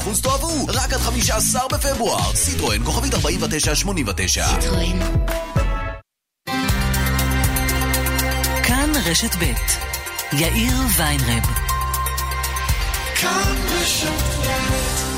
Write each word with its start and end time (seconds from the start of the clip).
50% 0.00 0.22
תאהבו, 0.22 0.66
רק 0.68 0.92
עד 0.92 1.00
15 1.00 1.68
בפברואר. 1.68 2.34
סיטרואן, 2.34 2.84
כוכבית 2.84 3.14
4989. 3.14 4.46
סיטרואן. 4.46 4.98
כאן 8.62 8.92
רשת 9.06 9.36
ב' 9.36 9.44
יאיר 10.32 10.74
ויינרב. 10.96 11.44
כאן 13.14 13.54
רשת 13.80 14.46
ב' 14.46 15.09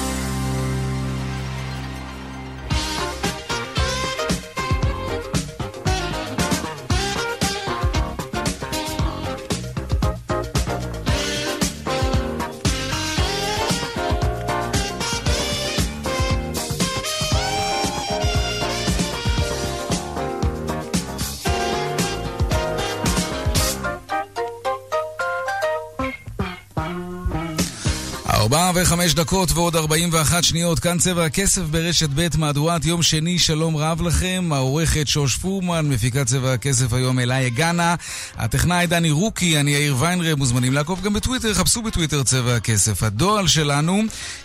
וחמש 29.03 29.15
דקות 29.15 29.53
ועוד 29.53 29.77
ארבעים 29.77 30.09
ואחת 30.13 30.45
שניות, 30.45 30.79
כאן 30.79 30.99
צבע 30.99 31.25
הכסף 31.25 31.63
ברשת 31.63 32.09
ב' 32.15 32.27
מהדורת 32.39 32.85
יום 32.85 33.03
שני, 33.03 33.39
שלום 33.39 33.77
רב 33.77 34.03
לכם, 34.03 34.51
העורכת 34.53 35.09
שוש 35.09 35.37
פורמן, 35.37 35.89
מפיקת 35.89 36.27
צבע 36.27 36.53
הכסף 36.53 36.93
היום 36.93 37.19
אליי 37.19 37.47
הגנה, 37.47 37.95
הטכנאי 38.37 38.87
דני 38.87 39.11
רוקי, 39.11 39.61
אני 39.61 39.71
יאיר 39.71 39.97
ויינרב, 39.99 40.39
מוזמנים 40.39 40.73
לעקוב 40.73 41.03
גם 41.03 41.13
בטוויטר, 41.13 41.55
חפשו 41.55 41.83
בטוויטר 41.83 42.23
צבע 42.23 42.57
הכסף. 42.57 43.03
הדואל 43.03 43.47
שלנו, 43.47 44.03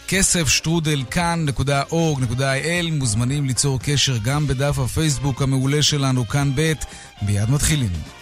כסף 0.08 0.48
שטרודל 0.50 1.04
כאן.org.il, 1.12 2.92
מוזמנים 2.92 3.46
ליצור 3.46 3.80
קשר 3.84 4.18
גם 4.18 4.48
בדף 4.48 4.80
הפייסבוק 4.80 5.42
המעולה 5.42 5.82
שלנו, 5.82 6.27
כאן 6.27 6.52
ב', 6.55 6.74
מיד 7.21 7.49
מתחילים. 7.49 8.16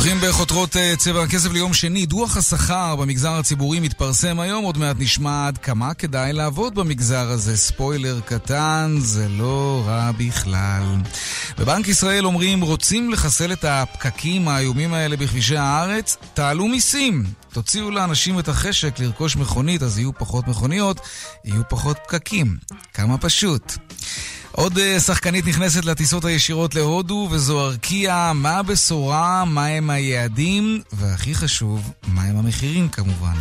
פותחים 0.00 0.20
בחותרות 0.20 0.76
אה, 0.76 0.94
צבע 0.96 1.22
הכסף 1.22 1.52
ליום 1.52 1.74
שני. 1.74 2.06
דוח 2.06 2.36
השכר 2.36 2.96
במגזר 2.96 3.32
הציבורי 3.32 3.80
מתפרסם 3.80 4.40
היום, 4.40 4.64
עוד 4.64 4.78
מעט 4.78 4.96
נשמע 4.98 5.46
עד 5.46 5.58
כמה 5.58 5.94
כדאי 5.94 6.32
לעבוד 6.32 6.74
במגזר 6.74 7.30
הזה. 7.30 7.56
ספוילר 7.56 8.20
קטן, 8.20 8.96
זה 8.98 9.28
לא 9.28 9.82
רע 9.86 10.10
בכלל. 10.18 10.82
בבנק 11.58 11.88
ישראל 11.88 12.26
אומרים, 12.26 12.60
רוצים 12.60 13.10
לחסל 13.10 13.52
את 13.52 13.64
הפקקים 13.64 14.48
האיומים 14.48 14.94
האלה 14.94 15.16
בכבישי 15.16 15.56
הארץ? 15.56 16.16
תעלו 16.34 16.68
מיסים. 16.68 17.24
תוציאו 17.52 17.90
לאנשים 17.90 18.38
את 18.38 18.48
החשק 18.48 18.98
לרכוש 18.98 19.36
מכונית, 19.36 19.82
אז 19.82 19.98
יהיו 19.98 20.12
פחות 20.12 20.48
מכוניות, 20.48 21.00
יהיו 21.44 21.62
פחות 21.68 21.96
פקקים. 22.06 22.56
כמה 22.94 23.18
פשוט. 23.18 23.72
עוד 24.52 24.78
אה, 24.78 25.00
שחקנית 25.00 25.46
נכנסת 25.46 25.84
לטיסות 25.84 26.24
הישירות 26.24 26.74
להודו, 26.74 27.28
וזו 27.30 27.66
ארקיע. 27.66 28.32
מה 28.34 28.56
הבשורה, 28.56 29.44
מהם 29.44 29.90
היעדים, 29.90 30.82
והכי 30.92 31.34
חשוב, 31.34 31.92
מהם 32.08 32.36
המחירים 32.36 32.88
כמובן. 32.88 33.34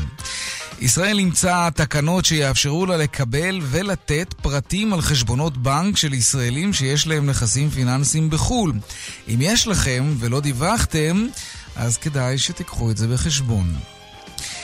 ישראל 0.82 1.20
אימצה 1.20 1.70
תקנות 1.76 2.26
שיאפשרו 2.26 2.86
לה 2.86 2.98
לקבל 2.98 3.60
ולתת 3.64 4.34
פרטים 4.42 4.94
על 4.94 5.02
חשבונות 5.02 5.58
בנק 5.58 5.98
של 5.98 6.14
ישראלים 6.14 6.74
שיש 6.74 7.08
להם 7.08 7.26
נכסים 7.26 7.70
פיננסיים 7.70 8.30
בחו"ל. 8.30 8.74
אם 9.28 9.38
יש 9.42 9.68
לכם 9.68 10.16
ולא 10.20 10.40
דיווחתם, 10.40 11.28
אז 11.76 11.98
כדאי 11.98 12.38
שתיקחו 12.38 12.92
את 12.92 12.98
זה 12.98 13.08
בחשבון. 13.08 13.76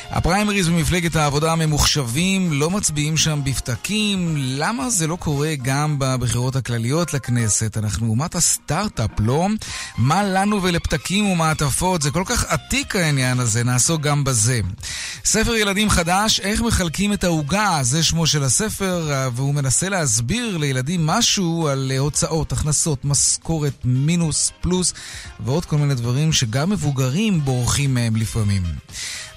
הפריימריז 0.10 0.68
במפלגת 0.68 1.16
העבודה 1.16 1.52
הממוחשבים 1.52 2.54
לא 2.54 2.70
מצביעים 2.70 3.18
שם 3.18 3.42
בפתקים. 3.44 4.36
למה 4.38 4.90
זה 4.90 5.08
לא 5.08 5.16
קורה 5.16 5.54
גם 5.62 5.96
בבחירות 6.00 6.56
הכלליות 6.56 7.14
לכנסת? 7.14 7.78
אנחנו 7.78 8.08
אומת 8.08 8.36
הסטארט-אפ, 8.36 9.10
לא? 9.20 9.48
מה 9.98 10.24
לנו 10.24 10.64
ולפתקים 10.64 11.26
ומעטפות? 11.26 12.02
זה 12.02 12.12
כל 12.12 12.24
כך 12.26 12.46
עתיק 12.46 12.96
העניין 12.96 13.40
הזה, 13.40 13.64
נעסוק 13.64 14.02
גם 14.02 14.24
בזה. 14.24 14.60
ספר 15.26 15.56
ילדים 15.56 15.90
חדש, 15.90 16.40
איך 16.40 16.62
מחלקים 16.62 17.14
את 17.14 17.24
העוגה, 17.24 17.80
זה 17.82 18.04
שמו 18.04 18.28
של 18.28 18.44
הספר, 18.44 19.12
והוא 19.36 19.54
מנסה 19.54 19.90
להסביר 19.90 20.58
לילדים 20.58 21.08
משהו 21.08 21.68
על 21.68 21.92
הוצאות, 21.98 22.52
הכנסות, 22.52 23.06
משכורת, 23.06 23.82
מינוס, 23.84 24.52
פלוס, 24.62 24.94
ועוד 25.40 25.66
כל 25.66 25.78
מיני 25.78 25.96
דברים 25.96 26.34
שגם 26.34 26.70
מבוגרים 26.70 27.46
בורחים 27.46 27.94
מהם 27.94 28.16
לפעמים. 28.16 28.64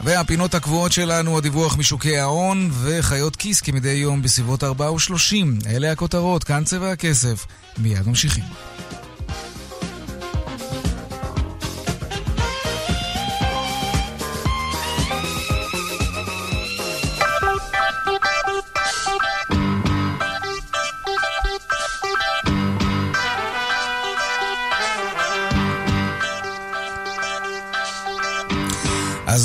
והפינות 0.01 0.55
הקבועות 0.55 0.93
שלנו, 0.93 1.39
הדיווח 1.39 1.77
משוקי 1.77 2.19
ההון 2.19 2.71
וחיות 2.73 3.37
כיס 3.37 3.61
כמדי 3.61 3.89
יום 3.89 4.23
בסביבות 4.23 4.65
4 4.65 4.93
ו-30. 4.93 5.67
אלה 5.67 5.93
הכותרות, 5.93 6.45
כאן 6.45 6.65
צבע 6.65 6.93
הכסף. 6.93 7.47
מיד 7.79 8.09
ממשיכים. 8.09 8.45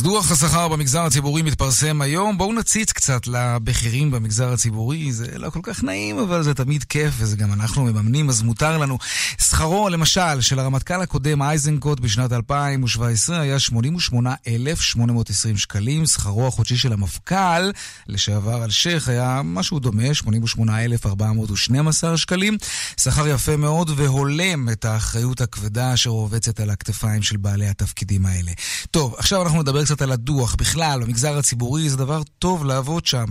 דוח 0.03 0.31
השכר 0.31 0.67
במגזר 0.67 1.01
הציבורי 1.01 1.41
מתפרסם 1.41 2.01
היום. 2.01 2.37
בואו 2.37 2.53
נציץ 2.53 2.91
קצת 2.91 3.27
לבכירים 3.27 4.11
במגזר 4.11 4.53
הציבורי. 4.53 5.11
זה 5.11 5.37
לא 5.37 5.49
כל 5.49 5.59
כך 5.63 5.83
נעים, 5.83 6.19
אבל 6.19 6.43
זה 6.43 6.53
תמיד 6.53 6.83
כיף, 6.83 7.13
וזה 7.17 7.35
גם 7.35 7.53
אנחנו 7.53 7.83
מממנים, 7.83 8.29
אז 8.29 8.41
מותר 8.41 8.77
לנו. 8.77 8.97
שכרו, 9.41 9.89
למשל, 9.89 10.41
של 10.41 10.59
הרמטכ"ל 10.59 11.01
הקודם 11.01 11.41
אייזנקוט 11.41 11.99
בשנת 11.99 12.33
2017 12.33 13.39
היה 13.39 13.59
88,820 13.59 15.57
שקלים. 15.57 16.05
שכרו 16.05 16.47
החודשי 16.47 16.77
של 16.77 16.93
המפכ"ל 16.93 17.71
לשעבר 18.07 18.63
אלשיך 18.63 19.09
היה 19.09 19.41
משהו 19.43 19.79
דומה, 19.79 20.13
88,412 20.13 22.17
שקלים. 22.17 22.57
שכר 22.97 23.27
יפה 23.27 23.57
מאוד 23.57 23.91
והולם 23.95 24.69
את 24.69 24.85
האחריות 24.85 25.41
הכבדה 25.41 25.93
אשר 25.93 26.09
רובצת 26.09 26.59
על 26.59 26.69
הכתפיים 26.69 27.21
של 27.21 27.37
בעלי 27.37 27.67
התפקידים 27.67 28.25
האלה. 28.25 28.51
טוב, 28.91 29.15
עכשיו 29.17 29.43
אנחנו 29.43 29.61
נדבר 29.61 29.83
קצת 29.92 29.92
על 30.01 30.11
הדוח. 30.11 30.55
בכלל, 30.55 30.99
במגזר 31.03 31.37
הציבורי 31.39 31.89
זה 31.89 31.97
דבר 31.97 32.19
טוב 32.39 32.65
לעבוד 32.65 33.05
שם. 33.05 33.25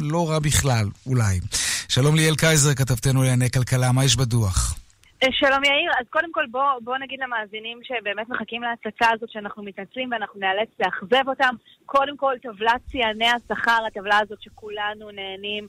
לא 0.00 0.30
רע 0.30 0.38
בכלל, 0.38 0.86
אולי. 1.06 1.40
שלום 1.88 2.16
ליאל 2.16 2.34
קייזר, 2.34 2.74
כתבתנו 2.74 3.22
לענייני 3.22 3.50
כלכלה, 3.50 3.92
מה 3.92 4.04
יש 4.04 4.16
בדוח? 4.16 4.76
אה, 5.22 5.28
שלום 5.32 5.64
יאיר, 5.64 5.90
אז 6.00 6.06
קודם 6.10 6.32
כל 6.32 6.44
בוא, 6.50 6.62
בוא 6.84 6.98
נגיד 6.98 7.18
למאזינים 7.20 7.80
שבאמת 7.82 8.28
מחכים 8.28 8.62
להצצה 8.62 9.06
הזאת 9.14 9.30
שאנחנו 9.30 9.62
מתנצלים 9.62 10.12
ואנחנו 10.12 10.40
נאלץ 10.40 10.68
לאכזב 10.80 11.28
אותם. 11.28 11.54
קודם 11.86 12.16
כל 12.16 12.34
טבלת 12.42 12.80
שיאני 12.90 13.28
השכר, 13.28 13.78
הטבלה 13.86 14.18
הזאת 14.22 14.42
שכולנו 14.42 15.10
נהנים 15.10 15.68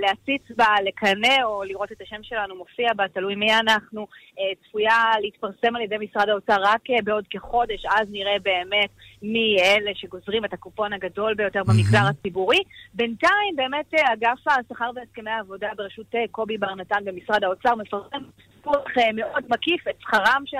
להציץ 0.00 0.42
בה, 0.56 0.66
לקנא 0.84 1.44
או 1.44 1.64
לראות 1.64 1.92
את 1.92 2.00
השם 2.00 2.22
שלנו 2.22 2.54
מופיע 2.56 2.94
בה, 2.96 3.08
תלוי 3.08 3.34
מי 3.34 3.54
אנחנו, 3.54 4.06
אה, 4.38 4.44
צפויה 4.64 5.12
להתפרסם 5.20 5.76
על 5.76 5.82
ידי 5.82 5.96
משרד 6.00 6.28
האוצר 6.28 6.56
רק 6.60 6.90
אה, 6.90 6.96
בעוד 7.04 7.24
כחודש, 7.30 7.84
אז 7.86 8.08
נראה 8.10 8.36
באמת 8.42 8.90
מי 9.22 9.56
אלה 9.62 9.90
שגוזרים 9.94 10.44
את 10.44 10.52
הקופון 10.52 10.92
הגדול 10.92 11.34
ביותר 11.34 11.62
במגזר 11.64 12.06
הציבורי. 12.10 12.62
בינתיים 12.94 13.56
באמת 13.56 13.94
אגף 13.94 14.38
השכר 14.46 14.90
והסכמי 14.94 15.30
העבודה 15.30 15.68
בראשות 15.76 16.14
קובי 16.30 16.58
בר 16.58 16.74
נתן 16.74 17.04
במשרד 17.04 17.44
האוצר 17.44 17.74
מפרסם 17.74 18.22
סיפוח 18.64 18.84
מאוד 19.14 19.44
מקיף 19.48 19.88
את 19.88 19.94
שכרם 20.00 20.42
של 20.46 20.56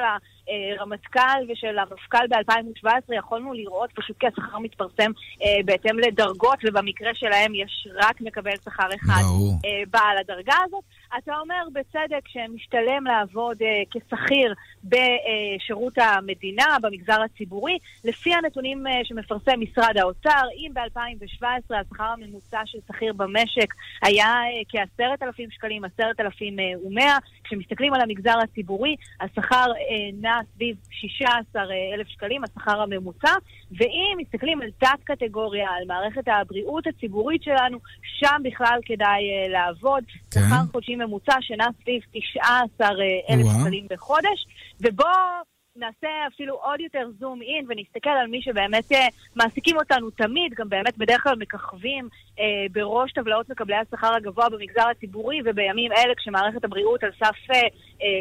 הרמטכ"ל 0.78 1.52
ושל 1.52 1.78
המפכ"ל 1.78 2.26
ב-2017 2.28 3.14
יכולנו 3.18 3.52
לראות 3.52 3.90
פשוט 3.94 4.16
כי 4.20 4.26
השכר 4.26 4.58
מתפרסם 4.58 5.10
אה, 5.42 5.60
בהתאם 5.64 5.98
לדרגות, 5.98 6.58
ובמקרה 6.64 7.14
שלהם 7.14 7.54
יש 7.54 7.88
רק 7.94 8.20
מקבל 8.20 8.56
שכר 8.64 8.88
אחד 8.94 9.22
אה, 9.64 9.82
בעל 9.90 10.18
הדרגה 10.18 10.54
הזאת. 10.66 10.84
אתה 11.18 11.32
אומר 11.38 11.64
בצדק 11.72 12.28
שמשתלם 12.28 13.04
לעבוד 13.04 13.56
אה, 13.62 13.82
כשכיר 13.90 14.54
בשירות 14.84 15.98
המדינה, 15.98 16.76
במגזר 16.82 17.22
הציבורי. 17.22 17.78
לפי 18.04 18.34
הנתונים 18.34 18.86
אה, 18.86 18.92
שמפרסם 19.04 19.60
משרד 19.60 19.96
האוצר, 19.96 20.42
אם 20.56 20.70
ב-2017 20.74 21.74
השכר 21.80 22.04
הממוצע 22.04 22.60
של 22.64 22.78
שכיר 22.88 23.12
במשק 23.12 23.74
היה 24.02 24.26
אה, 24.26 24.62
כ-10,000 24.68 25.50
שקלים, 25.50 25.84
10,100, 25.84 27.18
כשמסתכלים 27.44 27.94
על 27.94 28.00
המגזר 28.00 28.38
הציבורי, 28.42 28.96
השכר 29.20 29.56
אה, 29.56 30.10
נע 30.20 30.40
סביב 30.54 30.76
16,000 30.90 32.08
שקלים, 32.08 32.44
השכר 32.44 32.80
הממוצע, 32.80 33.32
ואם 33.72 34.16
מסתכלים 34.18 34.62
על 34.62 34.70
תת-קטגוריה, 34.78 35.68
על 35.70 35.84
מערכת 35.86 36.28
הבריאות 36.28 36.86
הציבורית 36.86 37.42
שלנו, 37.42 37.78
שם 38.02 38.42
בכלל 38.42 38.78
כדאי 38.84 39.22
uh, 39.46 39.50
לעבוד. 39.50 40.04
כן. 40.30 40.40
שכר 40.40 40.62
חודשי 40.72 40.93
ממוצע 40.98 41.36
שנע 41.40 41.66
סביב 41.82 42.02
19,000 42.12 43.46
שקלים 43.46 43.86
בחודש. 43.90 44.46
ובואו 44.80 45.44
נעשה 45.76 46.08
אפילו 46.34 46.54
עוד 46.54 46.80
יותר 46.80 47.08
זום 47.18 47.42
אין 47.42 47.66
ונסתכל 47.68 48.10
על 48.10 48.26
מי 48.26 48.42
שבאמת 48.42 48.92
uh, 48.92 48.96
מעסיקים 49.36 49.76
אותנו 49.76 50.10
תמיד, 50.10 50.54
גם 50.54 50.68
באמת 50.68 50.98
בדרך 50.98 51.22
כלל 51.22 51.36
מככבים 51.38 52.08
uh, 52.36 52.40
בראש 52.72 53.12
טבלאות 53.12 53.48
מקבלי 53.48 53.76
השכר 53.76 54.14
הגבוה 54.14 54.48
במגזר 54.48 54.88
הציבורי, 54.90 55.40
ובימים 55.44 55.92
אלה 55.92 56.14
כשמערכת 56.14 56.64
הבריאות 56.64 57.04
על 57.04 57.10
סף 57.18 57.50
uh, 57.50 57.54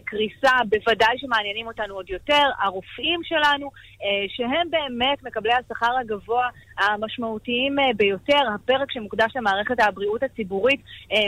קריסה, 0.06 0.58
בוודאי 0.70 1.18
שמעניינים 1.18 1.68
אותנו 1.68 1.96
עוד 1.96 2.10
יותר, 2.10 2.44
הרופאים 2.60 3.20
שלנו, 3.24 3.68
uh, 3.68 4.04
שהם 4.28 4.70
באמת 4.70 5.24
מקבלי 5.24 5.54
השכר 5.54 5.98
הגבוה 6.02 6.50
המשמעותיים 6.78 7.80
uh, 7.80 7.82
ביותר. 7.96 8.42
הפרק 8.56 8.92
שמוקדש 8.92 9.32
למערכת 9.36 9.80
הבריאות 9.80 10.24
הציבורית 10.24 10.82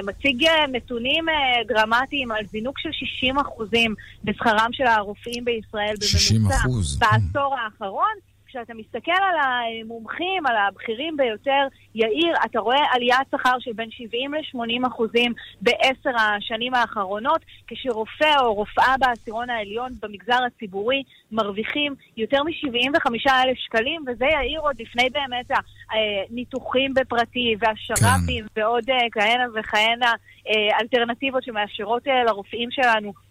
מציג 0.03 0.47
נתונים 0.71 1.25
דרמטיים 1.67 2.31
על 2.31 2.45
זינוק 2.45 2.79
של 2.79 2.89
60% 3.35 3.75
בשכרם 4.23 4.69
של 4.71 4.87
הרופאים 4.87 5.45
בישראל. 5.45 5.95
60 6.01 6.41
אחוז. 6.47 6.99
בעשור 6.99 7.55
האחרון. 7.55 8.34
כשאתה 8.55 8.73
מסתכל 8.73 9.11
על 9.11 9.37
המומחים, 9.43 10.45
על 10.45 10.55
הבכירים 10.55 11.17
ביותר, 11.17 11.67
יאיר, 11.95 12.33
אתה 12.45 12.59
רואה 12.59 12.85
עליית 12.91 13.27
שכר 13.31 13.55
של 13.59 13.73
בין 13.73 13.91
70 13.91 14.33
ל-80 14.33 14.87
אחוזים 14.87 15.33
בעשר 15.61 16.09
השנים 16.19 16.73
האחרונות, 16.73 17.41
כשרופא 17.67 18.39
או 18.39 18.53
רופאה 18.53 18.95
בעשירון 18.99 19.49
העליון 19.49 19.91
במגזר 20.01 20.43
הציבורי 20.47 21.03
מרוויחים 21.31 21.95
יותר 22.17 22.43
מ-75 22.43 23.31
אלף 23.43 23.57
שקלים, 23.57 24.03
וזה 24.07 24.25
יאיר 24.25 24.59
עוד 24.59 24.75
לפני 24.81 25.09
באמת 25.09 25.51
הניתוחים 25.91 26.93
בפרטי 26.93 27.55
והשר"פים 27.59 28.45
כן. 28.55 28.61
ועוד 28.61 28.89
אה, 28.89 29.07
כהנה 29.11 29.43
וכהנה 29.55 30.13
אה, 30.49 30.79
אלטרנטיבות 30.81 31.43
שמאפשרות 31.43 32.07
אה, 32.07 32.23
לרופאים 32.23 32.71
שלנו 32.71 33.24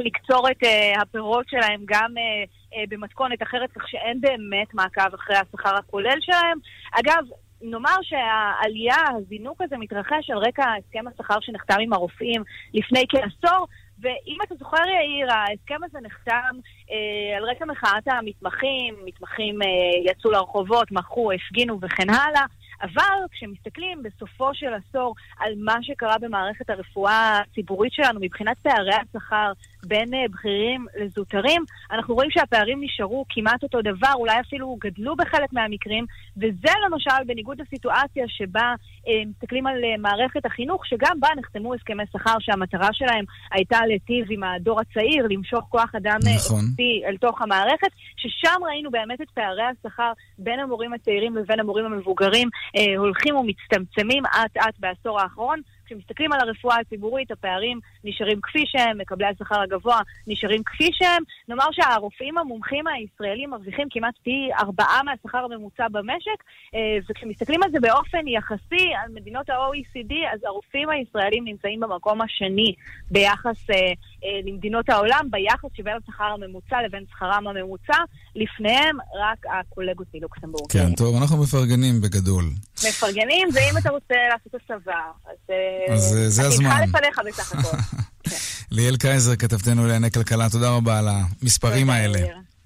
לקצור 0.00 0.50
את 0.50 0.62
uh, 0.62 1.02
הפירות 1.02 1.48
שלהם 1.48 1.82
גם 1.84 2.14
uh, 2.16 2.74
uh, 2.74 2.76
במתכונת 2.88 3.42
אחרת, 3.42 3.72
כך 3.72 3.88
שאין 3.88 4.20
באמת 4.20 4.74
מעקב 4.74 5.14
אחרי 5.14 5.36
השכר 5.36 5.76
הכולל 5.76 6.18
שלהם. 6.20 6.58
אגב, 6.92 7.24
נאמר 7.62 7.96
שהעלייה, 8.02 8.96
הזינוק 9.16 9.60
הזה 9.60 9.76
מתרחש 9.78 10.30
על 10.30 10.38
רקע 10.38 10.64
הסכם 10.78 11.04
השכר 11.08 11.40
שנחתם 11.40 11.76
עם 11.80 11.92
הרופאים 11.92 12.42
לפני 12.74 13.04
כעשור, 13.08 13.66
ואם 14.00 14.36
אתה 14.46 14.54
זוכר, 14.54 14.82
יאיר, 14.88 15.32
ההסכם 15.32 15.84
הזה 15.84 15.98
נחתם 16.02 16.56
אה, 16.90 17.36
על 17.36 17.44
רקע 17.44 17.64
מחאת 17.64 18.08
המתמחים, 18.08 18.94
מתמחים 19.04 19.62
אה, 19.62 20.10
יצאו 20.10 20.30
לרחובות, 20.30 20.92
מחו, 20.92 21.32
הפגינו 21.32 21.78
וכן 21.80 22.10
הלאה. 22.10 22.44
אבל 22.82 23.26
כשמסתכלים 23.30 24.02
בסופו 24.02 24.54
של 24.54 24.74
עשור 24.74 25.14
על 25.38 25.52
מה 25.56 25.82
שקרה 25.82 26.18
במערכת 26.20 26.70
הרפואה 26.70 27.40
הציבורית 27.40 27.92
שלנו 27.92 28.20
מבחינת 28.20 28.58
פערי 28.58 28.94
השכר 28.94 29.52
בין 29.86 30.14
uh, 30.14 30.32
בכירים 30.32 30.86
לזוטרים, 31.00 31.64
אנחנו 31.90 32.14
רואים 32.14 32.30
שהפערים 32.30 32.78
נשארו 32.82 33.24
כמעט 33.28 33.62
אותו 33.62 33.82
דבר, 33.82 34.12
אולי 34.14 34.40
אפילו 34.40 34.76
גדלו 34.80 35.16
בחלק 35.16 35.52
מהמקרים, 35.52 36.06
וזה 36.36 36.72
למשל 36.86 37.24
בניגוד 37.26 37.60
לסיטואציה 37.60 38.24
שבה 38.28 38.74
uh, 39.04 39.08
מסתכלים 39.26 39.66
על 39.66 39.74
uh, 39.76 40.00
מערכת 40.00 40.46
החינוך, 40.46 40.86
שגם 40.86 41.20
בה 41.20 41.28
נחתמו 41.38 41.74
הסכמי 41.74 42.02
שכר 42.12 42.36
שהמטרה 42.40 42.88
שלהם 42.92 43.24
הייתה 43.52 43.86
להיטיב 43.86 44.26
עם 44.30 44.42
הדור 44.44 44.80
הצעיר, 44.80 45.26
למשוך 45.30 45.64
כוח 45.68 45.94
אדם 45.94 46.18
נכון. 46.34 46.60
איכותי 46.64 47.02
אל 47.06 47.16
תוך 47.16 47.42
המערכת, 47.42 47.88
ששם 48.16 48.64
ראינו 48.66 48.90
באמת 48.90 49.20
את 49.20 49.30
פערי 49.34 49.62
השכר 49.62 50.12
בין 50.38 50.60
המורים 50.60 50.92
הצעירים 50.92 51.36
לבין 51.36 51.60
המורים 51.60 51.84
המבוגרים 51.84 52.48
אה, 52.76 52.96
הולכים 52.96 53.36
ומצטמצמים 53.36 54.26
אט 54.26 54.56
אט 54.56 54.74
בעשור 54.78 55.20
האחרון. 55.20 55.60
כשמסתכלים 55.90 56.32
על 56.32 56.40
הרפואה 56.40 56.76
הציבורית, 56.76 57.30
הפערים 57.30 57.80
נשארים 58.04 58.40
כפי 58.40 58.64
שהם, 58.66 58.98
מקבלי 58.98 59.26
השכר 59.26 59.60
הגבוה 59.60 60.00
נשארים 60.26 60.62
כפי 60.62 60.90
שהם. 60.92 61.22
נאמר 61.48 61.66
שהרופאים 61.72 62.38
המומחים 62.38 62.86
הישראלים 62.86 63.50
מרוויחים 63.50 63.86
כמעט 63.90 64.14
פי 64.22 64.48
ארבעה 64.60 65.02
מהשכר 65.02 65.38
הממוצע 65.38 65.88
במשק, 65.88 66.44
אה, 66.74 66.98
וכשמסתכלים 67.10 67.62
על 67.62 67.70
זה 67.70 67.80
באופן 67.80 68.28
יחסי 68.28 68.92
על 69.04 69.12
מדינות 69.14 69.50
ה-OECD, 69.50 70.14
אז 70.32 70.40
הרופאים 70.44 70.90
הישראלים 70.90 71.44
נמצאים 71.44 71.80
במקום 71.80 72.20
השני 72.20 72.74
ביחס 73.10 73.70
אה, 73.70 73.76
אה, 74.24 74.40
למדינות 74.44 74.88
העולם, 74.88 75.26
ביחס 75.30 75.70
שבין 75.76 75.96
השכר 75.96 76.24
הממוצע 76.24 76.82
לבין 76.82 77.04
שכרם 77.10 77.46
הממוצע. 77.46 77.98
לפניהם 78.36 78.96
רק 78.96 79.38
הקולגות 79.60 80.06
מלוקסמבורג. 80.14 80.72
כן, 80.72 80.94
טוב, 80.94 81.16
אנחנו 81.16 81.36
מפרגנים 81.36 82.00
בגדול. 82.00 82.44
מפרגנים, 82.88 83.48
ואם 83.54 83.78
אתה 83.78 83.90
רוצה 83.90 84.14
לעשות 84.32 84.54
הסבה, 84.54 85.00
אז... 85.26 85.54
אז 85.94 86.34
זה 86.34 86.46
הזמן. 86.46 86.70
אני 86.70 86.82
איתך 86.82 86.94
לפניך 86.94 87.20
בסך 87.26 87.52
הכל. 87.52 87.76
כן. 88.30 88.36
ליאל 88.70 88.96
קייזר, 88.96 89.36
כתבתנו 89.36 89.82
לענייני 89.82 90.10
כלכלה, 90.10 90.50
תודה 90.50 90.70
רבה 90.70 90.98
על 90.98 91.08
המספרים 91.08 91.90
האלה. 91.90 92.18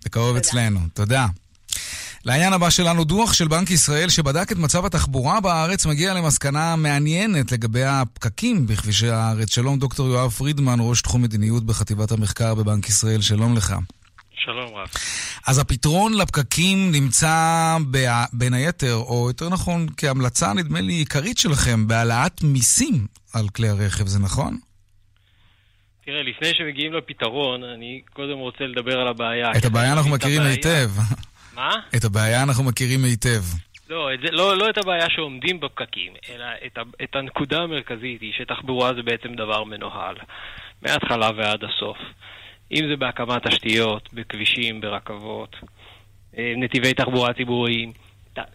בקרוב 0.04 0.36
אצלנו. 0.36 0.80
תודה. 0.94 1.26
לעניין 2.24 2.52
הבא 2.52 2.70
שלנו, 2.70 3.04
דוח 3.04 3.32
של 3.32 3.48
בנק 3.48 3.70
ישראל 3.70 4.08
שבדק 4.08 4.52
את 4.52 4.56
מצב 4.56 4.86
התחבורה 4.86 5.40
בארץ 5.40 5.86
מגיע 5.86 6.14
למסקנה 6.14 6.76
מעניינת 6.76 7.52
לגבי 7.52 7.84
הפקקים 7.84 8.66
בכבישי 8.66 9.08
הארץ. 9.08 9.54
שלום, 9.54 9.78
דוקטור 9.78 10.08
יואב 10.08 10.30
פרידמן, 10.30 10.78
ראש 10.80 11.02
תחום 11.02 11.22
מדיניות 11.22 11.64
בחטיבת 11.64 12.12
המחקר 12.12 12.54
בבנק 12.54 12.88
ישראל, 12.88 13.20
שלום 13.20 13.56
לך. 13.56 13.74
שלום 14.44 14.74
רב. 14.74 14.88
אז 15.48 15.58
הפתרון 15.58 16.12
לפקקים 16.14 16.92
נמצא 16.92 17.76
בין 18.32 18.54
היתר, 18.54 18.94
או 18.94 19.26
יותר 19.28 19.48
נכון 19.48 19.86
כהמלצה 19.96 20.52
נדמה 20.52 20.80
לי 20.80 20.92
עיקרית 20.92 21.38
שלכם, 21.38 21.88
בהעלאת 21.88 22.42
מיסים 22.42 23.06
על 23.34 23.48
כלי 23.56 23.68
הרכב, 23.68 24.06
זה 24.06 24.18
נכון? 24.18 24.56
תראה, 26.04 26.22
לפני 26.22 26.54
שמגיעים 26.54 26.92
לפתרון, 26.92 27.64
אני 27.64 28.02
קודם 28.12 28.38
רוצה 28.38 28.64
לדבר 28.64 29.00
על 29.00 29.08
הבעיה. 29.08 29.52
את 29.58 29.64
הבעיה 29.64 29.92
אנחנו 29.92 30.10
מכירים 30.10 30.42
היטב. 30.42 30.90
מה? 31.54 31.70
את 31.96 32.04
הבעיה 32.04 32.42
אנחנו 32.42 32.64
מכירים 32.64 33.04
היטב. 33.04 33.42
לא, 33.90 34.14
את 34.14 34.18
זה, 34.20 34.28
לא, 34.32 34.56
לא 34.58 34.70
את 34.70 34.78
הבעיה 34.78 35.06
שעומדים 35.10 35.60
בפקקים, 35.60 36.12
אלא 36.28 36.44
את, 36.66 36.78
ה, 36.78 36.82
את 37.04 37.16
הנקודה 37.16 37.58
המרכזית 37.58 38.20
היא 38.20 38.32
שתחבורה 38.38 38.94
זה 38.94 39.02
בעצם 39.02 39.34
דבר 39.34 39.64
מנוהל, 39.64 40.16
מההתחלה 40.82 41.30
ועד 41.36 41.64
הסוף. 41.64 41.96
אם 42.72 42.88
זה 42.88 42.96
בהקמת 42.96 43.46
תשתיות, 43.46 44.08
בכבישים, 44.12 44.80
ברכבות, 44.80 45.56
אה, 46.38 46.52
נתיבי 46.56 46.94
תחבורה 46.94 47.32
ציבוריים, 47.32 47.92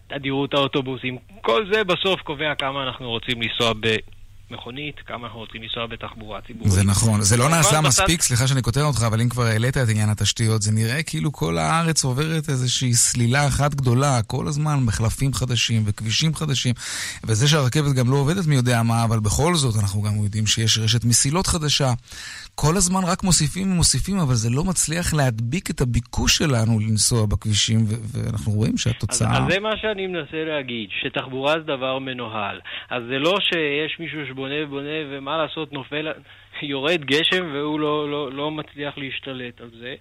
תדירות 0.06 0.54
האוטובוסים, 0.54 1.18
כל 1.40 1.72
זה 1.72 1.84
בסוף 1.84 2.20
קובע 2.22 2.54
כמה 2.54 2.82
אנחנו 2.82 3.10
רוצים 3.10 3.42
לנסוע 3.42 3.72
מכונית, 4.50 4.94
כמה 5.06 5.26
אנחנו 5.26 5.40
רוצים 5.40 5.62
לנסוע 5.62 5.86
בתחבורה 5.86 6.40
ציבורית. 6.40 6.72
זה 6.72 6.84
נכון. 6.84 7.22
זה 7.22 7.36
לא 7.36 7.48
נעשה 7.48 7.80
מספיק, 7.80 8.22
סליחה 8.22 8.46
שאני 8.46 8.62
קוטע 8.62 8.82
אותך, 8.82 9.02
אבל 9.06 9.20
אם 9.20 9.28
כבר 9.28 9.42
העלית 9.42 9.76
את 9.76 9.88
עניין 9.88 10.08
התשתיות, 10.08 10.62
זה 10.62 10.72
נראה 10.72 11.02
כאילו 11.02 11.32
כל 11.32 11.58
הארץ 11.58 12.04
עוברת 12.04 12.48
איזושהי 12.48 12.94
סלילה 12.94 13.46
אחת 13.46 13.74
גדולה, 13.74 14.22
כל 14.26 14.48
הזמן 14.48 14.78
מחלפים 14.84 15.32
חדשים 15.32 15.82
וכבישים 15.86 16.34
חדשים, 16.34 16.74
וזה 17.24 17.48
שהרכבת 17.48 17.92
גם 17.94 18.10
לא 18.10 18.16
עובדת 18.16 18.46
מי 18.46 18.54
יודע 18.54 18.82
מה, 18.82 19.04
אבל 19.04 19.20
בכל 19.20 19.54
זאת 19.54 19.74
אנחנו 19.82 20.02
גם 20.02 20.12
יודעים 20.24 20.46
שיש 20.46 20.78
רשת 20.78 21.04
מסילות 21.04 21.46
חדשה. 21.46 21.92
כל 22.54 22.76
הזמן 22.76 23.00
רק 23.04 23.22
מוסיפים 23.22 23.72
ומוסיפים, 23.72 24.18
אבל 24.18 24.34
זה 24.34 24.50
לא 24.50 24.64
מצליח 24.64 25.14
להדביק 25.14 25.70
את 25.70 25.80
הביקוש 25.80 26.36
שלנו 26.36 26.80
לנסוע 26.80 27.26
בכבישים, 27.26 27.84
ואנחנו 28.12 28.52
רואים 28.52 28.78
שהתוצאה... 28.78 29.32
אז, 29.32 29.42
אז 29.42 29.52
זה 29.52 29.60
מה 29.60 29.70
שאני 29.82 30.06
מנסה 30.06 30.44
להגיד, 30.46 30.88
שתחבורה 31.02 31.52
זה 31.52 31.64
דבר 31.64 31.98
מנוהל. 31.98 32.60
אז 32.90 33.02
זה 33.08 33.18
לא 33.18 33.38
שיש 33.40 34.00
מישהו 34.00 34.20
שבונה 34.40 34.64
ובונה, 34.64 34.98
ומה 35.10 35.36
לעשות, 35.36 35.72
נופל, 35.72 36.12
יורד 36.62 37.04
גשם 37.04 37.50
והוא 37.52 37.80
לא, 37.80 38.10
לא, 38.10 38.32
לא 38.32 38.50
מצליח 38.50 38.98
להשתלט 38.98 39.60
על 39.60 39.70
זה. 39.80 39.94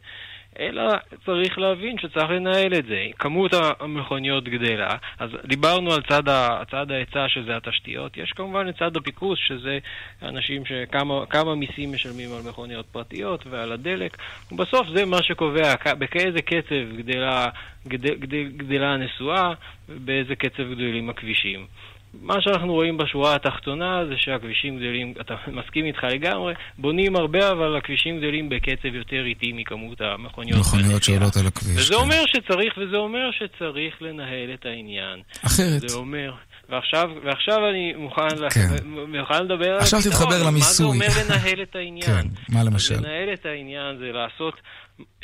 אלא 0.60 0.84
צריך 1.25 1.58
להבין 1.58 1.98
שצריך 1.98 2.29
לנהל 2.29 2.74
את 2.74 2.86
זה. 2.86 3.05
כמות 3.19 3.51
המכוניות 3.79 4.43
גדלה, 4.43 4.96
אז 5.19 5.29
דיברנו 5.46 5.93
על 5.93 6.01
צד, 6.10 6.24
צד 6.72 6.91
ההיצע 6.91 7.25
שזה 7.27 7.58
התשתיות, 7.58 8.17
יש 8.17 8.31
כמובן 8.31 8.69
את 8.69 8.77
צד 8.79 8.98
הפיקוס 8.98 9.39
שזה 9.48 9.79
אנשים 10.22 10.63
שכמה 10.65 11.55
מיסים 11.55 11.93
משלמים 11.93 12.29
על 12.34 12.50
מכוניות 12.50 12.86
פרטיות 12.86 13.48
ועל 13.48 13.72
הדלק, 13.72 14.17
ובסוף 14.51 14.88
זה 14.96 15.05
מה 15.05 15.24
שקובע 15.24 15.74
באיזה 15.98 16.41
קצב 16.41 16.98
גדלה, 16.98 17.48
גדל, 17.88 18.15
גדל, 18.15 18.43
גדלה 18.43 18.93
הנסועה 18.93 19.53
ובאיזה 19.89 20.36
קצב 20.36 20.63
גדלים 20.72 21.10
הכבישים. 21.10 21.67
מה 22.13 22.42
שאנחנו 22.42 22.74
רואים 22.74 22.98
בשורה 22.98 23.36
התחתונה 23.36 24.06
זה 24.06 24.13
שהכבישים 24.18 24.78
גדלים, 24.78 25.13
אתה 25.22 25.36
מסכים 25.58 25.86
איתך 25.86 26.04
לגמרי, 26.04 26.54
בונים 26.78 27.16
הרבה 27.16 27.51
אבל 27.51 27.78
הכבישים 27.78 28.18
גדלים 28.18 28.50
בקצב 28.50 28.96
יותר 28.96 29.25
איטי 29.25 29.51
מכמות 29.54 30.01
המכוניות. 30.01 30.60
מכוניות 30.60 31.04
שעולות 31.04 31.38
על 31.38 31.48
הכביש. 31.48 31.78
וזה 31.78 31.94
כן. 31.94 32.00
אומר 32.00 32.24
שצריך, 32.28 32.74
וזה 32.78 32.98
אומר 32.98 33.30
שצריך 33.32 34.01
לנהל 34.01 34.54
את 34.54 34.66
העניין. 34.66 35.20
אחרת. 35.46 35.89
זה 35.89 35.96
אומר... 35.96 36.34
ועכשיו, 36.70 37.10
ועכשיו 37.24 37.58
אני 37.70 37.94
מוכן, 37.94 38.50
כן. 38.54 38.88
מוכן 38.88 39.44
לדבר 39.46 39.72
על 39.74 39.80
עכשיו 39.80 40.00
תתחבר 40.01 40.48
למיסוי. 40.48 40.98
מה 40.98 41.10
זה 41.10 41.16
אומר 41.16 41.36
לנהל 41.36 41.62
את 41.62 41.75
העניין? 41.75 42.01
כן, 42.22 42.28
מה 42.50 42.63
למשל? 42.63 42.98
לנהל 42.98 43.34
את 43.34 43.46
העניין 43.46 43.98
זה 43.98 44.12
לעשות 44.12 44.54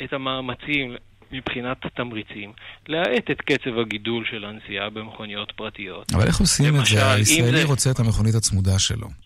את 0.04 0.12
המאמצים 0.12 0.96
מבחינת 1.32 1.84
התמריצים, 1.84 2.52
להאט 2.88 3.30
את 3.30 3.40
קצב 3.40 3.78
הגידול 3.78 4.24
של 4.30 4.44
הנסיעה 4.44 4.90
במכוניות 4.90 5.52
פרטיות. 5.56 6.12
אבל 6.14 6.26
איך 6.26 6.40
עושים 6.40 6.74
למשל, 6.74 6.96
את 6.96 7.00
זה? 7.00 7.12
הישראלי 7.12 7.60
זה... 7.60 7.64
רוצה 7.64 7.90
את 7.90 7.98
המכונית 7.98 8.34
הצמודה 8.34 8.78
שלו. 8.78 9.25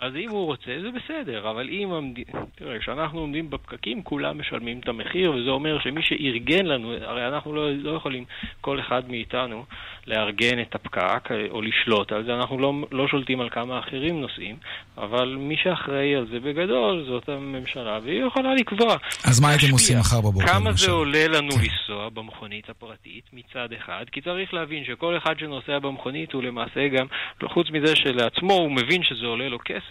אז 0.00 0.12
אם 0.16 0.30
הוא 0.30 0.46
רוצה, 0.46 0.70
זה 0.82 0.88
בסדר, 0.90 1.50
אבל 1.50 1.68
אם... 1.68 1.92
המד... 1.92 2.18
תראה, 2.54 2.78
כשאנחנו 2.78 3.20
עומדים 3.20 3.50
בפקקים, 3.50 4.02
כולם 4.02 4.38
משלמים 4.38 4.80
את 4.80 4.88
המחיר, 4.88 5.32
וזה 5.32 5.50
אומר 5.50 5.78
שמי 5.80 6.02
שארגן 6.02 6.66
לנו, 6.66 6.92
הרי 6.92 7.28
אנחנו 7.28 7.54
לא, 7.54 7.70
לא 7.70 7.90
יכולים, 7.96 8.24
כל 8.60 8.80
אחד 8.80 9.02
מאיתנו, 9.08 9.64
לארגן 10.06 10.60
את 10.60 10.74
הפקק 10.74 11.28
או 11.50 11.62
לשלוט 11.62 12.12
על 12.12 12.24
זה, 12.24 12.34
אנחנו 12.34 12.58
לא, 12.58 12.72
לא 12.92 13.08
שולטים 13.08 13.40
על 13.40 13.50
כמה 13.50 13.78
אחרים 13.78 14.20
נוסעים, 14.20 14.56
אבל 14.98 15.36
מי 15.38 15.56
שאחראי 15.62 16.16
על 16.16 16.26
זה 16.32 16.40
בגדול 16.40 17.04
זאת 17.08 17.28
הממשלה, 17.28 17.98
והיא 18.04 18.24
יכולה 18.24 18.54
לקבוע. 18.54 18.96
אז 19.24 19.40
מה 19.40 19.48
הייתם 19.48 19.72
עושים 19.72 19.98
מחר 19.98 20.20
בבוקר? 20.20 20.46
כמה 20.46 20.70
למשל? 20.70 20.86
זה 20.86 20.90
עולה 20.90 21.28
לנו 21.28 21.52
כן. 21.52 21.60
לנסוע 21.60 22.08
במכונית 22.08 22.70
הפרטית 22.70 23.24
מצד 23.32 23.68
אחד, 23.72 24.04
כי 24.12 24.20
צריך 24.20 24.54
להבין 24.54 24.84
שכל 24.84 25.16
אחד 25.16 25.38
שנוסע 25.38 25.78
במכונית 25.78 26.32
הוא 26.32 26.42
למעשה 26.42 26.88
גם, 26.88 27.06
חוץ 27.44 27.70
מזה 27.70 27.96
שלעצמו 27.96 28.52
הוא 28.52 28.72
מבין 28.72 29.02
שזה 29.02 29.26
עולה 29.26 29.48
לו 29.48 29.58
כסף, 29.64 29.89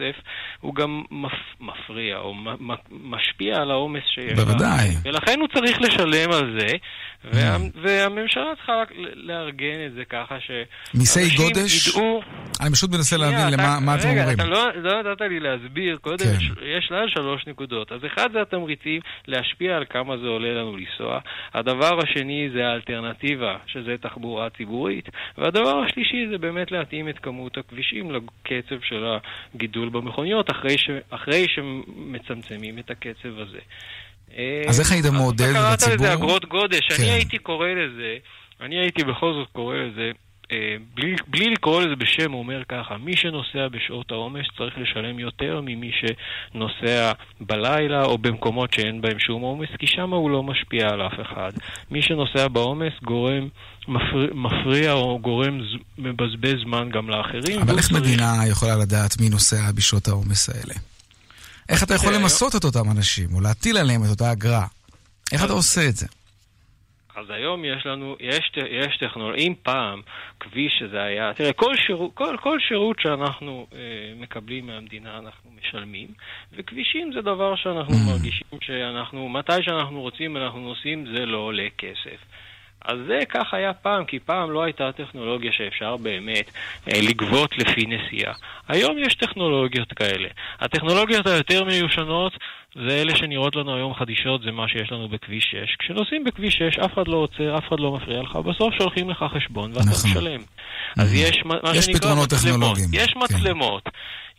הוא 0.59 0.75
גם 0.75 1.03
מפ, 1.11 1.31
מפריע 1.59 2.17
או 2.17 2.33
מ, 2.33 2.47
משפיע 2.89 3.55
על 3.61 3.71
העומס 3.71 4.03
שיש. 4.13 4.33
בוודאי. 4.33 4.87
ולכן 5.03 5.39
הוא 5.39 5.47
צריך 5.47 5.81
לשלם 5.81 6.31
על 6.31 6.59
זה, 6.59 6.77
וה, 7.23 7.55
mm. 7.55 7.59
והממשלה 7.81 8.55
צריכה 8.55 8.83
לארגן 9.13 9.85
את 9.87 9.93
זה 9.93 10.05
ככה 10.05 10.37
שאנשים 10.39 11.23
גודש? 11.37 11.87
ידעו... 11.87 12.21
אני 12.61 12.71
פשוט 12.71 12.91
מנסה 12.91 13.17
להבין 13.17 13.53
למה 13.53 13.79
מה 13.79 13.95
אתם 13.95 14.07
אומרים. 14.07 14.27
רגע, 14.27 14.33
אתה 14.33 14.45
לא, 14.45 14.67
לא 14.75 15.11
נתת 15.11 15.21
לי 15.21 15.39
להסביר. 15.39 15.97
קודם, 16.01 16.17
כן. 16.17 16.65
יש 16.77 16.91
לה 16.91 17.01
שלוש 17.07 17.47
נקודות. 17.47 17.91
אז 17.91 17.99
אחד 18.05 18.31
זה 18.33 18.41
התמריצים 18.41 19.01
להשפיע 19.27 19.75
על 19.75 19.85
כמה 19.89 20.17
זה 20.17 20.27
עולה 20.27 20.53
לנו 20.53 20.77
לנסוע. 20.77 21.19
הדבר 21.53 21.99
השני 22.03 22.49
זה 22.53 22.67
האלטרנטיבה, 22.67 23.57
שזה 23.67 23.95
תחבורה 24.01 24.49
ציבורית. 24.49 25.09
והדבר 25.37 25.83
השלישי 25.83 26.27
זה 26.31 26.37
באמת 26.37 26.71
להתאים 26.71 27.09
את 27.09 27.19
כמות 27.19 27.57
הכבישים 27.57 28.11
לקצב 28.11 28.81
של 28.89 29.05
הגידול 29.55 29.88
במכוניות, 29.89 30.51
אחרי, 30.51 30.77
ש, 30.77 30.89
אחרי 31.09 31.45
שמצמצמים 31.55 32.79
את 32.79 32.91
הקצב 32.91 33.39
הזה. 33.39 33.59
אז 34.67 34.79
איך 34.79 34.91
היית 34.91 35.05
מעודד 35.05 35.41
לציבור? 35.41 35.73
אתה 35.73 35.85
קראת 35.85 35.99
לזה 35.99 36.13
אגרות 36.13 36.45
גודש, 36.45 36.87
כן. 36.87 37.03
אני 37.03 37.11
הייתי 37.11 37.37
קורא 37.37 37.67
לזה, 37.67 38.17
אני 38.61 38.79
הייתי 38.79 39.03
בכל 39.03 39.33
זאת 39.33 39.47
קורא 39.51 39.75
לזה, 39.75 40.11
אה, 40.51 40.75
בלי, 40.93 41.15
בלי 41.27 41.45
לקרוא 41.49 41.81
לזה 41.81 41.95
בשם, 41.95 42.31
הוא 42.31 42.39
אומר 42.39 42.63
ככה, 42.69 42.97
מי 42.97 43.17
שנוסע 43.17 43.67
בשעות 43.67 44.11
העומס 44.11 44.45
צריך 44.57 44.77
לשלם 44.77 45.19
יותר 45.19 45.61
ממי 45.61 45.91
שנוסע 45.91 47.11
בלילה 47.41 48.03
או 48.03 48.17
במקומות 48.17 48.73
שאין 48.73 49.01
בהם 49.01 49.19
שום 49.19 49.41
עומס, 49.41 49.69
כי 49.79 49.87
שם 49.87 50.13
הוא 50.13 50.29
לא 50.29 50.43
משפיע 50.43 50.89
על 50.89 51.01
אף 51.01 51.19
אחד. 51.21 51.51
מי 51.91 52.01
שנוסע 52.01 52.47
בעומס 52.47 52.93
גורם, 53.03 53.47
מפריע, 53.89 54.29
מפריע 54.33 54.93
או 54.93 55.19
גורם, 55.19 55.59
מבזבז 55.97 56.55
זמן 56.63 56.89
גם 56.89 57.09
לאחרים. 57.09 57.61
אבל 57.61 57.77
איך 57.77 57.87
צריך... 57.87 58.01
מדינה 58.01 58.33
יכולה 58.51 58.75
לדעת 58.75 59.21
מי 59.21 59.29
נוסע 59.29 59.71
בשעות 59.75 60.07
העומס 60.07 60.49
האלה? 60.49 60.73
איך 61.69 61.83
אתה 61.83 61.95
יכול 61.95 62.13
למסות 62.13 62.55
את 62.55 62.63
אותם 62.63 62.91
אנשים, 62.91 63.29
או 63.33 63.41
להטיל 63.41 63.77
עליהם 63.77 64.03
את 64.03 64.09
אותה 64.09 64.31
אגרה? 64.31 64.65
איך 65.31 65.45
אתה 65.45 65.53
עושה 65.53 65.89
את 65.89 65.95
זה? 65.95 66.07
אז 67.15 67.29
היום 67.29 67.65
יש 67.65 67.85
לנו, 67.85 68.15
יש, 68.19 68.51
יש 68.69 68.97
טכנולוגיה, 68.97 69.45
אם 69.47 69.53
פעם 69.63 70.01
כביש 70.39 70.73
שזה 70.79 71.01
היה, 71.01 71.33
תראה, 71.33 71.53
כל 71.53 71.75
שירות, 71.87 72.11
כל, 72.13 72.37
כל 72.41 72.59
שירות 72.59 72.99
שאנחנו 72.99 73.67
אה, 73.73 73.79
מקבלים 74.19 74.67
מהמדינה 74.67 75.17
אנחנו 75.17 75.51
משלמים, 75.59 76.07
וכבישים 76.53 77.11
זה 77.13 77.21
דבר 77.21 77.55
שאנחנו 77.55 77.93
mm. 77.93 78.11
מרגישים 78.11 78.47
שאנחנו, 78.61 79.29
מתי 79.29 79.63
שאנחנו 79.63 80.01
רוצים 80.01 80.37
אנחנו 80.37 80.59
נוסעים, 80.59 81.05
זה 81.15 81.25
לא 81.25 81.37
עולה 81.37 81.67
כסף. 81.77 82.19
אז 82.85 82.97
זה 83.07 83.19
כך 83.29 83.53
היה 83.53 83.73
פעם, 83.73 84.05
כי 84.05 84.19
פעם 84.19 84.51
לא 84.51 84.63
הייתה 84.63 84.91
טכנולוגיה 84.91 85.51
שאפשר 85.51 85.97
באמת 85.97 86.51
אה, 86.87 87.01
לגבות 87.01 87.57
לפי 87.57 87.85
נסיעה. 87.85 88.33
היום 88.67 88.97
יש 88.97 89.15
טכנולוגיות 89.15 89.93
כאלה. 89.93 90.27
הטכנולוגיות 90.59 91.27
היותר 91.27 91.63
מיושנות 91.63 92.33
זה 92.75 93.01
אלה 93.01 93.15
שנראות 93.15 93.55
לנו 93.55 93.75
היום 93.75 93.93
חדישות, 93.93 94.41
זה 94.41 94.51
מה 94.51 94.67
שיש 94.67 94.91
לנו 94.91 95.09
בכביש 95.09 95.43
6. 95.51 95.75
כשנוסעים 95.79 96.23
בכביש 96.23 96.57
6, 96.57 96.79
אף 96.79 96.93
אחד 96.93 97.07
לא 97.07 97.17
עוצר, 97.17 97.57
אף 97.57 97.67
אחד 97.67 97.79
לא 97.79 97.91
מפריע 97.91 98.21
לך, 98.21 98.35
בסוף 98.35 98.73
שולחים 98.77 99.09
לך 99.09 99.25
חשבון 99.35 99.71
ואתה 99.71 99.89
נכון. 99.89 100.11
משלם. 100.11 100.41
אז 100.97 101.13
יש 101.13 101.41
מה 101.45 101.55
יש 101.75 101.85
שנקרא 101.85 101.99
פתרונות 101.99 102.29
טכנולוגיים. 102.29 102.89
יש 102.93 103.13
כן. 103.13 103.19
מצלמות. 103.19 103.83
כן. 103.83 103.91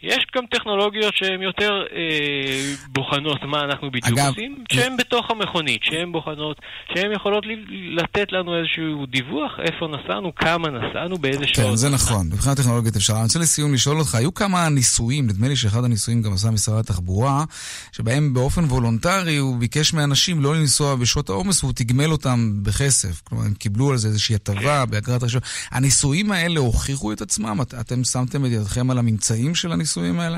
יש 0.02 0.26
גם 0.36 0.46
טכנולוגיות 0.46 1.14
שהן 1.16 1.42
יותר 1.42 1.70
אה, 1.92 2.74
בוחנות 2.88 3.42
מה 3.42 3.60
אנחנו 3.60 3.90
בדיוק 3.90 4.18
אגב, 4.18 4.28
עושים, 4.28 4.64
שהן 4.72 4.96
בתוך 4.96 5.30
המכונית, 5.30 5.80
שהן 5.84 6.12
בוחנות, 6.12 6.56
שהן 6.94 7.12
יכולות 7.12 7.44
לתת 7.70 8.32
לנו 8.32 8.58
איזשהו 8.58 9.06
דיווח 9.06 9.52
איפה 9.58 9.86
נסענו, 9.86 10.34
כמה 10.34 10.68
נסענו, 10.68 11.18
באיזה 11.18 11.44
שעות. 11.46 11.70
כן, 11.70 11.76
זה 11.76 11.88
נכון, 11.88 12.26
מבחינת 12.26 12.56
טכנולוגיות 12.56 12.96
אפשר. 12.96 13.12
אני 13.12 13.22
רוצה 13.22 13.38
לסיום 13.38 13.74
לשאול 13.74 13.98
אותך, 13.98 14.14
היו 14.14 14.34
כמה 14.34 14.68
ניסויים, 14.68 15.26
נדמה 15.26 15.48
לי 15.48 15.56
שאחד 15.56 15.84
הניסויים 15.84 16.22
גם 16.22 16.32
עשה 16.32 16.50
משרד 16.50 16.78
התחבורה, 16.78 17.44
שבהם 17.92 18.34
באופן 18.34 18.64
וולונטרי 18.64 19.36
הוא 19.36 19.58
ביקש 19.58 19.92
מאנשים 19.92 20.42
לא 20.42 20.54
לנסוע 20.54 20.96
בשעות 20.96 21.28
העומס 21.28 21.64
והוא 21.64 21.72
תגמל 21.76 22.12
אותם 22.12 22.52
בכסף. 22.62 23.20
כלומר, 23.24 23.44
הם 23.44 23.54
קיבלו 23.54 23.90
על 23.90 23.96
זה 23.96 24.08
איזושהי 24.08 24.34
הטבה 24.34 24.86
באגרת 24.86 25.22
רישוי. 25.22 25.42
הניסויים 25.70 26.32
האלה 26.32 26.60
הוכיחו 26.60 27.12
את 27.12 27.20
עצמם? 27.20 27.58
אתם 27.80 28.04
שמתם 28.04 28.46
את 28.46 28.50
ידכם 28.50 28.90
על 28.90 28.98
הממצאים 28.98 29.54
של 29.54 29.72
הניסויים? 29.72 29.89
הניסויים 29.90 30.20
האלה? 30.20 30.36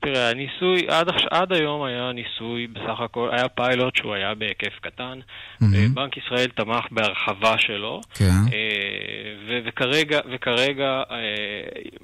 תראה, 0.00 0.30
הניסוי, 0.30 0.86
עד, 0.88 1.06
עד 1.30 1.52
היום 1.52 1.82
היה 1.82 2.12
ניסוי, 2.12 2.66
בסך 2.66 3.00
הכל, 3.00 3.28
היה 3.32 3.48
פיילוט 3.48 3.96
שהוא 3.96 4.14
היה 4.14 4.34
בהיקף 4.34 4.78
קטן. 4.80 5.18
Mm-hmm. 5.62 5.66
בנק 5.94 6.16
ישראל 6.16 6.48
תמך 6.48 6.84
בהרחבה 6.90 7.58
שלו. 7.58 8.00
כן. 8.14 8.24
אה, 8.24 9.34
ו- 9.48 9.58
וכרגע, 9.64 10.20
וכרגע 10.32 11.02
אה, 11.10 11.16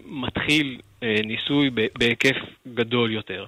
מתחיל 0.06 0.80
ניסוי 1.02 1.70
בהיקף 1.98 2.36
גדול 2.74 3.12
יותר. 3.12 3.46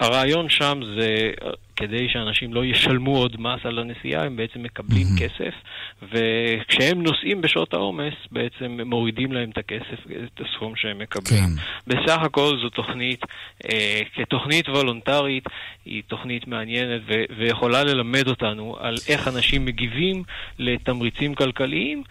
הרעיון 0.00 0.50
שם 0.50 0.80
זה 0.98 1.32
כדי 1.82 2.08
שאנשים 2.08 2.54
לא 2.54 2.64
ישלמו 2.64 3.16
עוד 3.16 3.40
מס 3.40 3.60
על 3.64 3.78
הנסיעה, 3.78 4.24
הם 4.24 4.36
בעצם 4.36 4.62
מקבלים 4.62 5.06
mm-hmm. 5.06 5.20
כסף, 5.22 5.54
וכשהם 6.02 7.02
נוסעים 7.02 7.40
בשעות 7.40 7.74
העומס, 7.74 8.14
בעצם 8.32 8.80
מורידים 8.86 9.32
להם 9.32 9.50
את 9.50 9.58
הכסף, 9.58 10.06
את 10.24 10.40
הסכום 10.40 10.76
שהם 10.76 10.98
מקבלים. 10.98 11.40
כן. 11.40 11.62
בסך 11.86 12.18
הכל 12.22 12.58
זו 12.62 12.68
תוכנית, 12.68 13.20
אה, 13.72 14.00
כתוכנית 14.14 14.68
וולונטרית, 14.68 15.44
היא 15.84 16.02
תוכנית 16.06 16.46
מעניינת 16.46 17.00
ו- 17.06 17.24
ויכולה 17.38 17.84
ללמד 17.84 18.28
אותנו 18.28 18.76
על 18.80 18.94
איך 19.08 19.28
אנשים 19.28 19.64
מגיבים 19.64 20.22
לתמריצים 20.58 21.34
כלכליים, 21.34 22.02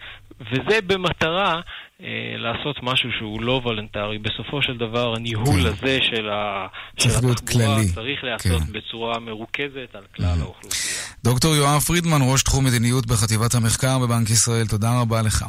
וזה 0.50 0.80
במטרה 0.86 1.60
אה, 2.02 2.06
לעשות 2.36 2.76
משהו 2.82 3.10
שהוא 3.18 3.42
לא 3.42 3.60
וולונטרי. 3.64 4.18
בסופו 4.18 4.62
של 4.62 4.76
דבר, 4.76 5.14
הניהול 5.16 5.62
כן. 5.62 5.66
הזה 5.66 5.98
של, 6.02 6.30
ה... 6.30 6.66
של 6.98 7.08
התחבורה 7.08 7.76
צריך 7.94 8.24
להיעשות 8.24 8.62
כן. 8.62 8.72
בצורה 8.72 9.18
מרוכזת 9.20 9.94
על 9.94 10.04
כלל 10.16 10.24
mm-hmm. 10.24 10.42
האוכלוסייה. 10.42 11.02
דוקטור 11.24 11.54
יואב 11.56 11.80
פרידמן, 11.80 12.18
ראש 12.32 12.42
תחום 12.42 12.64
מדיניות 12.64 13.06
בחטיבת 13.06 13.54
המחקר 13.54 13.98
בבנק 13.98 14.30
ישראל, 14.30 14.66
תודה 14.66 15.00
רבה 15.00 15.22
לך. 15.22 15.44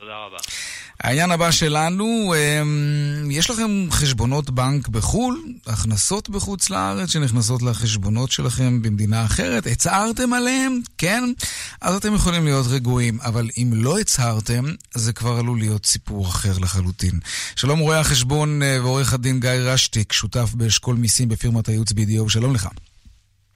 תודה 0.00 0.16
רבה. 0.26 0.38
העניין 1.02 1.30
הבא 1.30 1.50
שלנו, 1.50 2.34
אמ, 2.36 3.30
יש 3.30 3.50
לכם 3.50 3.86
חשבונות 3.90 4.50
בנק 4.50 4.88
בחו"ל, 4.88 5.42
הכנסות 5.66 6.30
בחוץ 6.30 6.70
לארץ 6.70 7.10
שנכנסות 7.10 7.62
לחשבונות 7.62 8.30
שלכם 8.30 8.82
במדינה 8.82 9.24
אחרת, 9.24 9.66
הצהרתם 9.66 10.32
עליהם? 10.32 10.80
כן? 10.98 11.24
אז 11.80 11.94
אתם 11.94 12.14
יכולים 12.14 12.44
להיות 12.44 12.66
רגועים, 12.66 13.18
אבל 13.20 13.50
אם 13.56 13.70
לא 13.74 13.98
הצהרתם, 13.98 14.64
זה 14.94 15.12
כבר 15.12 15.36
עלול 15.36 15.58
להיות 15.58 15.86
סיפור 15.86 16.26
אחר 16.26 16.58
לחלוטין. 16.58 17.20
שלום 17.56 17.78
רואה 17.78 18.00
החשבון 18.00 18.62
אה, 18.62 18.78
ועורך 18.82 19.12
הדין 19.12 19.40
גיא 19.40 19.50
רשטיק, 19.50 20.12
שותף 20.12 20.50
באשכול 20.54 20.96
מיסים 20.96 21.28
בפירמת 21.28 21.68
הייעוץ 21.68 21.92
BDO, 21.92 22.28
שלום 22.28 22.54
לך. 22.54 22.68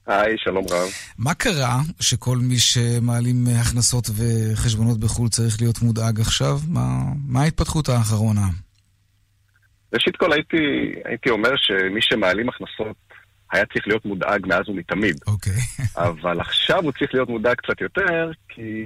היי, 0.07 0.35
שלום 0.37 0.65
רב. 0.71 0.89
מה 1.17 1.33
קרה 1.33 1.77
שכל 1.99 2.37
מי 2.37 2.57
שמעלים 2.57 3.45
הכנסות 3.61 4.05
וחשבונות 4.17 4.99
בחו"ל 4.99 5.29
צריך 5.29 5.61
להיות 5.61 5.81
מודאג 5.81 6.19
עכשיו? 6.19 6.57
מה, 6.67 6.81
מה 7.27 7.41
ההתפתחות 7.41 7.89
האחרונה? 7.89 8.47
ראשית 9.93 10.15
כל 10.15 10.33
הייתי, 10.33 10.57
הייתי 11.05 11.29
אומר 11.29 11.49
שמי 11.55 12.01
שמעלים 12.01 12.49
הכנסות 12.49 12.97
היה 13.51 13.65
צריך 13.65 13.87
להיות 13.87 14.05
מודאג 14.05 14.45
מאז 14.47 14.69
ומתמיד. 14.69 15.15
אוקיי. 15.27 15.53
Okay. 15.53 15.83
אבל 16.07 16.39
עכשיו 16.39 16.83
הוא 16.83 16.91
צריך 16.91 17.13
להיות 17.13 17.29
מודאג 17.29 17.55
קצת 17.55 17.81
יותר, 17.81 18.31
כי 18.49 18.85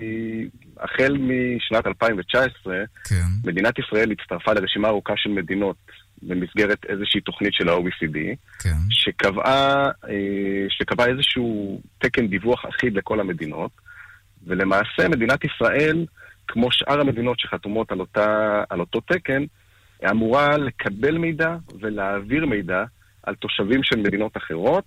החל 0.79 1.17
משנת 1.17 1.87
2019, 1.87 2.75
כן. 3.03 3.15
מדינת 3.43 3.79
ישראל 3.79 4.11
הצטרפה 4.11 4.53
לרשימה 4.53 4.87
ארוכה 4.87 5.13
של 5.17 5.29
מדינות 5.29 5.77
במסגרת 6.23 6.85
איזושהי 6.85 7.21
תוכנית 7.21 7.53
של 7.53 7.69
ה-OECD, 7.69 8.17
כן. 8.59 8.77
שקבעה, 8.89 9.85
אה, 10.09 10.65
שקבעה 10.69 11.07
איזשהו 11.07 11.81
תקן 11.97 12.27
דיווח 12.27 12.65
אחיד 12.65 12.97
לכל 12.97 13.19
המדינות, 13.19 13.71
ולמעשה 14.47 15.09
מדינת 15.09 15.39
ישראל, 15.43 16.05
כמו 16.47 16.71
שאר 16.71 17.01
המדינות 17.01 17.39
שחתומות 17.39 17.91
על, 17.91 17.99
אותה, 17.99 18.63
על 18.69 18.79
אותו 18.79 18.99
תקן, 19.01 19.43
אמורה 20.11 20.57
לקבל 20.57 21.17
מידע 21.17 21.55
ולהעביר 21.79 22.45
מידע 22.45 22.83
על 23.23 23.35
תושבים 23.35 23.83
של 23.83 23.99
מדינות 23.99 24.37
אחרות, 24.37 24.83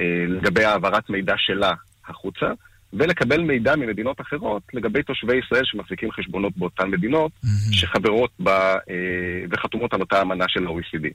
אה, 0.00 0.24
לגבי 0.28 0.64
העברת 0.64 1.10
מידע 1.10 1.34
שלה 1.36 1.72
החוצה, 2.08 2.46
ולקבל 2.92 3.40
מידע 3.40 3.76
ממדינות 3.76 4.20
אחרות 4.20 4.62
לגבי 4.74 5.02
תושבי 5.02 5.36
ישראל 5.36 5.62
שמחזיקים 5.64 6.12
חשבונות 6.12 6.52
באותן 6.56 6.90
מדינות, 6.90 7.32
mm-hmm. 7.44 7.72
שחברות 7.72 8.30
בה 8.38 8.74
אה, 8.74 9.44
וחתומות 9.50 9.92
על 9.94 10.00
אותה 10.00 10.22
אמנה 10.22 10.44
של 10.48 10.66
ה-OECD. 10.66 11.08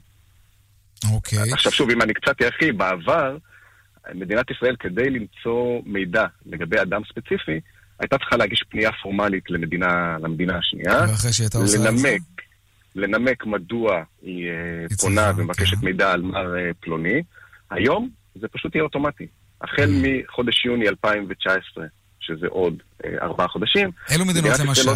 אוקיי. 1.14 1.40
Okay. 1.40 1.54
עכשיו 1.54 1.72
שוב, 1.72 1.90
אם 1.90 2.02
אני 2.02 2.14
קצת 2.14 2.42
ארחיב, 2.42 2.78
בעבר, 2.78 3.38
מדינת 4.14 4.52
ישראל, 4.52 4.76
כדי 4.80 5.10
למצוא 5.10 5.82
מידע 5.86 6.26
לגבי 6.46 6.82
אדם 6.82 7.02
ספציפי, 7.10 7.60
הייתה 8.00 8.18
צריכה 8.18 8.38
להגיש 8.38 8.64
פנייה 8.70 8.92
פורמלית 9.04 9.50
למדינה, 9.50 10.18
למדינה 10.22 10.58
השנייה. 10.58 11.06
ואחרי 11.10 11.34
שהייתה 11.34 11.58
עושה 11.58 11.78
לנמק, 11.78 11.96
את 11.96 12.02
זה? 12.02 13.02
לנמק 13.02 13.46
מדוע 13.46 14.04
היא 14.22 14.50
אה, 14.50 14.98
פונה 15.02 15.32
ומבקשת 15.38 15.78
כן. 15.78 15.86
מידע 15.86 16.12
על 16.12 16.22
מר 16.22 16.56
אה, 16.58 16.72
פלוני. 16.80 17.24
היום 17.72 18.10
זה 18.36 18.48
פשוט 18.48 18.76
יהיה 18.76 18.84
אוטומטי. 18.84 19.28
החל. 19.66 19.90
מחודש 20.02 20.66
יוני 20.66 20.88
2019, 20.88 21.86
שזה 22.20 22.48
עוד 22.48 22.74
אה, 23.06 23.10
ארבעה 23.22 23.48
חודשים. 23.48 23.90
אילו 24.12 24.26
מדינות 24.26 24.60
למשל? 24.60 24.92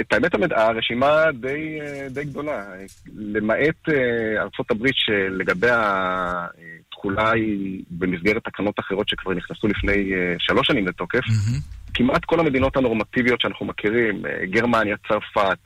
את 0.00 0.12
האמת, 0.12 0.32
הרשימה 0.52 1.24
די, 1.40 1.78
די 2.10 2.24
גדולה. 2.24 2.64
למעט 3.16 3.88
ארצות 4.38 4.70
הברית, 4.70 4.94
שלגבי 4.96 5.68
התכולה 5.70 7.30
היא 7.30 7.82
במסגרת 7.90 8.44
תקנות 8.44 8.80
אחרות 8.80 9.08
שכבר 9.08 9.34
נכנסו 9.34 9.68
לפני 9.68 10.12
שלוש 10.38 10.66
שנים 10.66 10.88
לתוקף, 10.88 11.18
mm-hmm. 11.18 11.92
כמעט 11.94 12.24
כל 12.24 12.40
המדינות 12.40 12.76
הנורמטיביות 12.76 13.40
שאנחנו 13.40 13.66
מכירים, 13.66 14.22
גרמניה, 14.44 14.96
צרפת, 15.08 15.58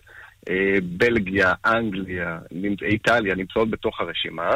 בלגיה, 0.83 1.53
אנגליה, 1.67 2.38
איטליה, 2.83 3.35
נמצאות 3.35 3.71
בתוך 3.71 4.00
הרשימה. 4.00 4.50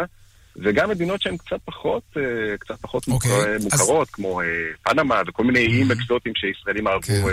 וגם 0.57 0.91
מדינות 0.91 1.23
שהן 1.23 1.37
קצת 1.37 1.57
פחות, 1.65 2.03
אה, 2.17 2.57
קצת 2.59 2.81
פחות 2.81 3.09
okay, 3.09 3.13
אוקיי, 3.13 3.57
מוכרות, 3.65 4.09
אז... 4.09 4.15
כמו 4.15 4.41
אה, 4.41 4.47
פנמה 4.83 5.23
וכל 5.27 5.45
מיני 5.45 5.59
איים 5.59 5.91
mm-hmm. 5.91 5.95
אקזוטיים 5.95 6.35
שישראלים 6.35 6.89
אהבו 6.89 7.29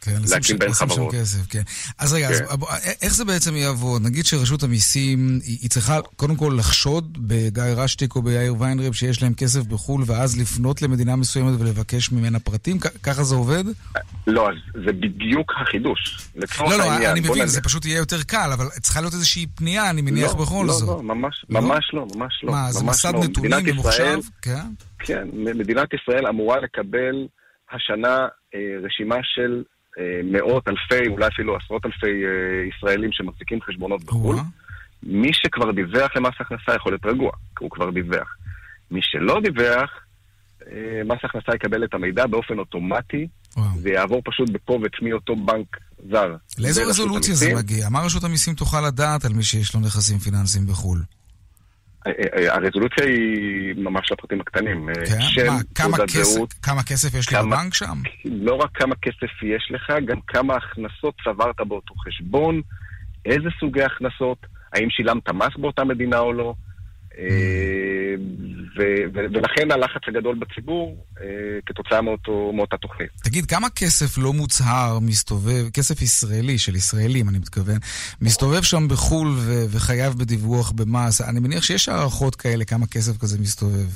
כן. 0.00 0.10
אה, 0.10 0.18
להקים 0.30 0.58
בין 0.58 0.72
חברות. 0.72 1.14
כסף, 1.14 1.46
כן. 1.50 1.62
אז 1.98 2.12
רגע, 2.12 2.28
כן. 2.28 2.34
אז, 2.34 2.96
איך 3.02 3.14
זה 3.14 3.24
בעצם 3.24 3.56
יעבוד? 3.56 4.02
נגיד 4.02 4.24
שרשות 4.24 4.62
המיסים, 4.62 5.38
היא, 5.44 5.58
היא 5.62 5.70
צריכה 5.70 6.00
קודם 6.16 6.36
כל 6.36 6.54
לחשוד 6.58 7.18
בגיא 7.20 7.62
רשטיק 7.76 8.16
או 8.16 8.22
ביאיר 8.22 8.54
ויינרב 8.58 8.92
שיש 8.92 9.22
להם 9.22 9.34
כסף 9.34 9.60
בחו"ל, 9.62 10.02
ואז 10.06 10.40
לפנות 10.40 10.82
למדינה 10.82 11.16
מסוימת 11.16 11.60
ולבקש 11.60 12.12
ממנה 12.12 12.38
פרטים? 12.38 12.78
ככה 13.02 13.24
זה 13.24 13.34
עובד? 13.34 13.64
לא, 14.26 14.48
אז 14.50 14.56
זה 14.86 14.92
בדיוק 14.92 15.52
החידוש. 15.62 16.18
לא, 16.36 16.78
לא, 16.78 16.82
העניין, 16.82 17.10
אני 17.10 17.20
מבין, 17.20 17.46
זה 17.46 17.60
פשוט 17.60 17.84
יהיה 17.84 17.98
יותר 17.98 18.22
קל, 18.22 18.50
אבל 18.52 18.64
צריכה 18.82 19.00
להיות 19.00 19.14
איזושהי 19.14 19.46
פנייה, 19.54 19.90
אני 19.90 20.02
מניח 20.02 20.34
לא, 20.34 20.40
בכל 20.40 20.64
לא, 20.66 20.72
זאת. 20.72 20.88
לא, 20.88 20.96
לא, 20.96 21.02
ממש, 21.02 21.44
ממש 21.48 21.90
לא, 21.92 22.06
ממש 22.14 22.40
לא. 22.42 22.52
מה, 22.52 22.72
זה 22.72 22.84
מסד 22.84 23.14
לא. 23.14 23.24
נתונים 23.24 23.66
ממוחשב? 23.66 24.18
כן. 24.42 24.66
כן, 24.98 25.28
מדינת 25.34 25.88
ישראל 25.94 26.26
אמורה 26.26 26.60
לקבל 26.60 27.26
השנה 27.72 28.28
אה, 28.54 28.60
רשימה 28.82 29.16
של 29.22 29.62
אה, 29.62 29.77
מאות 30.24 30.68
אלפי, 30.68 31.08
אולי 31.08 31.26
אפילו 31.26 31.56
עשרות 31.56 31.86
אלפי 31.86 32.06
אה, 32.06 32.68
ישראלים 32.68 33.12
שמחזיקים 33.12 33.58
חשבונות 33.62 34.04
בחו"ל. 34.04 34.36
מי 35.02 35.30
שכבר 35.32 35.72
דיווח 35.72 36.16
למס 36.16 36.34
הכנסה 36.40 36.74
יכול 36.76 36.92
להיות 36.92 37.06
רגוע, 37.06 37.30
כי 37.56 37.64
הוא 37.64 37.70
כבר 37.70 37.90
דיווח. 37.90 38.36
מי 38.90 39.00
שלא 39.02 39.40
דיווח, 39.40 39.90
אה, 40.66 41.02
מס 41.04 41.18
הכנסה 41.22 41.54
יקבל 41.54 41.84
את 41.84 41.94
המידע 41.94 42.26
באופן 42.26 42.58
אוטומטי, 42.58 43.28
ויעבור 43.82 44.22
פשוט 44.24 44.50
בקובץ 44.50 44.92
מאותו 45.02 45.36
בנק 45.36 45.76
זר. 46.10 46.36
לאיזו 46.58 46.82
רזולוציה 46.86 47.34
זה 47.34 47.54
מגיע? 47.54 47.88
מה 47.88 48.00
רשות 48.00 48.24
המיסים 48.24 48.54
תוכל 48.54 48.86
לדעת 48.86 49.24
על 49.24 49.32
מי 49.32 49.42
שיש 49.42 49.74
לו 49.74 49.80
נכסים 49.80 50.18
פיננסיים 50.18 50.66
בחו"ל? 50.66 51.02
הרזולוציה 52.48 53.06
היא 53.06 53.74
ממש 53.76 54.12
לפרטים 54.12 54.40
הקטנים. 54.40 54.88
כן? 54.94 55.20
שם, 55.20 55.46
מה, 55.46 55.58
כמה 55.74 55.96
כסף, 56.06 56.22
זהות, 56.22 56.52
כמה 56.52 56.82
כסף 56.82 57.14
יש 57.14 57.26
כמה, 57.26 57.40
לי 57.40 57.46
בבנק 57.46 57.74
שם? 57.74 58.02
לא 58.24 58.54
רק 58.54 58.70
כמה 58.74 58.94
כסף 59.02 59.42
יש 59.42 59.68
לך, 59.70 59.92
גם 60.04 60.20
כמה 60.26 60.56
הכנסות 60.56 61.14
צברת 61.24 61.60
באותו 61.68 61.94
חשבון, 61.94 62.60
איזה 63.24 63.48
סוגי 63.60 63.82
הכנסות, 63.82 64.46
האם 64.72 64.90
שילמת 64.90 65.28
מס 65.28 65.56
באותה 65.56 65.84
מדינה 65.84 66.18
או 66.18 66.32
לא. 66.32 66.54
אה, 67.18 68.14
ולכן 69.12 69.70
הלחץ 69.70 70.00
הגדול 70.08 70.38
בציבור 70.38 71.04
אה, 71.20 71.26
כתוצאה 71.66 72.02
מאותו, 72.02 72.52
מאותה 72.54 72.76
תוכנית. 72.76 73.10
תגיד, 73.24 73.46
כמה 73.46 73.68
כסף 73.70 74.18
לא 74.18 74.32
מוצהר 74.32 74.98
מסתובב, 75.02 75.70
כסף 75.74 76.02
ישראלי, 76.02 76.58
של 76.58 76.74
ישראלים 76.74 77.28
אני 77.28 77.38
מתכוון, 77.38 77.78
מסתובב 78.22 78.62
שם 78.62 78.88
בחו"ל 78.88 79.28
וחייב 79.72 80.12
בדיווח 80.18 80.72
במס? 80.72 81.20
אני 81.30 81.40
מניח 81.40 81.62
שיש 81.62 81.88
הערכות 81.88 82.36
כאלה, 82.36 82.64
כמה 82.64 82.86
כסף 82.86 83.20
כזה 83.20 83.40
מסתובב. 83.40 83.88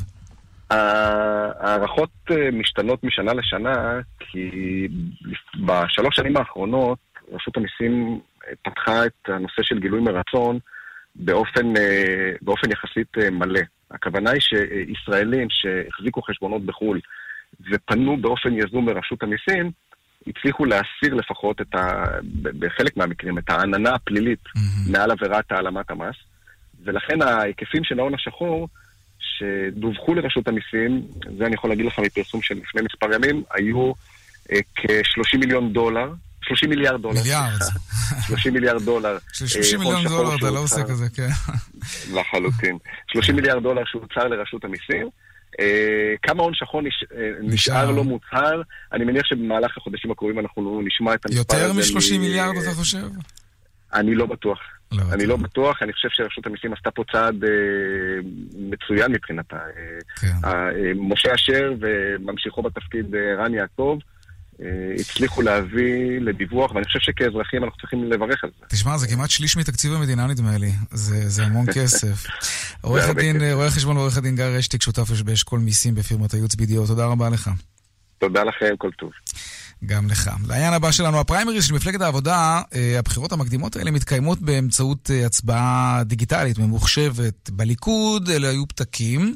ההערכות 0.70 2.10
אה, 2.30 2.50
משתנות 2.52 3.04
משנה 3.04 3.32
לשנה, 3.32 4.00
כי 4.18 4.50
בשלוש 5.66 6.16
שנים 6.16 6.36
האחרונות 6.36 6.98
רשות 7.32 7.56
המיסים 7.56 8.20
פתחה 8.62 9.06
את 9.06 9.28
הנושא 9.28 9.62
של 9.62 9.78
גילוי 9.80 10.00
מרצון 10.00 10.58
באופן, 11.16 11.76
אה, 11.76 12.32
באופן 12.42 12.70
יחסית 12.70 13.18
אה, 13.18 13.30
מלא. 13.30 13.60
הכוונה 13.90 14.30
היא 14.30 14.40
שישראלים 14.40 15.46
שהחזיקו 15.50 16.22
חשבונות 16.22 16.66
בחו"ל 16.66 17.00
ופנו 17.70 18.16
באופן 18.16 18.52
יזום 18.58 18.88
לרשות 18.88 19.22
המיסים, 19.22 19.70
הצליחו 20.26 20.64
להסיר 20.64 21.14
לפחות 21.14 21.60
את 21.60 21.74
ה... 21.74 22.04
בחלק 22.42 22.96
מהמקרים, 22.96 23.38
את 23.38 23.50
העננה 23.50 23.94
הפלילית 23.94 24.44
mm-hmm. 24.46 24.92
מעל 24.92 25.10
עבירת 25.10 25.52
העלמת 25.52 25.90
המס, 25.90 26.16
ולכן 26.84 27.22
ההיקפים 27.22 27.84
של 27.84 27.98
ההון 27.98 28.14
השחור 28.14 28.68
שדווחו 29.18 30.14
לרשות 30.14 30.48
המיסים, 30.48 31.02
זה 31.38 31.46
אני 31.46 31.54
יכול 31.54 31.70
להגיד 31.70 31.86
לך 31.86 31.98
מפרסום 31.98 32.42
של 32.42 32.54
לפני 32.54 32.82
מספר 32.82 33.14
ימים, 33.14 33.42
היו 33.50 33.92
אה, 34.52 34.58
כ-30 34.74 35.38
מיליון 35.38 35.72
דולר, 35.72 36.12
30 36.42 36.70
מיליארד 36.70 37.02
דולר. 37.02 37.20
מיליארד. 37.22 37.58
30 38.26 38.54
מיליארד 38.54 38.82
דולר. 38.82 39.18
30 39.32 39.80
אה, 39.80 39.84
מיליון 39.84 40.04
דולר, 40.08 40.36
אתה 40.36 40.50
לא 40.50 40.58
עושה 40.58 40.82
כזה, 40.84 41.06
כן. 41.14 41.28
לחלוטין. 42.16 42.78
30 43.12 43.36
מיליארד 43.36 43.62
דולר 43.62 43.82
שהוצר 43.86 44.28
לרשות 44.28 44.64
המיסים. 44.64 45.08
אה, 45.60 46.14
כמה 46.22 46.42
הון 46.42 46.54
שחור 46.54 46.80
אה, 46.80 47.30
נשאר 47.40 47.90
לא 47.90 48.04
מוצהר, 48.04 48.62
אני 48.92 49.04
מניח 49.04 49.26
שבמהלך 49.26 49.76
החודשים 49.76 50.10
הקרובים 50.10 50.38
אנחנו 50.38 50.82
נשמע 50.84 51.14
את 51.14 51.26
המספר 51.26 51.56
הזה. 51.56 51.64
יותר 51.64 51.72
מ-30 51.72 52.18
מיליארד 52.18 52.56
אתה 52.56 52.70
חושב? 52.70 53.06
אני 53.94 54.14
לא 54.14 54.26
בטוח. 54.26 54.58
לא 54.92 55.02
אני 55.12 55.26
לא 55.26 55.36
בטוח, 55.36 55.82
אני 55.82 55.92
חושב 55.92 56.08
שרשות 56.10 56.46
המיסים 56.46 56.72
עשתה 56.72 56.90
פה 56.90 57.04
צעד 57.12 57.44
אה, 57.44 57.50
מצוין 58.58 59.12
מבחינתה. 59.12 59.56
כן. 60.20 60.32
אה, 60.44 60.70
משה 60.96 61.34
אשר 61.34 61.72
וממשיכו 61.80 62.62
בתפקיד 62.62 63.14
אה, 63.14 63.44
רן 63.44 63.54
יעקב, 63.54 63.98
הצליחו 65.00 65.42
להביא 65.42 66.20
לדיווח, 66.20 66.74
ואני 66.74 66.84
חושב 66.84 66.98
שכאזרחים 67.00 67.64
אנחנו 67.64 67.78
צריכים 67.78 68.04
לברך 68.04 68.44
על 68.44 68.50
זה. 68.60 68.66
תשמע, 68.68 68.96
זה 68.98 69.08
כמעט 69.08 69.30
שליש 69.30 69.56
מתקציב 69.56 69.92
המדינה 69.92 70.26
נדמה 70.26 70.58
לי, 70.58 70.72
זה, 70.90 71.28
זה 71.28 71.42
המון 71.44 71.66
כסף. 71.74 72.26
עורך 72.80 73.08
הדין, 73.08 73.36
רואה 73.52 73.70
חשבון 73.70 73.96
ועורך 73.96 74.16
הדין 74.18 74.36
גיא 74.36 74.44
רשטיק, 74.44 74.82
שותף 74.82 75.22
באשכול 75.24 75.60
מיסים 75.60 75.94
בפירמת 75.94 76.32
הייעוץ 76.32 76.54
BDO, 76.54 76.86
תודה 76.86 77.06
רבה 77.06 77.30
לך. 77.30 77.50
תודה 78.18 78.44
לכם, 78.44 78.76
כל 78.78 78.90
טוב. 78.98 79.10
גם 79.86 80.06
לך. 80.06 80.30
לעניין 80.48 80.72
הבא 80.72 80.90
שלנו, 80.90 81.20
הפריימריז 81.20 81.64
של 81.64 81.74
מפלגת 81.74 82.00
העבודה, 82.00 82.60
אה, 82.74 82.98
הבחירות 82.98 83.32
המקדימות 83.32 83.76
האלה 83.76 83.90
מתקיימות 83.90 84.40
באמצעות 84.40 85.10
אה, 85.10 85.26
הצבעה 85.26 86.02
דיגיטלית 86.04 86.58
ממוחשבת. 86.58 87.50
בליכוד 87.50 88.30
אלה 88.30 88.48
היו 88.48 88.68
פתקים. 88.68 89.34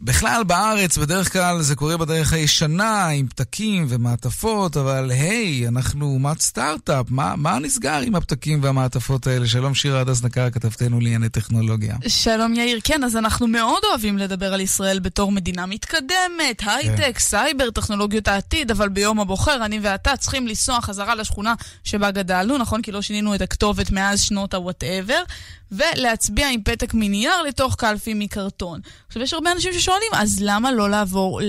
בכלל 0.00 0.44
בארץ 0.44 0.98
בדרך 0.98 1.32
כלל 1.32 1.62
זה 1.62 1.76
קורה 1.76 1.96
בדרך 1.96 2.32
הישנה 2.32 3.06
עם 3.06 3.26
פתקים 3.26 3.86
ומעטפות, 3.88 4.76
אבל 4.76 5.10
היי, 5.10 5.68
אנחנו 5.68 6.06
אומת 6.06 6.40
סטארט-אפ, 6.40 7.06
מה, 7.10 7.36
מה 7.36 7.58
נסגר 7.58 8.00
עם 8.00 8.14
הפתקים 8.14 8.62
והמעטפות 8.62 9.26
האלה? 9.26 9.46
שלום 9.46 9.74
שירה 9.74 10.00
הדס 10.00 10.22
נקר, 10.22 10.50
כתבתנו 10.50 11.00
לענייני 11.00 11.28
טכנולוגיה. 11.28 11.96
שלום 12.08 12.54
יאיר, 12.54 12.80
כן, 12.84 13.04
אז 13.04 13.16
אנחנו 13.16 13.46
מאוד 13.46 13.82
אוהבים 13.90 14.18
לדבר 14.18 14.54
על 14.54 14.60
ישראל 14.60 14.98
בתור 14.98 15.32
מדינה 15.32 15.66
מתקדמת, 15.66 16.62
הייטק, 16.66 17.14
כן. 17.14 17.18
סייבר, 17.18 17.70
טכנולוגיות 17.70 18.28
העתיד, 18.28 18.70
אבל 18.70 18.88
ביום 18.88 19.20
הבוחר 19.20 19.64
אני 19.64 19.80
ואתה 19.84 20.16
צריכים 20.16 20.48
לנסוע 20.48 20.80
חזרה 20.80 21.14
לשכונה 21.14 21.54
שבה 21.84 22.10
גדלנו, 22.10 22.58
נכון? 22.58 22.82
כי 22.82 22.92
לא 22.92 23.02
שינינו 23.02 23.34
את 23.34 23.42
הכתובת 23.42 23.90
מאז 23.90 24.20
שנות 24.20 24.54
ה-whatever, 24.54 25.32
ולהצביע 25.72 26.48
עם 26.48 26.62
פתק 26.62 26.94
מנייר 26.94 27.42
לתוך 27.42 27.74
קלפי 27.74 28.14
מקרטון. 28.14 28.80
עכשיו, 29.06 29.22
יש 29.22 29.34
הרבה 29.34 29.52
אנשים 29.52 29.72
ששואלים, 29.72 30.08
אז 30.12 30.38
למה 30.40 30.72
לא 30.72 30.90
לעבור 30.90 31.40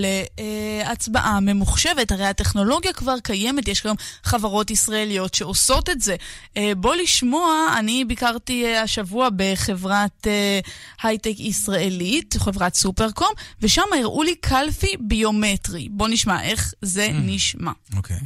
להצבעה 0.85 1.39
ממוחשבת? 1.39 2.11
הרי 2.11 2.25
הטכנולוגיה 2.25 2.93
כבר 2.93 3.19
קיימת, 3.19 3.67
יש 3.67 3.85
היום 3.85 3.97
חברות 4.23 4.71
ישראליות 4.71 5.33
שעושות 5.33 5.89
את 5.89 6.01
זה. 6.01 6.15
אה, 6.57 6.71
בוא 6.77 6.95
לשמוע, 6.95 7.75
אני 7.77 8.05
ביקרתי 8.05 8.65
אה, 8.65 8.81
השבוע 8.81 9.29
בחברת 9.35 10.27
אה, 10.27 10.59
הייטק 11.03 11.39
ישראלית, 11.39 12.35
חברת 12.39 12.75
סופרקום, 12.75 13.29
ושם 13.61 13.81
הראו 13.99 14.23
לי 14.23 14.35
קלפי 14.35 14.95
ביומטרי. 14.99 15.87
בוא 15.91 16.07
נשמע 16.07 16.43
איך 16.43 16.73
זה 16.81 17.07
mm. 17.07 17.13
נשמע. 17.13 17.71
אוקיי. 17.95 18.17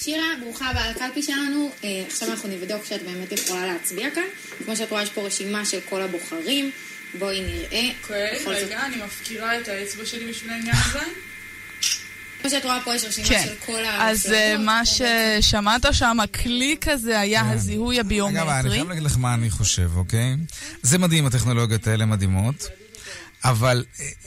שירה, 0.00 0.26
ברוכה 0.40 0.70
הבאה 0.70 0.90
לקלפי 0.90 1.22
שלנו. 1.22 1.70
אה, 1.84 2.02
עכשיו 2.06 2.30
אנחנו 2.30 2.48
נבדוק 2.48 2.84
שאת 2.84 3.02
באמת 3.02 3.32
יכולה 3.32 3.66
להצביע 3.66 4.10
כאן. 4.14 4.22
כמו 4.64 4.76
שאת 4.76 4.90
רואה, 4.90 5.02
יש 5.02 5.10
פה 5.10 5.26
רשימה 5.26 5.64
של 5.64 5.78
כל 5.88 6.02
הבוחרים. 6.02 6.70
בואי 7.18 7.40
נראה. 7.40 7.90
אוקיי, 8.02 8.38
רגע, 8.46 8.86
אני 8.86 8.96
מפקירה 8.96 9.58
את 9.60 9.68
האצבע 9.68 10.06
שלי 10.06 10.30
בשביל 10.30 10.50
העניין 10.50 10.76
הזה. 10.76 10.98
כמו 12.40 12.50
שאת 12.50 12.64
רואה 12.64 12.78
פה 12.84 12.94
יש 12.94 13.04
רשימה 13.04 13.28
כן. 13.28 13.44
של 13.44 13.54
כל 13.66 13.84
ה... 13.84 14.10
אז 14.10 14.26
uh, 14.26 14.58
מה 14.58 14.82
ששמעת 14.84 15.86
שם, 15.92 16.20
הקליק 16.20 16.88
הזה 16.88 17.20
היה 17.20 17.40
כן. 17.40 17.48
הזיהוי 17.50 18.00
הביומטרי. 18.00 18.42
אגב, 18.42 18.48
אני 18.48 18.70
חייב 18.70 18.88
להגיד 18.88 19.02
לך 19.02 19.16
מה 19.18 19.34
אני 19.34 19.50
חושב, 19.50 19.90
אוקיי? 19.96 20.36
זה 20.82 20.98
מדהים, 20.98 21.26
הטכנולוגיות 21.26 21.86
האלה 21.86 22.06
מדהימות, 22.06 22.68
אבל 23.44 23.84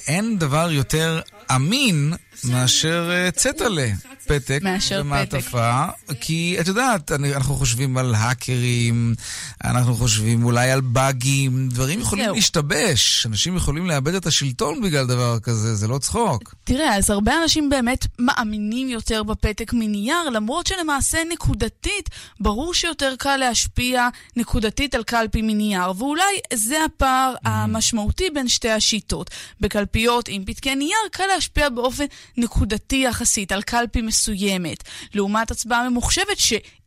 אין 0.08 0.40
דבר 0.40 0.72
יותר 0.72 1.22
אמין 1.56 2.14
מאשר 2.44 3.10
אה, 3.12 3.32
צטלה. 3.32 3.88
פתק 4.28 4.60
ומעטפה, 5.00 5.86
כי 6.22 6.58
את 6.60 6.68
יודעת, 6.68 7.12
אנחנו 7.12 7.56
חושבים 7.56 7.98
על 7.98 8.16
האקרים, 8.16 9.16
אנחנו 9.64 9.96
חושבים 9.96 10.44
אולי 10.44 10.72
על 10.72 10.82
באגים, 10.82 11.70
דברים 11.70 12.00
יכולים 12.00 12.26
זהו. 12.26 12.36
להשתבש, 12.36 13.26
אנשים 13.26 13.56
יכולים 13.56 13.88
לאבד 13.88 14.14
את 14.14 14.26
השלטון 14.26 14.82
בגלל 14.82 15.08
דבר 15.08 15.40
כזה, 15.40 15.76
זה 15.76 15.88
לא 15.88 15.98
צחוק. 15.98 16.56
תראה, 16.64 16.96
אז 16.96 17.10
הרבה 17.10 17.44
אנשים 17.44 17.70
באמת 17.70 18.08
מאמינים 18.20 18.90
יותר 18.90 19.24
בפתק 19.24 19.74
מנייר, 19.74 20.30
למרות 20.30 20.68
שלמעשה 20.68 21.18
נקודתית, 21.32 22.10
ברור 22.40 22.74
שיותר 22.74 23.14
קל 23.20 23.38
להשפיע 23.38 24.08
נקודתית 24.36 24.96
על 24.96 25.04
קלפי 25.04 25.42
מנייר, 25.42 25.92
ואולי 25.98 26.40
זה 26.54 26.86
הפער 26.86 27.34
mm. 27.36 27.50
המשמעותי 27.50 28.30
בין 28.34 28.48
שתי 28.48 28.70
השיטות. 28.70 29.30
בקלפיות 29.60 30.28
עם 30.28 30.46
פתקי 30.46 30.76
נייר 30.76 30.98
קל 31.12 31.24
להשפיע 31.36 31.70
באופן 31.70 32.06
נקודתי 32.38 32.96
יחסית 32.96 33.52
על 33.52 33.62
קלפי 33.62 34.02
מסוימת, 34.14 34.84
לעומת 35.14 35.52
הצבעה 35.52 35.90
ממוחשבת 35.90 36.38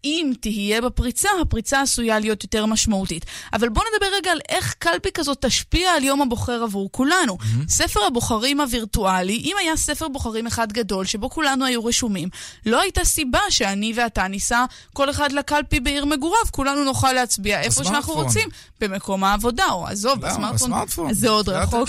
שאם 0.03 0.33
תהיה 0.41 0.81
בפריצה, 0.81 1.29
הפריצה 1.43 1.81
עשויה 1.81 2.19
להיות 2.19 2.43
יותר 2.43 2.67
משמעותית. 2.67 3.25
אבל 3.53 3.69
בואו 3.69 3.85
נדבר 3.95 4.07
רגע 4.17 4.31
על 4.31 4.39
איך 4.49 4.75
קלפי 4.79 5.09
כזאת 5.15 5.45
תשפיע 5.45 5.91
על 5.91 6.05
יום 6.05 6.23
הבוחר 6.23 6.63
עבור 6.63 6.89
כולנו. 6.93 7.39
Mm-hmm. 7.41 7.69
ספר 7.69 8.01
הבוחרים 8.07 8.61
הווירטואלי, 8.61 9.37
אם 9.45 9.57
היה 9.61 9.77
ספר 9.77 10.09
בוחרים 10.09 10.47
אחד 10.47 10.73
גדול 10.73 11.05
שבו 11.05 11.31
כולנו 11.31 11.65
היו 11.65 11.85
רשומים, 11.85 12.29
לא 12.67 12.81
הייתה 12.81 13.05
סיבה 13.05 13.41
שאני 13.51 13.93
ואתה 13.97 14.29
ניסע 14.29 14.65
כל 14.93 15.11
אחד 15.11 15.33
לקלפי 15.33 15.81
בעיר 15.81 16.05
מגוריו, 16.05 16.41
כולנו 16.51 16.85
נוכל 16.85 17.13
להצביע 17.13 17.61
איפה 17.61 17.85
שאנחנו 17.85 18.13
רוצים, 18.15 18.49
במקום 18.81 19.25
העבודה, 19.25 19.67
או 19.71 19.87
עזוב, 19.87 20.25
לא, 20.25 20.31
בסמארטפון. 20.31 21.15
זה 21.15 21.31
עוד 21.31 21.49
רחוק. 21.49 21.89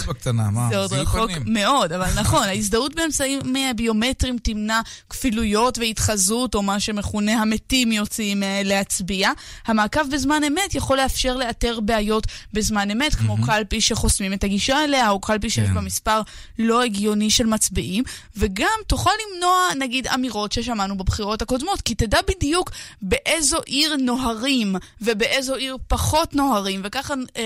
זה 0.69 0.77
עוד 0.77 0.93
רחוק 0.93 1.31
מאוד, 1.45 1.91
אבל 1.91 2.07
נכון, 2.21 2.43
ההזדהות 2.43 2.95
באמצעים 2.95 3.39
ביומטריים 3.75 4.37
תמנע 4.37 4.81
כפילויות 5.09 5.77
והתחזות, 5.77 6.55
או 6.55 6.61
מה 6.61 6.79
שמכונה 6.79 7.41
המתים 7.41 7.91
יוצאים 7.97 8.43
uh, 8.43 8.45
להצביע. 8.63 9.31
המעקב 9.65 10.01
בזמן 10.11 10.43
אמת 10.43 10.75
יכול 10.75 10.97
לאפשר 10.97 11.35
לאתר 11.35 11.79
בעיות 11.79 12.27
בזמן 12.53 12.91
אמת, 12.91 13.15
כמו 13.15 13.37
mm-hmm. 13.37 13.45
קלפי 13.45 13.81
שחוסמים 13.81 14.33
את 14.33 14.43
הגישה 14.43 14.83
אליה, 14.83 15.09
או 15.09 15.19
קלפי 15.19 15.49
שיש 15.49 15.67
כן. 15.67 15.73
בה 15.73 15.81
מספר 15.81 16.21
לא 16.59 16.83
הגיוני 16.83 17.29
של 17.29 17.45
מצביעים, 17.45 18.03
וגם 18.37 18.67
תוכל 18.87 19.11
למנוע, 19.25 19.57
נגיד, 19.79 20.07
אמירות 20.07 20.51
ששמענו 20.51 20.97
בבחירות 20.97 21.41
הקודמות, 21.41 21.81
כי 21.81 21.95
תדע 21.95 22.19
בדיוק 22.27 22.71
באיזו 23.01 23.57
עיר 23.65 23.95
נוהרים, 23.95 24.75
ובאיזו 25.01 25.55
עיר 25.55 25.77
פחות 25.87 26.35
נוהרים, 26.35 26.81
וככה 26.83 27.13
uh, 27.13 27.37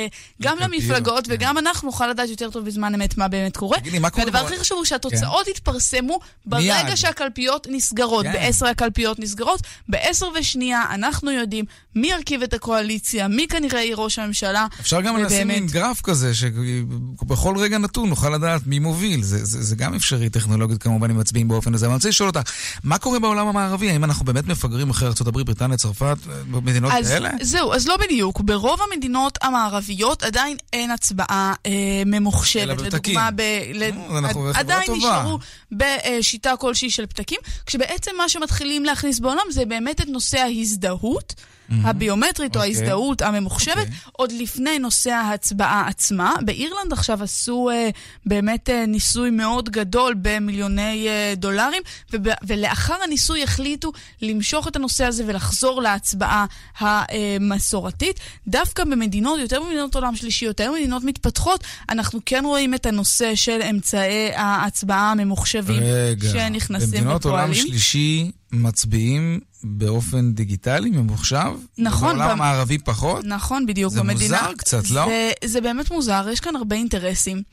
גם 0.42 0.58
למפלגות 0.60 1.28
כן. 1.28 1.34
וגם 1.34 1.58
אנחנו 1.58 1.86
נוכל 1.86 2.08
לדעת 2.08 2.30
יותר 2.30 2.50
טוב 2.50 2.66
בזמן 2.66 2.96
אמת 2.96 3.18
מה 3.18 3.28
באמת 3.28 3.58
קורה. 3.58 3.80
תגידי, 3.80 4.00
מה 4.00 4.10
קורה? 4.10 4.26
והדבר 4.26 4.40
הכי 4.40 4.58
חשוב 4.60 4.78
הוא 4.78 4.86
כן. 4.86 4.90
שהתוצאות 4.90 5.46
כן. 5.46 5.52
יתפרסמו 5.52 6.20
ברגע 6.46 6.84
מיד. 6.84 6.96
שהקלפיות 6.96 7.68
נסגרות. 7.70 8.26
כן. 8.26 8.34
ב-10 8.34 8.68
הקלפיות 8.68 9.20
נסגרות, 9.20 9.62
ב-10 9.90 10.26
ושנייה, 10.42 10.84
אנחנו 10.94 11.32
יודעים 11.32 11.66
מי 11.96 12.08
ירכיב 12.08 12.44
את 12.44 12.54
הקואליציה, 12.54 13.28
מי 13.28 13.48
כנראה 13.48 13.84
יהיה 13.84 13.96
ראש 13.96 14.20
הממשלה. 14.20 14.68
אפשר 14.80 15.02
גם 15.02 15.18
לשים 15.18 15.50
עם 15.50 15.68
גרף 15.68 16.02
כזה, 16.02 16.32
שבכל 16.36 17.58
רגע 17.58 17.78
נתון 17.78 18.10
נוכל 18.10 18.30
לדעת 18.30 18.62
מי 18.68 18.80
מוביל. 18.80 19.24
זה, 19.24 19.46
זה, 19.46 19.64
זה 19.64 19.76
גם 19.76 19.94
אפשרי 19.94 20.30
טכנולוגית 20.30 20.84
כמובן, 20.84 21.10
אם 21.10 21.20
מצביעים 21.20 21.48
באופן 21.48 21.74
הזה. 21.74 21.86
אבל 21.86 21.92
אני 21.92 21.98
רוצה 21.98 22.10
לשאול 22.10 22.30
אותך, 22.30 22.52
מה 22.84 22.98
קורה 22.98 23.20
בעולם 23.20 23.48
המערבי? 23.48 23.90
האם 23.90 24.04
אנחנו 24.04 24.26
באמת 24.26 24.48
מפגרים 24.48 24.90
אחרי 24.90 25.08
ארה"ב, 25.08 25.42
בריטניה, 25.42 25.78
צרפת, 25.78 26.18
מדינות 26.48 26.92
אז, 26.96 27.08
כאלה? 27.08 27.30
זהו, 27.42 27.74
אז 27.74 27.88
לא 27.88 27.98
בדיוק. 27.98 28.42
ברוב 28.42 28.80
המדינות 28.92 29.38
המערביות 29.42 30.24
עדיין 30.24 30.58
אין 30.74 30.92
הצבעה 30.92 31.54
אה, 31.66 31.72
ממוחשבת. 32.06 32.64
אלא 32.64 32.74
בפתקים. 32.74 33.14
לדוגמה, 33.14 33.32
ב, 33.32 33.42
ל... 33.74 33.84
עד, 34.26 34.36
עדיין 34.54 34.86
טובה. 34.86 34.98
נשארו 34.98 35.40
בשיטה 35.72 36.54
כלשהי 36.60 36.90
של 36.90 37.06
פתקים, 37.06 37.40
כשבעצם 37.66 38.12
מה 38.18 38.30
שמתחילים 38.30 38.86
להכניס 38.86 39.20
בעולם 39.20 39.44
זה 39.52 39.66
באמת 39.66 40.02
את 40.02 40.08
נושא... 40.08 40.31
ההזדהות. 40.38 41.36
mm-hmm. 41.72 41.88
הביומטרית 41.88 42.56
okay. 42.56 42.60
או 42.60 42.64
אוקיי. 42.64 42.76
ההזדהות 42.76 43.22
הממוחשבת, 43.22 43.76
okay. 43.78 43.80
אוקיי. 43.80 43.96
עוד 44.12 44.32
לפני 44.32 44.80
נושא 44.80 45.12
ההצבעה 45.12 45.88
עצמה. 45.88 46.34
באירלנד 46.46 46.94
עכשיו 46.94 47.24
עשו 47.24 47.70
uh, 47.70 47.96
באמת 48.26 48.70
uh, 48.70 48.88
ניסוי 48.88 49.30
מאוד 49.30 49.70
גדול 49.70 50.16
במיליוני 50.22 51.08
uh, 51.08 51.40
דולרים, 51.40 51.82
וב- 52.14 52.34
ולאחר 52.44 52.96
הניסוי 53.04 53.44
החליטו 53.44 53.92
למשוך 54.22 54.68
את 54.68 54.76
הנושא 54.76 55.06
הזה 55.06 55.24
ולחזור 55.28 55.82
להצבעה 55.82 56.46
המסורתית. 56.78 58.20
דווקא 58.48 58.84
במדינות, 58.84 59.40
יותר 59.40 59.62
במדינות 59.62 59.96
עולם 59.96 60.16
שלישי, 60.16 60.46
יותר 60.46 60.72
במדינות 60.72 61.04
מתפתחות, 61.04 61.64
אנחנו 61.90 62.20
כן 62.26 62.44
רואים 62.46 62.74
את 62.74 62.86
הנושא 62.86 63.36
של 63.36 63.62
אמצעי 63.70 64.32
ההצבעה 64.36 65.12
הממוחשבים 65.12 65.84
רגע, 65.84 66.30
שנכנסים 66.30 66.88
ופועלים. 66.88 67.04
במדינות 67.04 67.26
עולם 67.26 67.54
שלישי 67.54 68.32
מצביעים 68.52 69.40
באופן 69.64 70.34
דיגיטלי, 70.34 70.90
ממוחשב? 70.90 71.52
נכון. 71.78 72.18
בעולם 72.18 72.30
המערבי 72.30 72.78
פחות? 72.78 73.26
נכון, 73.26 73.66
בדיוק. 73.66 73.94
זה 73.94 74.00
במדינה, 74.00 74.42
מוזר 74.42 74.54
קצת, 74.58 74.90
לא? 74.90 75.06
זה, 75.06 75.32
זה 75.46 75.62
באמת 75.62 75.92
מוזר, 75.92 76.28
יש 76.32 76.40
כאן 76.40 76.56
הרבה 76.56 76.76
אינטרסים. 76.76 77.44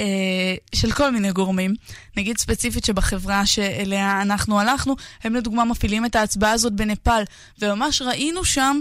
אה, 0.00 0.54
של 0.74 0.92
כל 0.92 1.10
מיני 1.10 1.32
גורמים. 1.32 1.74
נגיד 2.16 2.38
ספציפית 2.38 2.84
שבחברה 2.84 3.46
שאליה 3.46 4.22
אנחנו 4.22 4.60
הלכנו, 4.60 4.96
הם 5.24 5.34
לדוגמה 5.34 5.64
מפעילים 5.64 6.04
את 6.04 6.16
ההצבעה 6.16 6.52
הזאת 6.52 6.72
בנפאל, 6.72 7.22
וממש 7.62 8.02
ראינו 8.02 8.44
שם 8.44 8.80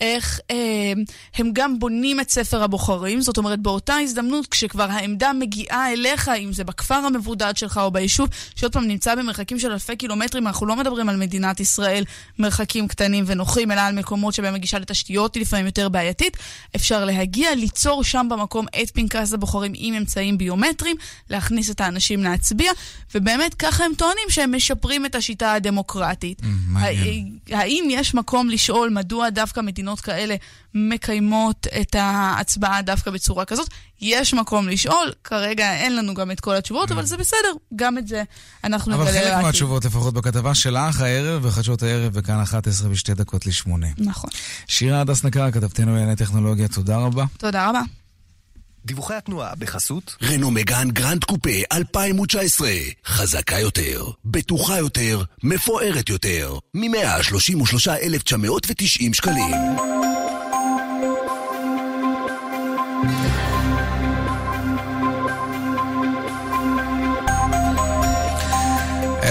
איך 0.00 0.40
אה, 0.50 0.92
הם 1.34 1.50
גם 1.52 1.78
בונים 1.78 2.20
את 2.20 2.30
ספר 2.30 2.62
הבוחרים, 2.62 3.20
זאת 3.20 3.38
אומרת 3.38 3.60
באותה 3.60 3.96
הזדמנות 3.96 4.46
כשכבר 4.46 4.90
העמדה 4.90 5.32
מגיעה 5.32 5.92
אליך, 5.92 6.28
אם 6.28 6.52
זה 6.52 6.64
בכפר 6.64 6.94
המבודד 6.94 7.52
שלך 7.56 7.78
או 7.78 7.90
ביישוב, 7.90 8.28
שעוד 8.56 8.72
פעם 8.72 8.84
נמצא 8.84 9.14
במרחקים 9.14 9.58
של 9.58 9.72
אלפי 9.72 9.96
קילומטרים, 9.96 10.46
אנחנו 10.46 10.66
לא 10.66 10.76
מדברים 10.76 11.08
על 11.08 11.16
מדינת 11.16 11.60
ישראל 11.60 12.04
מרחקים 12.38 12.88
קטנים 12.88 13.24
ונוחים, 13.26 13.72
אלא 13.72 13.80
על 13.80 13.94
מקומות 13.94 14.34
שבהם 14.34 14.54
הגישה 14.54 14.78
לתשתיות 14.78 15.34
היא 15.34 15.40
לפעמים 15.42 15.66
יותר 15.66 15.88
בעייתית, 15.88 16.36
אפשר 16.76 17.04
להגיע, 17.04 17.54
ליצור 17.54 18.04
שם 18.04 18.26
במקום 18.30 18.66
את 18.82 18.90
פנקס 18.90 19.32
הבוחרים 19.32 19.72
עם 19.74 19.94
אמצעים 19.94 20.38
ביומטריים, 20.38 20.96
להכניס 21.30 21.70
את 21.70 21.80
האנשים 21.80 22.22
להצביע, 22.22 22.72
ובאמת 23.14 23.54
ככה 23.54 23.84
הם 23.84 23.92
טוענים 23.96 24.24
שהם 24.28 24.54
משפרים 24.54 25.06
את 25.06 25.14
השיטה 25.14 25.52
הדמוקרטית. 25.52 26.40
Mm, 26.40 26.44
האם 27.50 27.88
יש 27.90 28.14
מקום 28.14 28.50
לשאול 28.50 28.90
מדוע 28.90 29.30
דווקא 29.30 29.60
מדינות 29.60 29.83
מדינות 29.84 30.00
כאלה 30.00 30.36
מקיימות 30.74 31.66
את 31.80 31.94
ההצבעה 31.94 32.82
דווקא 32.82 33.10
בצורה 33.10 33.44
כזאת. 33.44 33.68
יש 34.00 34.34
מקום 34.34 34.68
לשאול, 34.68 35.12
כרגע 35.24 35.72
אין 35.72 35.96
לנו 35.96 36.14
גם 36.14 36.30
את 36.30 36.40
כל 36.40 36.56
התשובות, 36.56 36.92
אבל 36.92 37.04
זה 37.06 37.16
בסדר, 37.16 37.52
גם 37.76 37.98
את 37.98 38.08
זה 38.08 38.22
אנחנו 38.64 38.92
נגלה 38.92 39.04
לעתיד. 39.04 39.22
אבל 39.22 39.34
חלק 39.34 39.44
מהתשובות, 39.44 39.84
לפחות 39.84 40.14
בכתבה 40.14 40.54
שלך 40.54 41.00
הערב, 41.00 41.46
בחדשות 41.46 41.82
הערב, 41.82 42.12
בכאן 42.12 42.40
11 42.42 42.90
ושתי 42.90 43.14
דקות 43.14 43.46
לשמונה. 43.46 43.86
נכון. 43.98 44.30
שירה 44.66 45.00
הדס 45.00 45.24
נקר, 45.24 45.50
כתבתנו 45.50 45.92
לענייני 45.92 46.16
טכנולוגיה, 46.16 46.68
תודה 46.68 46.96
רבה. 46.96 47.24
תודה 47.38 47.68
רבה. 47.68 47.80
דיווחי 48.84 49.14
התנועה 49.14 49.54
בחסות 49.58 50.16
רנו 50.22 50.50
מגאן 50.50 50.90
גרנד 50.90 51.24
קופה 51.24 51.50
2019 51.72 52.68
חזקה 53.06 53.58
יותר, 53.58 54.04
בטוחה 54.24 54.78
יותר, 54.78 55.22
מפוארת 55.42 56.08
יותר. 56.08 56.58
מ-133,990 56.74 59.12
שקלים 59.12 59.54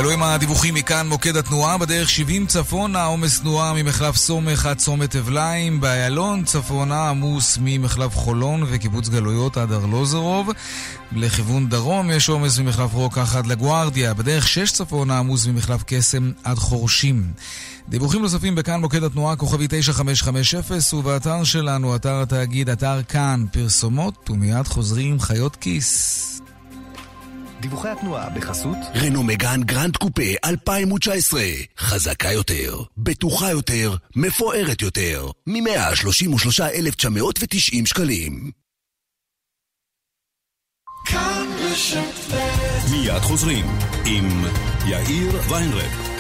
אלו 0.04 0.12
הם 0.12 0.24
הדיווחים 0.24 0.74
מכאן 0.74 1.08
מוקד 1.08 1.36
התנועה, 1.36 1.78
בדרך 1.78 2.10
70 2.10 2.46
צפונה, 2.46 3.06
עומס 3.06 3.40
תנועה 3.40 3.74
ממחלף 3.74 4.16
סומך 4.16 4.66
עד 4.66 4.78
צומת 4.78 5.16
אבליים, 5.16 5.82
באיילון 5.82 6.44
צפונה 6.44 7.10
עמוס 7.10 7.58
ממחלף 7.62 8.16
חולון 8.16 8.64
וקיבוץ 8.68 9.10
גלויות 9.10 9.58
עד 9.58 9.72
ארלוזרוב, 9.72 10.50
לכיוון 11.12 11.70
דרום 11.70 12.12
יש 12.12 12.30
עומס 12.30 12.60
ממחלף 12.60 12.94
רוקח 12.94 13.36
עד 13.36 13.48
לגוארדיה, 13.48 14.14
בדרך 14.14 14.48
6 14.48 14.72
צפונה 14.72 15.20
עמוס 15.20 15.48
ממחלף 15.48 15.84
קסם 15.86 16.32
עד 16.44 16.58
חורשים. 16.58 17.24
דיווחים 17.90 18.22
נוספים 18.22 18.56
בכאן 18.56 18.82
מוקד 18.82 19.04
התנועה, 19.04 19.36
כוכבית 19.36 19.68
9550, 19.70 21.00
ובאתר 21.00 21.44
שלנו, 21.44 21.96
אתר 21.96 22.22
התאגיד, 22.22 22.70
אתר 22.70 23.04
כאן, 23.04 23.46
פרסומות, 23.52 24.30
ומיד 24.30 24.68
חוזרים 24.68 25.20
חיות 25.20 25.56
כיס. 25.56 26.33
דיווחי 27.64 27.90
התנועה 27.90 28.30
בחסות 28.30 28.78
רנו 28.96 29.24
מגאן 29.24 29.64
גרנד 29.64 29.98
קופה 29.98 30.22
2019 30.46 31.42
חזקה 31.78 32.32
יותר, 32.32 32.84
בטוחה 32.98 33.52
יותר, 33.52 33.96
מפוארת 34.16 34.82
יותר. 34.82 35.32
מ-133,990 35.48 37.86
שקלים. 37.86 38.52
מיד 42.92 43.22
חוזרים 43.22 43.66
עם 44.06 44.46
יאיר 44.88 45.42
ויינרב. 45.50 46.13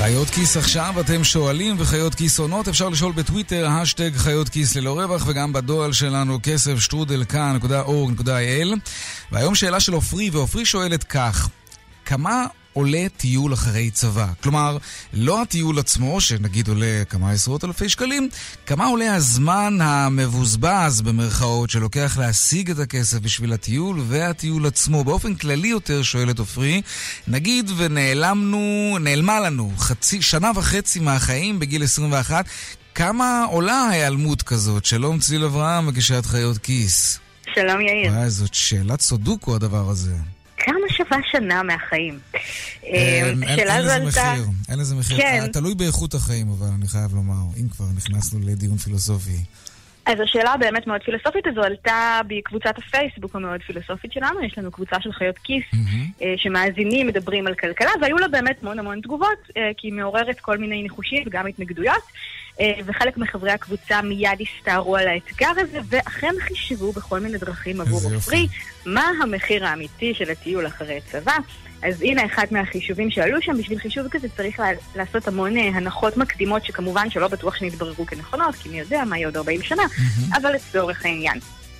חיות 0.08 0.30
כיס 0.30 0.58
עכשיו, 0.58 0.94
אתם 1.00 1.24
שואלים 1.24 1.76
וחיות 1.80 2.16
כיס 2.16 2.40
עונות, 2.40 2.68
אפשר 2.68 2.90
לשאול 2.90 3.12
בטוויטר, 3.12 3.68
השטג 3.68 4.12
חיות 4.18 4.50
כיס 4.50 4.76
ללא 4.76 5.00
רווח, 5.00 5.24
וגם 5.28 5.54
בדואל 5.54 5.94
שלנו, 5.94 6.40
כסף 6.44 6.80
שטרודל 6.80 7.24
כאן.org.il. 7.24 8.78
והיום 9.32 9.56
שאלה 9.56 9.80
של 9.80 9.94
עופרי, 9.94 10.30
ועופרי 10.30 10.66
שואלת 10.66 11.04
כך, 11.04 11.50
כמה 12.06 12.46
עולה 12.74 13.06
טיול 13.18 13.54
אחרי 13.54 13.92
צבא. 13.92 14.28
כלומר, 14.44 14.78
לא 15.14 15.42
הטיול 15.42 15.80
עצמו, 15.80 16.22
שנגיד 16.22 16.68
עולה 16.68 17.04
כמה 17.10 17.32
עשרות 17.32 17.64
אלפי 17.64 17.90
שקלים, 17.90 18.30
כמה 18.66 18.86
עולה 18.86 19.16
הזמן 19.16 19.78
המבוזבז, 19.82 21.02
במרכאות, 21.02 21.70
שלוקח 21.70 22.18
להשיג 22.20 22.72
את 22.72 22.80
הכסף 22.80 23.20
בשביל 23.20 23.54
הטיול 23.54 24.02
והטיול 24.08 24.66
עצמו. 24.66 25.04
באופן 25.04 25.36
כללי 25.36 25.68
יותר, 25.68 26.04
שואלת 26.04 26.40
עופרי, 26.40 26.82
נגיד 27.28 27.72
ונעלמנו, 27.78 28.98
נעלמה 29.00 29.40
לנו 29.40 29.72
חצי, 29.78 30.22
שנה 30.22 30.52
וחצי 30.56 31.00
מהחיים 31.00 31.60
בגיל 31.60 31.84
21, 31.84 32.46
כמה 32.96 33.46
עולה 33.50 33.74
ההיעלמות 33.74 34.42
כזאת? 34.42 34.86
שלום 34.86 35.20
צליל 35.20 35.44
אברהם, 35.44 35.88
מגישת 35.88 36.26
חיות 36.26 36.58
כיס. 36.58 37.20
שלום 37.56 37.82
יאיר. 37.82 38.12
וואי, 38.12 38.30
זאת 38.30 38.54
שאלת 38.54 39.02
סודוקו 39.02 39.56
הדבר 39.56 39.90
הזה. 39.90 40.16
כמה 40.68 40.90
שווה 40.90 41.18
שנה 41.32 41.64
מהחיים? 41.64 42.20
אה, 42.86 43.32
אין 43.48 43.68
לזה 43.68 44.00
מחיר, 44.06 44.44
אין 44.70 44.80
לזה 44.80 44.96
מחיר. 44.96 45.18
כן. 45.18 45.48
תלוי 45.54 45.76
באיכות 45.76 46.14
החיים, 46.14 46.48
אבל 46.50 46.68
אני 46.78 46.88
חייב 46.88 47.16
לומר, 47.16 47.58
אם 47.62 47.70
כבר 47.70 47.86
נכנסנו 47.96 48.40
לדיון 48.44 48.78
פילוסופי. 48.78 49.38
אז 50.06 50.20
השאלה 50.24 50.58
באמת 50.60 50.88
מאוד 50.88 51.02
פילוסופית 51.04 51.48
הזו 51.48 51.62
עלתה 51.62 52.20
בקבוצת 52.28 52.78
הפייסבוק 52.78 53.36
המאוד 53.36 53.62
פילוסופית 53.62 54.14
שלנו, 54.14 54.44
יש 54.44 54.58
לנו 54.58 54.72
קבוצה 54.72 54.96
של 55.02 55.12
חיות 55.12 55.38
כיס 55.38 55.64
mm-hmm. 55.74 56.24
שמאזינים, 56.38 57.08
מדברים 57.08 57.48
על 57.48 57.56
כלכלה, 57.56 57.92
והיו 58.02 58.18
לה 58.18 58.28
באמת 58.28 58.58
המון 58.62 58.80
המון 58.80 59.02
תגובות, 59.02 59.48
כי 59.78 59.88
היא 59.88 59.94
מעוררת 59.94 60.40
כל 60.40 60.58
מיני 60.58 60.84
ניחושים 60.84 61.24
וגם 61.28 61.48
התנגדויות. 61.48 62.04
וחלק 62.86 63.18
מחברי 63.18 63.52
הקבוצה 63.52 64.02
מיד 64.02 64.40
הסתערו 64.42 64.96
על 64.96 65.08
האתגר 65.08 65.52
הזה, 65.58 65.80
ואכן 65.90 66.34
חישבו 66.40 66.92
בכל 66.92 67.20
מיני 67.20 67.38
דרכים 67.38 67.82
עבור 67.82 68.02
עופרי 68.14 68.48
מה 68.86 69.12
המחיר 69.24 69.66
האמיתי 69.66 70.14
של 70.14 70.32
הטיול 70.32 70.68
אחרי 70.68 71.00
צבא. 71.12 71.38
אז 71.84 72.02
הנה 72.02 72.26
אחד 72.26 72.46
מהחישובים 72.52 73.12
שעלו 73.12 73.42
שם, 73.42 73.58
בשביל 73.58 73.80
חישוב 73.80 74.08
כזה 74.08 74.28
צריך 74.38 74.62
לעשות 74.96 75.28
המון 75.28 75.58
הנחות 75.58 76.18
מקדימות 76.18 76.66
שכמובן 76.66 77.10
שלא 77.10 77.28
בטוח 77.28 77.56
שנתבררו 77.56 78.06
כנכונות, 78.06 78.56
כי 78.56 78.70
מי 78.70 78.80
יודע 78.80 79.04
מה 79.06 79.18
יהיה 79.18 79.28
עוד 79.28 79.38
40 79.38 79.62
שנה. 79.62 79.84
אבל 80.34 80.52
לצורך 80.52 81.06
העניין. 81.06 81.40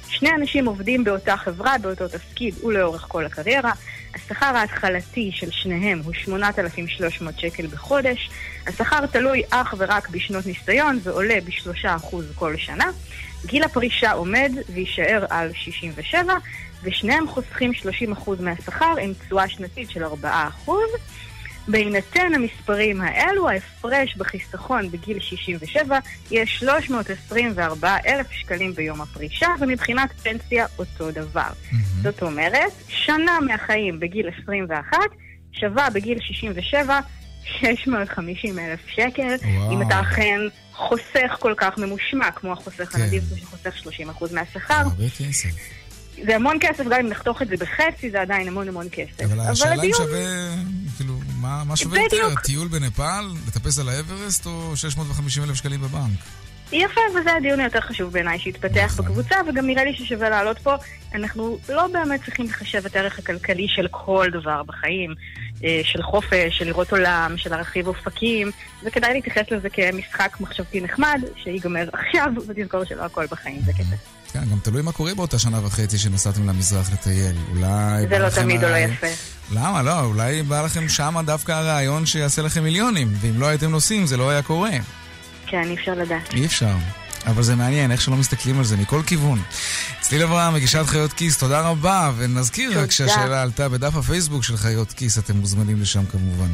שני 0.10 0.30
אנשים 0.36 0.66
עובדים 0.66 1.04
באותה 1.04 1.38
חברה, 1.38 1.78
באותו 1.78 2.08
תפקיד 2.08 2.64
ולאורך 2.64 3.06
כל 3.08 3.26
הקריירה. 3.26 3.72
השכר 4.16 4.46
ההתחלתי 4.46 5.32
של 5.34 5.52
שניהם 5.52 6.02
הוא 6.06 6.14
8,300 6.14 7.40
שקל 7.40 7.68
בחודש. 7.68 8.30
השכר 8.68 9.06
תלוי 9.06 9.42
אך 9.50 9.76
ורק 9.78 10.10
בשנות 10.10 10.46
ניסיון 10.46 11.00
ועולה 11.04 11.38
ב-3% 11.46 12.16
כל 12.36 12.58
שנה. 12.58 12.92
גיל 13.46 13.64
הפרישה 13.64 14.12
עומד 14.12 14.52
ויישאר 14.74 15.26
על 15.30 15.52
67, 15.54 16.34
ושניהם 16.84 17.28
חוסכים 17.28 17.72
30% 18.16 18.30
מהשכר 18.40 18.96
עם 19.02 19.14
תשואה 19.14 19.50
שנתית 19.50 19.90
של 19.90 20.04
4%. 20.04 20.72
בהינתן 21.68 22.34
המספרים 22.36 23.02
האלו, 23.02 23.50
ההפרש 23.50 24.16
בחיסכון 24.18 24.92
בגיל 24.92 25.20
67 25.20 26.00
יהיה 26.32 26.46
324 26.46 27.98
אלף 28.08 28.32
שקלים 28.32 28.74
ביום 28.74 29.02
הפרישה, 29.02 29.48
ומבחינת 29.60 30.12
פנסיה 30.24 30.66
אותו 30.80 31.12
דבר. 31.12 31.42
Mm-hmm. 31.42 31.76
זאת 32.04 32.22
אומרת, 32.22 32.72
שנה 32.88 33.40
מהחיים 33.40 34.00
בגיל 34.00 34.30
21 34.44 34.98
שווה 35.52 35.90
בגיל 35.90 36.20
67 36.20 37.00
650 37.44 38.60
אלף 38.60 38.80
שקל, 38.88 39.36
וואו. 39.44 39.72
אם 39.72 39.82
אתה 39.82 40.02
אכן 40.02 40.40
חוסך 40.74 41.38
כל 41.40 41.54
כך 41.58 41.78
ממושמע, 41.78 42.32
כמו 42.32 42.52
החוסך 42.52 42.92
כן. 42.92 43.02
הנדיב 43.02 43.24
שחוסך 43.36 43.74
30% 44.20 44.34
מהשכר. 44.34 44.74
הרבה 44.74 45.10
כסף. 45.10 45.50
זה 46.26 46.36
המון 46.36 46.58
כסף, 46.62 46.84
גם 46.84 47.00
אם 47.00 47.08
נחתוך 47.08 47.42
את 47.42 47.48
זה 47.48 47.56
בחצי, 47.58 48.10
זה 48.12 48.22
עדיין 48.22 48.48
המון 48.48 48.68
המון 48.68 48.88
כסף. 48.92 49.22
אבל 49.22 49.40
השאלה 49.40 49.84
אם 49.84 49.92
שווה, 49.98 50.56
כאילו, 50.98 51.20
מה, 51.48 51.64
מה 51.64 51.76
שווה 51.76 52.02
יותר? 52.02 52.36
טיול 52.44 52.68
בנפאל, 52.68 53.26
לטפס 53.48 53.80
על 53.80 53.90
האברסט, 53.90 54.46
או 54.46 54.72
650 54.76 55.44
אלף 55.44 55.56
שקלים 55.56 55.82
בבנק? 55.82 56.20
יפה, 56.72 57.02
וזה 57.16 57.34
הדיון 57.34 57.60
היותר 57.60 57.82
חשוב 57.82 58.14
בעיניי 58.14 58.40
שהתפתח 58.40 58.94
נכון. 58.94 59.06
בקבוצה, 59.06 59.36
וגם 59.50 59.68
נראה 59.68 59.84
לי 59.84 59.94
ששווה 59.94 60.30
לעלות 60.30 60.60
פה. 60.60 60.76
אנחנו 61.16 61.58
לא 61.70 61.88
באמת 61.88 62.24
צריכים 62.26 62.46
לחשב 62.46 62.86
את 62.86 62.96
הערך 62.96 63.20
הכלכלי 63.20 63.68
של 63.68 63.88
כל 63.92 64.28
דבר 64.32 64.64
בחיים, 64.64 65.14
אה, 65.64 65.82
של 65.84 66.02
חופש, 66.02 66.58
של 66.58 66.66
לראות 66.66 66.92
עולם, 66.92 67.34
של 67.38 67.50
להרחיב 67.50 67.88
אופקים, 67.88 68.52
וכדאי 68.84 69.14
להתייחס 69.14 69.52
לזה 69.52 69.70
כמשחק 69.70 70.38
מחשבתי 70.40 70.82
נחמד, 70.82 71.22
שיגמר 71.44 71.90
עכשיו, 71.94 72.32
ותזכור 72.48 72.84
שלא 72.84 73.04
הכל 73.04 73.26
בחיים 73.26 73.62
זה 73.62 73.74
כסף. 73.74 74.17
כן, 74.34 74.46
גם 74.52 74.60
תלוי 74.64 74.82
מה 74.82 74.92
קורה 74.92 75.16
באותה 75.16 75.40
שנה 75.40 75.66
וחצי 75.66 75.98
שנסעתם 75.98 76.50
למזרח 76.50 76.92
לטייל. 76.94 77.36
אולי... 77.50 78.08
זה 78.10 78.20
לא 78.20 78.30
תמיד 78.30 78.64
או 78.64 78.70
לא 78.70 78.76
יפה. 78.76 79.08
למה? 79.52 79.84
לא, 79.84 80.00
אולי 80.04 80.44
בא 80.44 80.62
לכם 80.62 80.90
שמה 80.90 81.24
דווקא 81.24 81.52
הרעיון 81.52 82.06
שיעשה 82.06 82.42
לכם 82.42 82.64
מיליונים, 82.64 83.14
ואם 83.22 83.40
לא 83.40 83.46
הייתם 83.46 83.72
נוסעים 83.72 84.06
זה 84.06 84.18
לא 84.18 84.30
היה 84.30 84.42
קורה. 84.42 84.72
כן, 85.48 85.64
אי 85.64 85.76
אפשר 85.76 85.94
לדעת. 85.94 86.34
אי 86.34 86.46
אפשר. 86.46 86.76
אבל 87.28 87.44
זה 87.44 87.56
מעניין, 87.56 87.92
איך 87.92 88.02
שלא 88.02 88.16
מסתכלים 88.16 88.58
על 88.58 88.66
זה 88.66 88.78
מכל 88.78 89.02
כיוון. 89.06 89.42
צליל 90.02 90.24
אברהם, 90.24 90.54
מגישת 90.54 90.84
חיות 90.88 91.14
כיס, 91.14 91.38
תודה 91.38 91.62
רבה, 91.62 92.12
ונזכיר 92.18 92.70
תודה. 92.70 92.84
רק 92.84 92.92
שהשאלה 92.92 93.42
עלתה 93.42 93.70
בדף 93.70 93.96
הפייסבוק 93.96 94.44
של 94.44 94.58
חיות 94.58 94.92
כיס, 94.92 95.18
אתם 95.18 95.38
מוזמנים 95.38 95.82
לשם 95.82 96.06
כמובן. 96.06 96.50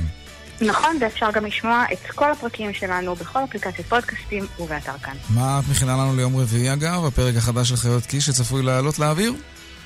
נכון, 0.63 0.97
ואפשר 1.02 1.32
גם 1.32 1.45
לשמוע 1.45 1.86
את 1.93 2.12
כל 2.15 2.32
הפרקים 2.32 2.73
שלנו 2.73 3.15
בכל 3.15 3.43
אפליקציית 3.43 3.88
פודקאסטים 3.88 4.45
ובאתר 4.60 4.97
כאן. 5.04 5.13
מה 5.30 5.60
את 5.60 5.71
מכינה 5.71 5.91
לנו 5.91 6.15
ליום 6.15 6.38
רביעי 6.38 6.73
אגב, 6.73 7.06
הפרק 7.06 7.36
החדש 7.36 7.69
של 7.69 7.76
חיות 7.76 8.06
כיס 8.06 8.26
שצפוי 8.26 8.63
לעלות 8.63 8.99
לאוויר? 8.99 9.34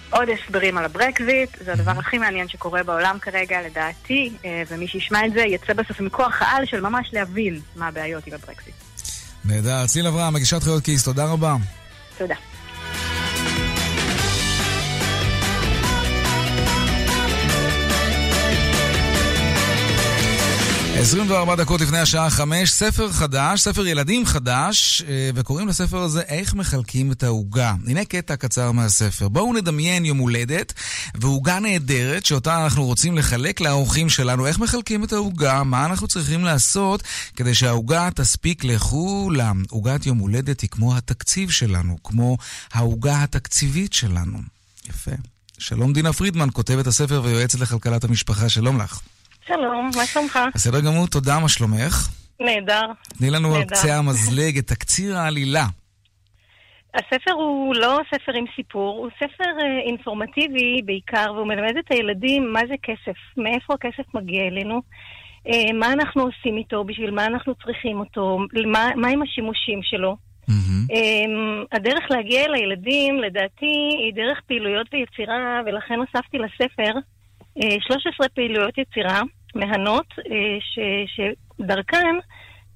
עוד 0.09 0.29
הסברים 0.29 0.77
על 0.77 0.85
הברקזיט, 0.85 1.49
זה 1.65 1.73
הדבר 1.73 1.91
הכי 1.91 2.17
מעניין 2.17 2.47
שקורה 2.47 2.83
בעולם 2.83 3.17
כרגע, 3.21 3.61
לדעתי, 3.61 4.33
אה, 4.45 4.63
ומי 4.69 4.87
שישמע 4.87 5.25
את 5.25 5.33
זה 5.33 5.39
יצא 5.39 5.73
בסוף 5.73 5.99
מכוח 5.99 6.41
העל 6.41 6.65
של 6.65 6.81
ממש 6.81 7.09
להבין 7.13 7.59
מה 7.75 7.87
הבעיות 7.87 8.27
עם 8.27 8.33
הברקזיט. 8.33 8.73
נהדר. 9.45 9.87
צליל 9.87 10.07
אברהם, 10.07 10.33
מגישת 10.33 10.63
חיות 10.63 10.83
כיס, 10.83 11.03
תודה 11.03 11.25
רבה. 11.25 11.55
תודה. 12.17 12.35
24 20.99 21.55
דקות 21.55 21.81
לפני 21.81 21.99
השעה 21.99 22.29
5, 22.29 22.71
ספר 22.71 23.11
חדש, 23.11 23.61
ספר 23.61 23.87
ילדים 23.87 24.25
חדש, 24.25 25.03
אה, 25.07 25.29
וקוראים 25.35 25.67
לספר 25.67 25.97
הזה 25.97 26.21
איך 26.21 26.53
מחלקים 26.53 27.11
את 27.11 27.23
העוגה. 27.23 27.73
הנה 27.87 28.05
קטע 28.05 28.35
קצר 28.35 28.71
מהספר. 28.71 29.27
בואו 29.27 29.53
נדמיין 29.53 30.05
יום 30.05 30.17
הולדת 30.17 30.73
ועוגה 31.15 31.59
נהדרת 31.59 32.25
שאותה 32.25 32.63
אנחנו 32.63 32.85
רוצים 32.85 33.17
לחלק 33.17 33.61
לאורחים 33.61 34.09
שלנו. 34.09 34.47
איך 34.47 34.59
מחלקים 34.59 35.03
את 35.03 35.13
העוגה? 35.13 35.63
מה 35.63 35.85
אנחנו 35.85 36.07
צריכים 36.07 36.45
לעשות 36.45 37.03
כדי 37.35 37.53
שהעוגה 37.53 38.09
תספיק 38.15 38.63
לכולם? 38.63 39.63
עוגת 39.69 40.05
יום 40.05 40.17
הולדת 40.17 40.61
היא 40.61 40.69
כמו 40.69 40.97
התקציב 40.97 41.49
שלנו, 41.49 41.97
כמו 42.03 42.37
העוגה 42.73 43.23
התקציבית 43.23 43.93
שלנו. 43.93 44.39
יפה. 44.89 45.11
שלום 45.57 45.93
דינה 45.93 46.13
פרידמן, 46.13 46.49
כותבת 46.53 46.87
הספר 46.87 47.21
ויועצת 47.23 47.59
לכלכלת 47.59 48.03
המשפחה, 48.03 48.49
שלום 48.49 48.81
לך. 48.81 48.99
שלום, 49.47 49.89
מה 49.95 50.05
שלומך? 50.05 50.39
בסדר 50.55 50.79
גמור, 50.81 51.07
תודה, 51.07 51.39
מה 51.39 51.49
שלומך? 51.49 52.09
נהדר. 52.39 52.85
תני 53.17 53.29
לנו 53.29 53.55
על 53.55 53.63
קצה 53.63 53.97
המזלג 53.97 54.57
את 54.57 54.67
תקציר 54.67 55.17
העלילה. 55.17 55.65
הספר 56.93 57.31
הוא 57.31 57.75
לא 57.75 57.99
ספר 58.15 58.31
עם 58.33 58.45
סיפור, 58.55 58.97
הוא 58.97 59.09
ספר 59.15 59.49
אה, 59.61 59.79
אינפורמטיבי 59.87 60.81
בעיקר, 60.85 61.31
והוא 61.35 61.47
מלמד 61.47 61.77
את 61.79 61.85
הילדים 61.89 62.53
מה 62.53 62.59
זה 62.67 62.75
כסף, 62.83 63.17
מאיפה 63.37 63.73
הכסף 63.73 64.13
מגיע 64.13 64.47
אלינו, 64.47 64.81
אה, 65.47 65.73
מה 65.73 65.93
אנחנו 65.93 66.21
עושים 66.21 66.57
איתו, 66.57 66.83
בשביל 66.83 67.11
מה 67.11 67.25
אנחנו 67.25 67.55
צריכים 67.55 67.99
אותו, 67.99 68.39
מה, 68.65 68.89
מה 68.95 69.07
עם 69.07 69.21
השימושים 69.21 69.79
שלו. 69.83 70.17
Mm-hmm. 70.49 70.93
הדרך 71.71 72.03
להגיע 72.09 72.45
אל 72.45 72.53
הילדים, 72.53 73.19
לדעתי, 73.19 73.75
היא 73.99 74.13
דרך 74.13 74.41
פעילויות 74.47 74.87
ויצירה, 74.93 75.61
ולכן 75.65 75.95
הוספתי 75.99 76.37
לספר 76.37 76.93
13 77.79 78.11
אה, 78.23 78.29
פעילויות 78.29 78.77
יצירה. 78.77 79.21
מהנות, 79.57 80.05
אה, 80.17 80.57
שדרכן 81.15 82.15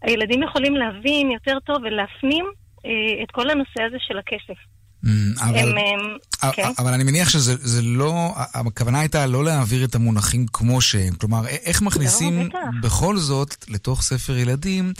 הילדים 0.01 0.43
יכולים 0.43 0.75
להבין 0.75 1.31
יותר 1.31 1.59
טוב 1.59 1.77
ולהפנים 1.83 2.45
אה, 2.85 3.23
את 3.23 3.31
כל 3.31 3.49
הנושא 3.49 3.83
הזה 3.83 3.97
של 3.99 4.17
הכסף. 4.17 4.59
Mm, 5.05 5.07
אבל, 5.43 5.57
הם, 5.57 5.67
הם, 5.67 6.51
כן. 6.53 6.69
אבל 6.79 6.93
אני 6.93 7.03
מניח 7.03 7.29
שזה 7.29 7.81
לא, 7.81 8.33
הכוונה 8.53 8.99
הייתה 8.99 9.25
לא 9.25 9.43
להעביר 9.43 9.85
את 9.85 9.95
המונחים 9.95 10.45
כמו 10.53 10.81
שהם. 10.81 11.13
כלומר, 11.13 11.47
איך 11.47 11.81
מכניסים 11.81 12.49
לא, 12.53 12.59
בכל 12.81 13.17
זאת 13.17 13.55
לתוך 13.69 14.01
ספר 14.01 14.37
ילדים 14.37 14.93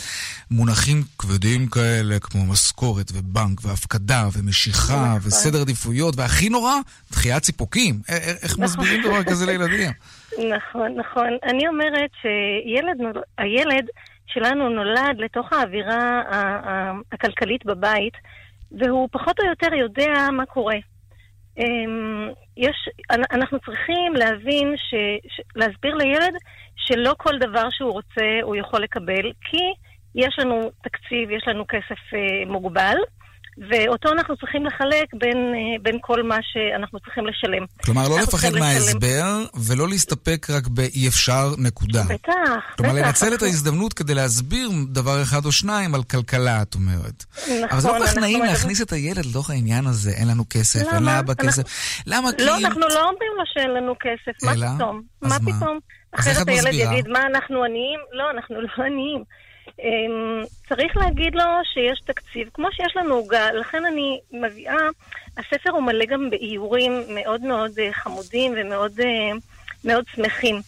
מונחים 0.50 1.04
כבדים 1.18 1.66
כאלה, 1.66 2.18
כמו 2.18 2.46
משכורת 2.46 3.12
ובנק 3.14 3.60
והפקדה 3.64 4.28
ומשיכה 4.32 5.14
נכון. 5.16 5.28
וסדר 5.28 5.60
עדיפויות, 5.60 6.14
והכי 6.16 6.48
נורא, 6.48 6.74
דחיית 7.12 7.42
ציפוקים. 7.42 8.00
איך 8.08 8.52
נכון. 8.52 8.64
מסבירים 8.64 9.02
דבר 9.02 9.24
כזה 9.24 9.46
לילדים? 9.46 9.90
נכון, 10.38 10.94
נכון. 10.94 11.28
אני 11.44 11.68
אומרת 11.68 12.10
שהילד 12.22 13.86
שלנו 14.26 14.68
נולד 14.68 15.18
לתוך 15.18 15.52
האווירה 15.52 16.22
הכלכלית 17.12 17.64
בבית, 17.66 18.14
והוא 18.78 19.08
פחות 19.12 19.40
או 19.40 19.44
יותר 19.46 19.74
יודע 19.74 20.30
מה 20.32 20.46
קורה. 20.46 20.76
אמ, 21.58 22.30
יש, 22.56 22.88
אנחנו 23.10 23.58
צריכים 23.60 24.12
להבין, 24.14 24.74
ש, 24.76 24.94
להסביר 25.56 25.94
לילד 25.94 26.34
שלא 26.76 27.14
כל 27.18 27.38
דבר 27.38 27.68
שהוא 27.70 27.92
רוצה 27.92 28.26
הוא 28.42 28.56
יכול 28.56 28.80
לקבל, 28.82 29.32
כי 29.40 29.72
יש 30.14 30.38
לנו 30.38 30.70
תקציב, 30.82 31.30
יש 31.30 31.42
לנו 31.46 31.64
כסף 31.68 32.14
אה, 32.14 32.46
מוגבל, 32.46 32.96
ואותו 33.58 34.12
אנחנו 34.12 34.36
צריכים 34.36 34.66
לחלק 34.66 35.14
בין, 35.14 35.36
אה, 35.36 35.82
בין 35.82 35.98
כל 36.00 36.22
מה 36.22 36.36
שאנחנו 36.42 37.00
צריכים 37.00 37.26
לשלם. 37.26 37.66
כלומר, 37.84 38.08
לא 38.08 38.20
לפחד 38.20 38.52
מההסבר, 38.58 39.44
ולא 39.68 39.88
להסתפק 39.88 40.46
רק 40.50 40.66
באי 40.66 41.08
אפשר, 41.08 41.48
נקודה. 41.58 42.02
בטח, 42.02 42.14
בטח. 42.14 42.76
כלומר, 42.76 42.92
לנצל 42.92 43.34
את 43.34 43.42
ההזדמנות 43.42 43.92
כדי 43.92 44.14
להסביר 44.14 44.68
דבר 44.88 45.22
אחד 45.22 45.44
או 45.44 45.52
שניים 45.52 45.94
על 45.94 46.02
כלכלה, 46.02 46.62
את 46.62 46.74
אומרת. 46.74 47.24
נכון, 47.42 47.68
אבל 47.70 47.80
זה 47.80 47.88
לא 47.88 47.98
כל 47.98 48.06
כך 48.06 48.16
נעים 48.16 48.42
להכניס 48.42 48.82
את 48.82 48.92
הילד 48.92 49.26
לתוך 49.26 49.50
העניין 49.50 49.86
הזה, 49.86 50.10
אין 50.10 50.28
לנו 50.28 50.44
כסף, 50.50 50.94
אין 50.94 51.02
לאבא 51.02 51.34
כסף. 51.34 51.62
למה? 52.06 52.32
כי... 52.32 52.44
לא, 52.44 52.56
אנחנו 52.56 52.80
לא 52.80 53.08
אומרים 53.08 53.32
לו 53.38 53.44
שאין 53.46 53.70
לנו 53.70 53.94
כסף, 54.00 54.44
מה 54.44 54.76
פתאום? 54.76 55.02
מה 55.22 55.38
פתאום? 55.38 55.78
אחרת 56.12 56.48
הילד 56.48 56.72
יגיד, 56.72 57.08
מה, 57.08 57.26
אנחנו 57.26 57.64
עניים? 57.64 58.00
לא, 58.12 58.30
אנחנו 58.30 58.60
לא 58.60 58.84
עניים. 58.86 59.24
אמ, 59.80 60.44
צריך 60.68 60.96
להגיד 60.96 61.34
לו 61.34 61.44
שיש 61.74 62.00
תקציב, 62.00 62.48
כמו 62.54 62.68
שיש 62.72 62.96
לנו 62.96 63.14
עוגה, 63.14 63.52
לכן 63.52 63.84
אני 63.84 64.20
מביאה, 64.32 64.88
הספר 65.36 65.70
הוא 65.70 65.82
מלא 65.82 66.04
גם 66.04 66.30
באיורים 66.30 66.92
מאוד 67.08 67.40
מאוד 67.40 67.70
אה, 67.78 67.92
חמודים 67.92 68.52
ומאוד 68.56 69.00
אה, 69.00 69.38
מאוד 69.84 70.04
שמחים, 70.14 70.60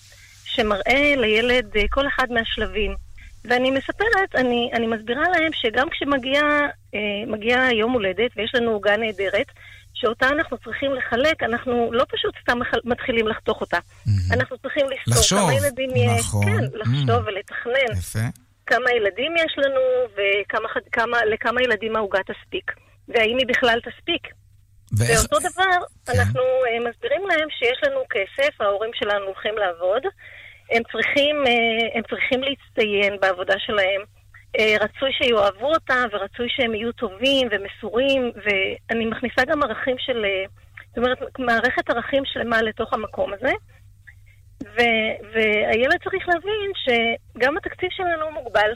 שמראה 0.45 1.15
לילד 1.17 1.77
אה, 1.77 1.83
כל 1.91 2.07
אחד 2.07 2.27
מהשלבים. 2.31 2.95
ואני 3.45 3.71
מספרת, 3.71 4.35
אני, 4.35 4.71
אני 4.73 4.87
מסבירה 4.87 5.29
להם 5.29 5.51
שגם 5.53 5.89
כשמגיע 5.91 7.69
יום 7.73 7.93
הולדת 7.93 8.31
ויש 8.37 8.55
לנו 8.55 8.71
עוגה 8.71 8.97
נהדרת, 8.97 9.47
שאותה 9.95 10.29
אנחנו 10.29 10.59
צריכים 10.59 10.95
לחלק, 10.95 11.43
אנחנו 11.43 11.93
לא 11.93 12.05
פשוט 12.13 12.35
סתם 12.43 12.59
מתחילים 12.85 13.29
לחתוך 13.29 13.61
אותה. 13.61 13.79
Mm-hmm. 13.79 14.35
אנחנו 14.35 14.59
צריכים 14.59 14.87
לזכור 15.07 15.39
כמה 15.39 15.55
ילדים 15.55 15.91
יש, 15.97 16.21
נכון. 16.21 16.45
כן, 16.47 16.65
לחשוב 16.75 17.11
mm-hmm. 17.11 17.29
ולתכנן. 17.29 17.99
יפה. 17.99 18.44
כמה 18.67 18.91
ילדים 18.91 19.37
יש 19.37 19.55
לנו 19.57 19.81
ולכמה 20.17 21.63
ילדים 21.63 21.97
העוגה 21.97 22.19
תספיק, 22.23 22.73
והאם 23.09 23.37
היא 23.39 23.47
בכלל 23.47 23.81
תספיק. 23.81 24.29
ואיך... 24.99 25.19
ואותו 25.21 25.49
דבר, 25.49 25.87
כן. 26.07 26.13
אנחנו 26.19 26.41
uh, 26.41 26.89
מסבירים 26.89 27.27
להם 27.27 27.49
שיש 27.51 27.79
לנו 27.87 28.01
כסף, 28.11 28.61
ההורים 28.61 28.91
שלנו 28.95 29.25
הולכים 29.25 29.55
לעבוד, 29.59 30.03
הם 30.71 30.83
צריכים, 30.93 31.37
uh, 31.45 31.97
הם 31.97 32.03
צריכים 32.11 32.41
להצטיין 32.43 33.17
בעבודה 33.21 33.55
שלהם. 33.59 34.01
Uh, 34.57 34.85
רצוי 34.85 35.13
שיאהבו 35.13 35.67
אותם, 35.67 36.05
ורצוי 36.13 36.49
שהם 36.49 36.75
יהיו 36.75 36.93
טובים 36.93 37.49
ומסורים, 37.51 38.33
ואני 38.45 39.07
מכניסה 39.07 39.45
גם 39.45 39.63
ערכים 39.63 39.97
של, 39.99 40.25
זאת 40.89 40.99
אומרת, 40.99 41.19
מערכת 41.39 41.91
ערכים 41.91 42.23
שלמה 42.25 42.63
לתוך 42.63 42.93
המקום 42.93 43.33
הזה. 43.35 43.53
והילד 45.33 46.03
צריך 46.05 46.29
להבין 46.29 46.71
שגם 46.75 47.57
התקציב 47.57 47.89
שלנו 47.93 48.31
מוגבל. 48.31 48.73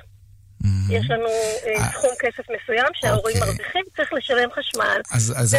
יש 0.89 1.11
לנו 1.11 1.29
אה, 1.29 1.85
אה, 1.85 1.93
סכום 1.93 2.11
כסף 2.19 2.43
מסוים 2.43 2.87
שההורים 2.95 3.37
אוקיי. 3.37 3.53
מרוויחים, 3.53 3.83
צריך 3.97 4.13
לשלם 4.13 4.49
חשמל, 4.59 5.01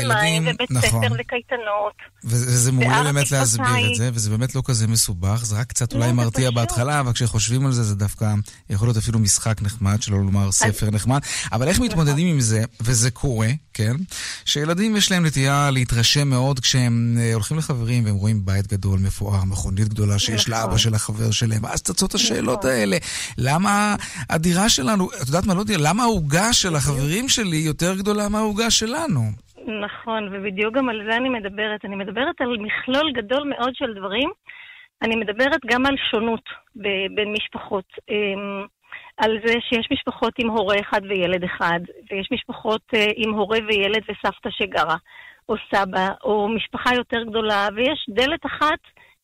ומים, 0.04 0.48
ובית 0.48 0.70
ספר, 0.72 0.88
נכון. 0.88 1.18
וקייטנות. 1.20 1.94
וזה 2.24 2.72
מעולה 2.72 3.04
באמת 3.04 3.32
להסביר 3.32 3.92
את 3.92 3.96
זה, 3.96 4.10
וזה 4.14 4.30
באמת 4.30 4.56
לא 4.56 4.62
כזה 4.66 4.88
מסובך, 4.88 5.46
זה 5.46 5.56
רק 5.60 5.68
קצת 5.68 5.94
אולי 5.94 6.08
לא, 6.08 6.14
מרתיע 6.14 6.52
בהתחלה, 6.52 7.00
אבל 7.00 7.14
כשחושבים 7.14 7.66
על 7.66 7.72
זה, 7.72 7.84
זה 7.84 7.96
דווקא 7.96 8.34
יכול 8.70 8.88
להיות 8.88 8.98
אפילו 8.98 9.20
משחק 9.20 9.62
נחמד, 9.62 10.02
שלא 10.02 10.18
לומר 10.18 10.52
ספר 10.52 10.90
נחמד. 10.92 11.20
אבל 11.52 11.68
איך 11.68 11.80
מתמודדים 11.80 12.28
עם 12.28 12.40
זה, 12.40 12.64
וזה 12.82 13.12
קורה, 13.12 13.50
כן? 13.74 13.96
שילדים 14.46 14.96
יש 14.96 15.12
להם 15.12 15.26
נטייה 15.26 15.70
להתרשם 15.72 16.28
מאוד 16.28 16.60
כשהם 16.60 17.18
אה, 17.20 17.34
הולכים 17.34 17.58
לחברים 17.58 18.06
והם 18.06 18.16
רואים 18.16 18.46
בית 18.46 18.68
גדול, 18.68 19.00
מפואר, 19.00 19.44
מכונית 19.44 19.88
גדולה 19.88 20.20
שיש 20.20 20.50
לאבא 20.50 20.66
נכון. 20.66 20.78
של 20.78 20.96
החבר 20.96 21.32
שלהם, 21.32 21.64
ואז 21.64 21.82
צצות 21.82 22.16
השאלות 22.16 22.60
נכון. 22.60 22.72
האלה. 22.72 22.98
למה 23.38 23.96
הדירה 24.30 24.70
שלנו, 24.70 24.89
את 24.94 25.28
יודעת 25.28 25.46
מה, 25.48 25.54
לא 25.54 25.60
יודע, 25.60 25.74
למה 25.90 26.04
העוגה 26.04 26.54
של 26.54 26.76
החברים 26.76 27.30
שלי 27.30 27.58
יותר 27.58 27.96
גדולה 28.00 28.30
מהעוגה 28.30 28.72
שלנו? 28.72 29.22
נכון, 29.86 30.30
ובדיוק 30.32 30.76
גם 30.76 30.90
על 30.90 31.02
זה 31.10 31.18
אני 31.18 31.30
מדברת. 31.30 31.86
אני 31.86 31.96
מדברת 31.96 32.42
על 32.42 32.58
מכלול 32.58 33.12
גדול 33.12 33.44
מאוד 33.50 33.76
של 33.76 33.94
דברים. 33.94 34.30
אני 35.02 35.16
מדברת 35.16 35.62
גם 35.66 35.86
על 35.86 35.96
שונות 36.12 36.44
בין 37.16 37.34
משפחות. 37.34 37.86
אמ, 38.10 38.66
על 39.18 39.38
זה 39.46 39.54
שיש 39.70 39.88
משפחות 39.92 40.34
עם 40.38 40.50
הורה 40.50 40.76
אחד 40.80 41.02
וילד 41.10 41.44
אחד, 41.44 41.80
ויש 42.12 42.28
משפחות 42.32 42.82
אה, 42.94 43.06
עם 43.16 43.34
הורה 43.34 43.58
וילד 43.68 44.02
וסבתא 44.04 44.50
שגרה, 44.50 44.96
או 45.50 45.56
סבא, 45.74 46.08
או 46.24 46.48
משפחה 46.48 46.96
יותר 46.96 47.24
גדולה, 47.24 47.68
ויש 47.76 48.06
דלת 48.10 48.46
אחת 48.46 48.80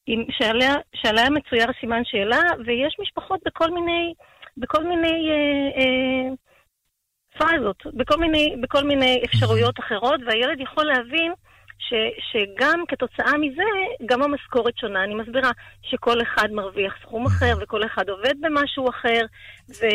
עם, 0.07 0.24
שעליה, 0.32 0.74
שעליה 0.95 1.30
מצויר 1.30 1.68
סימן 1.80 2.01
שאלה, 2.05 2.41
ויש 2.66 2.95
משפחות 3.01 3.39
בכל 3.45 3.72
מיני, 3.72 4.13
בכל 4.58 4.84
מיני 4.84 5.30
אה, 5.32 5.82
אה, 5.82 6.30
פאזות, 7.38 7.84
בכל 7.93 8.18
מיני, 8.18 8.56
בכל 8.62 8.84
מיני 8.84 9.22
אפשרויות 9.26 9.80
אחרות, 9.80 10.20
והילד 10.26 10.60
יכול 10.60 10.86
להבין 10.86 11.34
ש, 11.78 11.93
שגם 12.32 12.84
כתוצאה 12.88 13.38
מזה, 13.38 13.64
גם 14.06 14.24
המשכורת 14.24 14.78
שונה. 14.78 15.03
אני 15.03 15.16
מסבירה 15.16 15.51
שכל 15.82 16.22
אחד 16.22 16.51
מרוויח 16.51 16.93
סכום 17.01 17.26
אחר, 17.26 17.58
וכל 17.62 17.86
אחד 17.86 18.10
עובד 18.10 18.34
במשהו 18.41 18.89
אחר, 18.89 19.22
ו, 19.70 19.86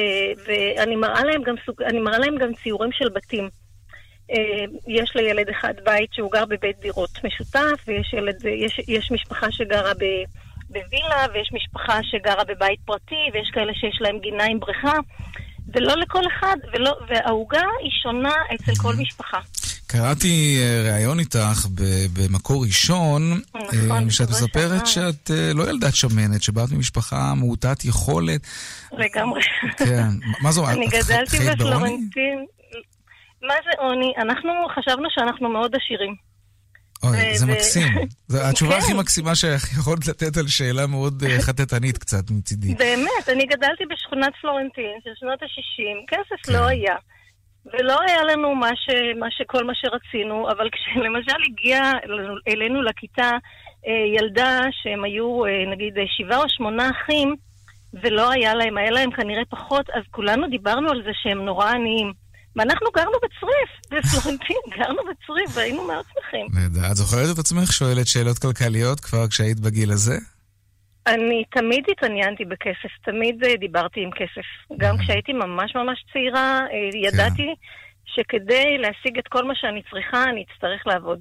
ואני 0.46 0.96
מראה 0.96 1.24
להם 1.24 1.42
גם, 1.42 1.54
סוג, 1.66 1.82
מראה 1.92 2.18
להם 2.18 2.38
גם 2.38 2.54
ציורים 2.54 2.92
של 2.92 3.08
בתים. 3.08 3.48
אה, 4.30 4.64
יש 4.88 5.12
לילד 5.16 5.48
אחד 5.48 5.74
בית 5.84 6.12
שהוא 6.12 6.32
גר 6.32 6.44
בבית 6.44 6.78
דירות 6.78 7.24
משותף, 7.24 7.84
ויש 7.86 8.12
ילד, 8.12 8.44
יש, 8.44 8.80
יש 8.88 9.10
משפחה 9.12 9.46
שגרה 9.50 9.94
ב... 9.94 10.04
בווילה, 10.70 11.26
ויש 11.34 11.50
משפחה 11.52 11.98
שגרה 12.02 12.44
בבית 12.44 12.80
פרטי, 12.84 13.24
ויש 13.32 13.50
כאלה 13.54 13.72
שיש 13.74 13.98
להם 14.00 14.18
גינה 14.18 14.44
עם 14.44 14.60
בריכה, 14.60 14.92
ולא 15.74 15.94
לכל 15.96 16.22
אחד, 16.26 16.56
ולא, 16.72 16.96
והעוגה 17.08 17.62
היא 17.82 17.90
שונה 18.02 18.34
אצל 18.54 18.72
כל 18.82 18.94
משפחה. 18.98 19.40
קראתי 19.86 20.58
אה, 20.60 20.92
ראיון 20.92 21.18
איתך 21.18 21.66
במקור 22.12 22.64
ראשון, 22.64 23.40
נכון, 23.54 24.04
אה, 24.04 24.10
שאת 24.10 24.28
מספרת 24.30 24.86
שאת 24.86 25.30
אה, 25.30 25.50
לא 25.54 25.70
ילדת 25.70 25.94
שמנת, 25.94 26.42
שבאת 26.42 26.72
ממשפחה 26.72 27.34
מעוטת 27.36 27.84
יכולת. 27.84 28.40
לגמרי. 28.92 29.42
כן. 29.76 30.08
מה 30.42 30.52
זו, 30.52 30.68
אני 30.68 30.86
גדלתי 30.86 31.36
בפלורנטין. 31.52 32.46
מה 33.42 33.54
זה 33.64 33.70
עוני? 33.78 34.12
אנחנו 34.18 34.50
חשבנו 34.74 35.08
שאנחנו 35.10 35.48
מאוד 35.48 35.74
עשירים. 35.74 36.29
אוי, 37.02 37.38
זה 37.38 37.46
מקסים. 37.46 37.92
זו 38.28 38.38
התשובה 38.48 38.76
הכי 38.76 38.92
כן. 38.92 38.98
מקסימה 38.98 39.34
שיכולת 39.34 40.06
לתת 40.06 40.36
על 40.36 40.48
שאלה 40.48 40.86
מאוד 40.86 41.22
חטטנית 41.46 41.98
קצת 41.98 42.30
מצידי. 42.30 42.74
באמת, 42.74 43.28
אני 43.28 43.46
גדלתי 43.46 43.84
בשכונת 43.90 44.32
פלורנטין 44.40 44.98
של 45.04 45.10
שנות 45.14 45.42
ה-60, 45.42 46.06
כסף 46.08 46.48
לא 46.48 46.58
כן. 46.58 46.64
היה. 46.64 46.96
ולא 47.66 47.96
היה 48.06 48.24
לנו 48.24 48.54
מה 48.54 48.70
ש, 48.74 48.88
מה 49.18 49.30
ש, 49.30 49.42
כל 49.46 49.64
מה 49.64 49.72
שרצינו, 49.74 50.50
אבל 50.50 50.68
כשלמשל 50.74 51.36
הגיעה 51.48 51.92
אלינו 52.48 52.82
לכיתה 52.82 53.30
אה, 53.86 54.18
ילדה 54.18 54.60
שהם 54.70 55.04
היו 55.04 55.46
אה, 55.46 55.50
נגיד 55.72 55.94
שבעה 56.06 56.38
או 56.38 56.48
שמונה 56.48 56.90
אחים, 56.90 57.36
ולא 58.02 58.30
היה 58.30 58.54
להם, 58.54 58.78
היה 58.78 58.90
להם 58.90 59.10
כנראה 59.10 59.42
פחות, 59.50 59.90
אז 59.90 60.02
כולנו 60.10 60.46
דיברנו 60.48 60.90
על 60.90 61.02
זה 61.02 61.10
שהם 61.22 61.44
נורא 61.44 61.70
עניים. 61.70 62.12
ואנחנו 62.56 62.86
גרנו 62.96 63.16
בצריף, 63.24 63.70
בפלורנטין, 63.90 64.56
גרנו 64.78 65.02
בצריף, 65.02 65.56
והיינו 65.56 65.86
מאוד 65.86 66.04
שמחים. 66.14 66.46
נהדר. 66.54 66.90
את 66.90 66.96
זוכרת 66.96 67.34
את 67.34 67.38
עצמך 67.38 67.72
שואלת 67.72 68.06
שאלות 68.06 68.38
כלכליות 68.38 69.00
כבר 69.00 69.28
כשהיית 69.28 69.60
בגיל 69.60 69.92
הזה? 69.92 70.16
אני 71.06 71.44
תמיד 71.50 71.84
התעניינתי 71.90 72.44
בכסף, 72.44 72.92
תמיד 73.04 73.44
אה, 73.44 73.56
דיברתי 73.56 74.00
עם 74.00 74.10
כסף. 74.10 74.76
גם 74.78 74.94
mm-hmm. 74.94 75.02
כשהייתי 75.02 75.32
ממש 75.32 75.74
ממש 75.74 76.04
צעירה, 76.12 76.60
אה, 76.72 77.08
ידעתי 77.08 77.46
כן. 77.46 77.52
שכדי 78.04 78.78
להשיג 78.78 79.18
את 79.18 79.28
כל 79.28 79.44
מה 79.44 79.54
שאני 79.54 79.82
צריכה, 79.90 80.24
אני 80.24 80.44
אצטרך 80.52 80.86
לעבוד. 80.86 81.20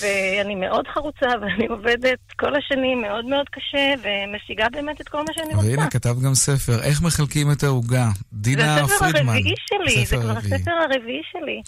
ואני 0.00 0.54
מאוד 0.54 0.84
חרוצה, 0.94 1.26
ואני 1.40 1.66
עובדת 1.66 2.18
כל 2.38 2.52
השנים 2.56 3.02
מאוד 3.02 3.24
מאוד 3.24 3.46
קשה, 3.50 3.94
ומשיגה 4.02 4.66
באמת 4.72 5.00
את 5.00 5.08
כל 5.08 5.18
מה 5.18 5.32
שאני 5.32 5.54
רוצה. 5.54 5.68
והנה, 5.68 5.90
כתבת 5.90 6.18
גם 6.18 6.34
ספר, 6.34 6.82
איך 6.82 7.02
מחלקים 7.02 7.52
את 7.52 7.62
העוגה. 7.62 8.08
דינה 8.32 8.76
פרידמן. 8.88 8.88
זה 8.88 8.94
הספר 8.94 9.30
הרביעי 9.30 9.54
שלי, 9.66 10.06
זה 10.06 10.16
כבר 10.16 10.30
הספר 10.38 10.70
הרביעי 10.70 11.22
שלי. 11.32 11.62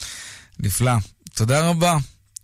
נפלא. 0.60 0.92
תודה 1.34 1.68
רבה. 1.68 1.96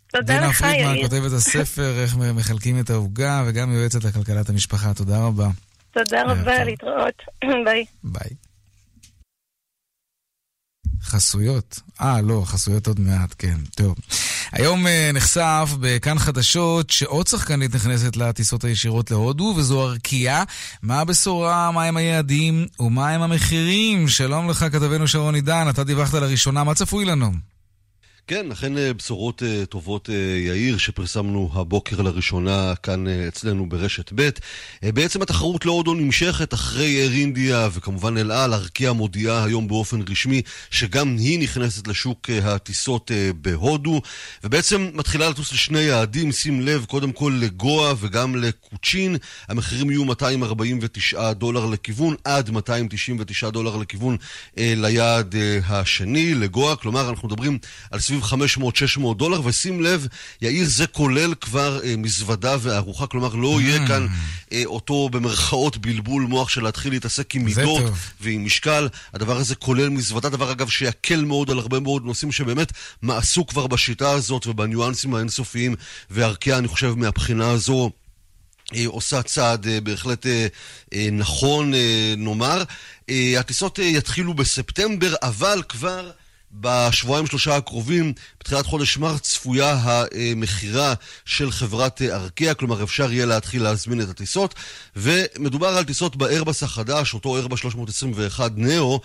תודה 0.07 0.47
לך, 0.47 0.61
יאיר. 0.61 0.73
דינה 0.73 0.93
פרידמן 0.93 1.03
כותבת 1.03 1.33
הספר, 1.33 2.03
איך 2.03 2.17
מחלקים 2.17 2.81
את 2.81 2.91
העוגה, 2.91 3.45
וגם 3.47 3.73
יועצת 3.73 4.05
לכלכלת 4.05 4.49
המשפחה. 4.49 4.95
תודה 4.95 5.19
רבה. 5.19 5.49
תודה 5.91 6.23
רבה, 6.23 6.65
להתראות. 6.65 7.23
ביי. 7.65 7.85
ביי. 8.05 8.31
חסויות. 11.03 11.81
אה, 12.01 12.21
לא, 12.21 12.43
חסויות 12.47 12.87
עוד 12.87 13.01
מעט, 13.01 13.35
כן. 13.39 13.57
טוב. 13.75 13.95
היום 14.53 14.87
uh, 14.87 14.91
נחשף 15.15 15.71
בכאן 15.81 16.19
חדשות 16.19 16.91
שעוד 16.91 17.27
שחקנית 17.27 17.75
נכנסת 17.75 18.17
לטיסות 18.17 18.65
הישירות 18.65 19.11
להודו, 19.11 19.55
וזו 19.57 19.87
ארקייה. 19.91 20.43
מה 20.83 21.01
הבשורה, 21.01 21.71
מהם 21.71 21.97
היעדים 21.97 22.67
ומהם 22.81 23.23
המחירים? 23.23 24.09
שלום 24.09 24.51
לך, 24.51 24.65
כתבנו 24.73 25.09
שרון 25.09 25.35
עידן, 25.35 25.67
אתה 25.71 25.85
דיווחת 25.85 26.15
לראשונה, 26.15 26.65
מה 26.65 26.75
צפוי 26.75 27.05
לנו? 27.05 27.54
כן, 28.27 28.53
אכן 28.53 28.79
אה, 28.79 28.93
בשורות 28.95 29.43
uh, 29.43 29.67
טובות, 29.67 30.09
uh, 30.09 30.13
יאיר, 30.47 30.79
שפרסמנו 30.79 31.51
הבוקר 31.53 32.03
לראשונה 32.03 32.75
כאן 32.83 33.09
אצלנו 33.09 33.69
ברשת 33.69 34.13
ב'. 34.15 34.29
בעצם 34.83 35.23
התחרות 35.23 35.65
להודו 35.65 35.95
נמשכת 35.95 36.55
אחרי 36.55 36.87
אייר 36.87 37.13
אינדיה 37.13 37.69
וכמובן 37.73 38.19
אל 38.19 38.31
על. 38.31 38.55
ארקיע 38.55 38.93
מודיעה 38.93 39.45
היום 39.45 39.69
באופן 39.69 40.01
רשמי 40.11 40.43
שגם 40.71 41.17
היא 41.19 41.39
נכנסת 41.39 41.87
לשוק 41.87 42.31
הטיסות 42.43 43.11
בהודו, 43.41 44.01
ובעצם 44.45 44.91
מתחילה 44.95 45.31
לטוס 45.31 45.53
לשני 45.53 45.81
יעדים, 45.81 46.33
שים 46.33 46.61
לב, 46.61 46.85
קודם 46.85 47.13
כל 47.13 47.39
לגואה 47.41 47.93
וגם 48.01 48.37
לקוצ'ין. 48.37 49.17
המחירים 49.49 49.91
יהיו 49.91 50.05
249 50.05 51.33
דולר 51.33 51.67
לכיוון, 51.67 52.15
עד 52.25 52.51
299 52.51 53.51
דולר 53.51 53.77
לכיוון 53.77 54.17
ליעד 54.57 55.35
השני, 55.67 56.35
לגואה. 56.35 56.77
כלומר, 56.77 57.09
אנחנו 57.11 57.29
מדברים 57.29 57.59
על 57.91 58.01
סביב... 58.01 58.14
סביב 58.23 59.05
500-600 59.13 59.15
דולר, 59.15 59.41
ושים 59.45 59.83
לב, 59.83 60.07
יאיר, 60.43 60.67
זה 60.69 60.87
כולל 60.87 61.35
כבר 61.41 61.81
אה, 61.85 61.97
מזוודה 61.97 62.57
וארוחה, 62.61 63.07
כלומר 63.07 63.35
לא 63.35 63.61
יהיה 63.61 63.85
mm. 63.85 63.89
כאן 63.89 64.07
אה, 64.53 64.63
אותו 64.67 65.09
במרכאות 65.09 65.77
בלבול 65.77 66.23
מוח 66.23 66.49
של 66.49 66.63
להתחיל 66.63 66.93
להתעסק 66.93 67.35
עם 67.35 67.45
מידות 67.45 67.83
ועם 68.21 68.45
משקל. 68.45 68.89
הדבר 69.15 69.37
הזה 69.37 69.55
כולל 69.55 69.89
מזוודה, 69.89 70.29
דבר 70.29 70.53
אגב 70.53 70.69
שיקל 70.69 71.25
מאוד 71.25 71.51
על 71.51 71.59
הרבה 71.59 71.81
מאוד 71.81 72.05
נושאים 72.05 72.33
שבאמת 72.33 72.73
מעשו 73.03 73.47
כבר 73.47 73.67
בשיטה 73.67 74.11
הזאת 74.11 74.47
ובניואנסים 74.47 75.15
האינסופיים, 75.15 75.75
וארקיע, 76.11 76.59
אני 76.59 76.69
חושב, 76.69 76.95
מהבחינה 76.97 77.51
הזו... 77.51 77.91
אה, 78.75 78.85
עושה 78.87 79.23
צעד 79.23 79.67
אה, 79.67 79.81
בהחלט 79.81 80.27
אה, 80.27 81.09
נכון, 81.13 81.73
נאמר. 82.17 82.63
הטיסות 83.39 83.79
יתחילו 83.79 84.35
בספטמבר, 84.35 85.15
אבל 85.23 85.63
כבר 85.69 86.11
בשבועיים 86.61 87.27
שלושה 87.27 87.57
הקרובים, 87.57 88.13
בתחילת 88.41 88.67
חודש 88.67 88.97
מרץ, 88.99 89.21
צפויה 89.21 89.79
המכירה 89.85 90.95
של 91.25 91.51
חברת 91.51 92.03
ארקיע, 92.03 92.55
כלומר 92.55 92.83
אפשר 92.83 93.13
יהיה 93.13 93.27
להתחיל 93.27 93.63
להזמין 93.63 94.01
את 94.01 94.09
הטיסות, 94.09 94.55
ומדובר 94.97 95.69
על 95.69 95.85
טיסות 95.85 96.17
באיירבס 96.17 96.63
החדש, 96.63 97.15
אותו 97.15 97.37
איירבס 97.37 97.59
321 97.59 98.53
נאו, 98.57 99.01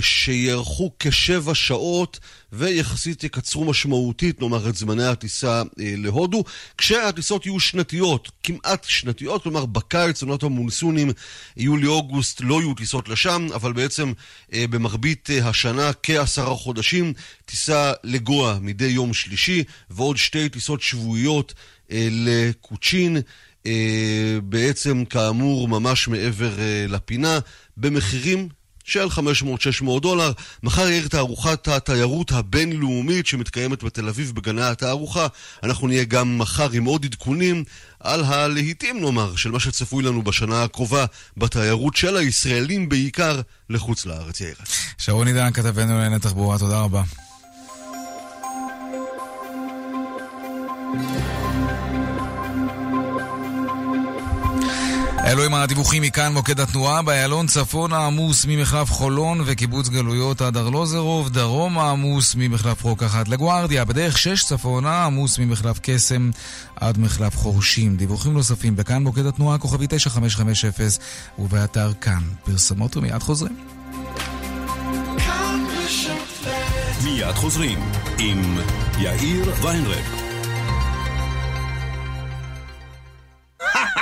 שיארכו 0.00 0.92
כשבע 0.98 1.54
שעות 1.54 2.18
ויחסית 2.52 3.24
יקצרו 3.24 3.64
משמעותית, 3.64 4.40
נאמר, 4.40 4.68
את 4.68 4.76
זמני 4.76 5.06
הטיסה 5.06 5.62
אה, 5.80 5.94
להודו, 5.96 6.44
כשהטיסות 6.78 7.46
יהיו 7.46 7.60
שנתיות, 7.60 8.30
כמעט 8.42 8.84
שנתיות, 8.84 9.42
כלומר 9.42 9.66
בקיץ, 9.66 10.22
עונת 10.22 10.42
המונסונים, 10.42 11.10
יולי-אוגוסט 11.56 12.40
לא 12.40 12.60
יהיו 12.60 12.74
טיסות 12.74 13.08
לשם, 13.08 13.46
אבל 13.54 13.72
בעצם 13.72 14.12
אה, 14.52 14.64
במרבית 14.70 15.28
השנה 15.42 15.90
כעשרה 16.02 16.54
חודשים, 16.54 17.12
טיסה 17.44 17.92
לגואה 18.04 18.58
מדי 18.60 18.86
יום 18.86 19.14
שלישי, 19.14 19.64
ועוד 19.90 20.16
שתי 20.16 20.48
טיסות 20.48 20.82
שבועיות 20.82 21.54
לקוצ'ין. 21.90 23.16
אה, 23.66 24.38
בעצם 24.44 25.04
כאמור 25.04 25.68
ממש 25.68 26.08
מעבר 26.08 26.58
אה, 26.58 26.86
לפינה, 26.88 27.38
במחירים 27.76 28.48
של 28.90 29.06
500-600 29.86 30.00
דולר. 30.00 30.32
מחר 30.62 30.88
יהיה 30.88 31.08
תערוכת 31.08 31.68
התיירות 31.68 32.32
הבינלאומית 32.32 33.26
שמתקיימת 33.26 33.82
בתל 33.82 34.08
אביב 34.08 34.32
בגני 34.34 34.62
התערוכה. 34.62 35.26
אנחנו 35.62 35.88
נהיה 35.88 36.04
גם 36.04 36.38
מחר 36.38 36.70
עם 36.72 36.84
עוד 36.84 37.04
עדכונים 37.04 37.64
על 38.00 38.24
הלהיטים, 38.24 39.00
נאמר, 39.00 39.36
של 39.36 39.50
מה 39.50 39.60
שצפוי 39.60 40.04
לנו 40.04 40.22
בשנה 40.22 40.62
הקרובה 40.62 41.04
בתיירות 41.36 41.96
של 41.96 42.16
הישראלים 42.16 42.88
בעיקר 42.88 43.40
לחוץ 43.70 44.06
לארץ. 44.06 44.40
יאיר. 44.40 44.54
שרון 44.98 45.26
עידן, 45.26 45.52
כתבנו 45.52 45.94
לענייני 45.94 46.18
תחבורה, 46.18 46.58
תודה 46.58 46.80
רבה. 46.80 47.02
אלו 55.30 55.44
עם 55.44 55.54
הדיווחים 55.54 56.02
מכאן 56.02 56.32
מוקד 56.32 56.60
התנועה, 56.60 57.02
באיילון 57.02 57.46
צפון 57.46 57.92
העמוס 57.92 58.46
ממחלף 58.48 58.90
חולון 58.90 59.40
וקיבוץ 59.46 59.88
גלויות 59.88 60.40
עד 60.40 60.56
ארלוזרוב, 60.56 61.28
דרום 61.28 61.78
העמוס 61.78 62.34
ממחלף 62.38 62.82
רוקח 62.82 63.16
עד 63.16 63.28
לגוארדיה, 63.28 63.84
בדרך 63.84 64.18
6 64.18 64.44
צפונה 64.44 65.04
עמוס 65.04 65.38
ממחלף 65.38 65.78
קסם 65.82 66.30
עד 66.76 66.98
מחלף 66.98 67.36
חורשים. 67.36 67.96
דיווחים 67.96 68.32
נוספים 68.32 68.76
בכאן 68.76 69.02
מוקד 69.02 69.26
התנועה, 69.26 69.58
כוכבי 69.58 69.86
9550 69.88 70.70
ובאתר 71.38 71.92
כאן. 72.00 72.22
פרסמות 72.44 72.96
ומיד 72.96 73.22
חוזרים. 73.22 73.56
מיד 77.04 77.34
חוזרים 77.34 77.78
עם 78.18 78.58
יאיר 78.98 79.54
ויינרב. 79.62 80.20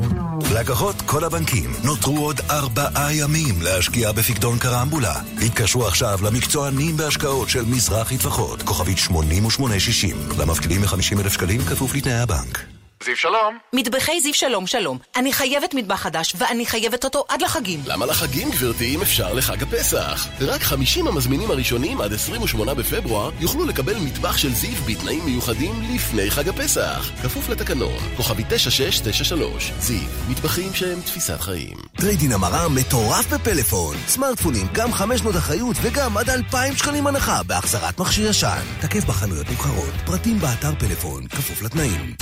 לקוחות 0.55 0.97
כל 1.07 1.25
הבנקים, 1.25 1.73
נותרו 1.85 2.19
עוד 2.19 2.41
ארבעה 2.51 3.18
ימים 3.19 3.63
להשקיע 3.63 4.13
בפקדון 4.13 4.59
קרמבולה. 4.59 5.15
התקשרו 5.47 5.87
עכשיו 5.87 6.19
למקצוענים 6.23 6.97
בהשקעות 6.97 7.49
של 7.49 7.65
מזרחי 7.65 8.19
טפחות, 8.19 8.63
כוכבית 8.63 8.99
8860, 8.99 10.17
למפקידים 10.39 10.81
מ-50,000 10.81 11.31
שקלים 11.31 11.61
כפוף 11.61 11.95
לתנאי 11.95 12.15
הבנק. 12.15 12.78
זיו 13.05 13.17
שלום. 13.17 13.59
מטבחי 13.73 14.21
זיו 14.21 14.35
שלום 14.35 14.67
שלום. 14.67 14.99
אני 15.17 15.33
חייבת 15.33 15.75
מטבח 15.75 15.95
חדש, 15.95 16.35
ואני 16.39 16.67
חייבת 16.67 17.05
אותו 17.05 17.25
עד 17.29 17.43
לחגים. 17.43 17.81
למה 17.87 18.07
לחגים, 18.07 18.51
גברתי, 18.51 18.95
אם 18.95 19.03
אפשר 19.03 19.33
לחג 19.33 19.63
הפסח? 19.63 20.27
רק 20.41 20.63
50 20.63 21.09
המזמינים 21.09 21.51
הראשונים 21.51 22.01
עד 22.01 22.13
28 22.13 22.75
בפברואר 22.75 23.31
יוכלו 23.41 23.67
לקבל 23.67 23.97
מטבח 23.97 24.37
של 24.37 24.53
זיו 24.53 24.83
בתנאים 24.87 25.25
מיוחדים 25.25 25.83
לפני 25.95 26.31
חג 26.31 26.49
הפסח. 26.49 27.11
כפוף 27.23 27.49
לתקנון, 27.49 27.99
כוכבי 28.17 28.43
9693. 28.49 29.73
זיו, 29.79 30.09
מטבחים 30.29 30.75
שהם 30.75 31.01
תפיסת 31.01 31.41
חיים. 31.41 31.77
trade-in 31.97 32.33
המרה 32.33 32.69
מטורף 32.69 33.33
בפלאפון. 33.33 33.97
סמארטפונים, 34.07 34.67
גם 34.73 34.93
500 34.93 35.37
אחריות 35.37 35.77
וגם 35.83 36.19
עד 36.19 36.31
2,000 36.31 36.77
שקלים 36.77 37.07
הנחה 37.07 37.43
בהחזרת 37.43 37.99
מכשיר 37.99 38.31
ישן. 38.31 38.63
תקף 38.81 39.05
בחנויות 39.05 39.51
נבחרות, 39.51 39.95
פרטים 40.07 40.39
באתר 40.39 40.75
פלאפון, 40.79 41.27
כפוף 41.29 41.63
לתנאים. 41.63 42.15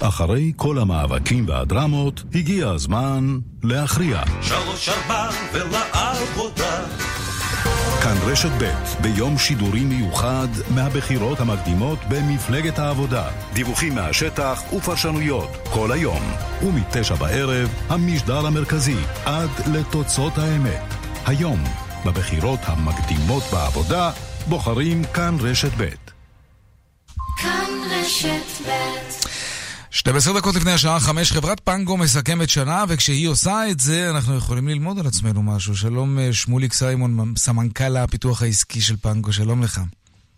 אחרי 0.00 0.52
כל 0.56 0.78
המאבקים 0.78 1.44
והדרמות, 1.48 2.22
הגיע 2.34 2.68
הזמן 2.68 3.38
להכריע. 3.62 4.22
שלוש 4.42 4.88
ארבע 4.88 5.28
ולעבודה. 5.52 6.84
כאן 8.02 8.16
רשת 8.26 8.50
ב' 8.60 8.72
ביום 9.02 9.38
שידורי 9.38 9.84
מיוחד 9.84 10.48
מהבחירות 10.74 11.40
המקדימות 11.40 11.98
במפלגת 12.08 12.78
העבודה. 12.78 13.24
דיווחים 13.52 13.94
מהשטח 13.94 14.62
ופרשנויות 14.72 15.50
כל 15.72 15.92
היום. 15.92 16.22
ומתשע 16.62 17.14
בערב, 17.14 17.68
המשדר 17.88 18.46
המרכזי 18.46 18.98
עד 19.24 19.50
לתוצאות 19.72 20.38
האמת. 20.38 20.94
היום, 21.26 21.64
בבחירות 22.06 22.60
המקדימות 22.62 23.42
בעבודה, 23.52 24.10
בוחרים 24.48 25.04
כאן 25.04 25.36
רשת 25.40 25.72
ב'. 25.78 25.88
כאן 27.42 27.70
רשת 27.90 28.66
ב' 28.66 29.07
12 29.90 30.38
דקות 30.38 30.54
לפני 30.56 30.72
השעה 30.72 31.00
5, 31.00 31.32
חברת 31.32 31.60
פנגו 31.60 31.96
מסכמת 31.96 32.48
שנה, 32.48 32.84
וכשהיא 32.88 33.28
עושה 33.28 33.62
את 33.70 33.80
זה, 33.80 34.10
אנחנו 34.10 34.36
יכולים 34.36 34.68
ללמוד 34.68 34.98
על 34.98 35.06
עצמנו 35.06 35.42
משהו. 35.42 35.74
שלום 35.74 36.18
אה, 36.18 36.32
שמוליק 36.32 36.72
סיימון, 36.72 37.10
סמנכ"ל 37.36 37.96
הפיתוח 37.96 38.42
העסקי 38.42 38.80
של 38.80 38.96
פנגו, 38.96 39.32
שלום 39.32 39.62
לך. 39.62 39.80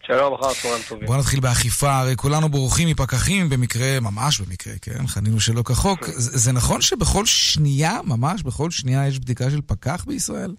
שלום, 0.06 0.34
אחר 0.34 0.52
צהריים 0.62 0.82
טובים. 0.88 1.06
בוא 1.06 1.16
נתחיל 1.16 1.40
באכיפה, 1.40 1.92
הרי 1.92 2.16
כולנו 2.16 2.48
בורחים 2.48 2.88
מפקחים 2.88 3.48
במקרה, 3.48 4.00
ממש 4.00 4.40
במקרה, 4.40 4.72
כן? 4.82 5.06
חנינו 5.06 5.40
שלא 5.40 5.62
כחוק. 5.62 6.04
זה, 6.04 6.38
זה 6.38 6.52
נכון 6.52 6.80
שבכל 6.80 7.26
שנייה, 7.26 7.92
ממש 8.04 8.42
בכל 8.42 8.70
שנייה, 8.70 9.06
יש 9.06 9.18
בדיקה 9.18 9.50
של 9.50 9.60
פקח 9.66 10.04
בישראל? 10.04 10.50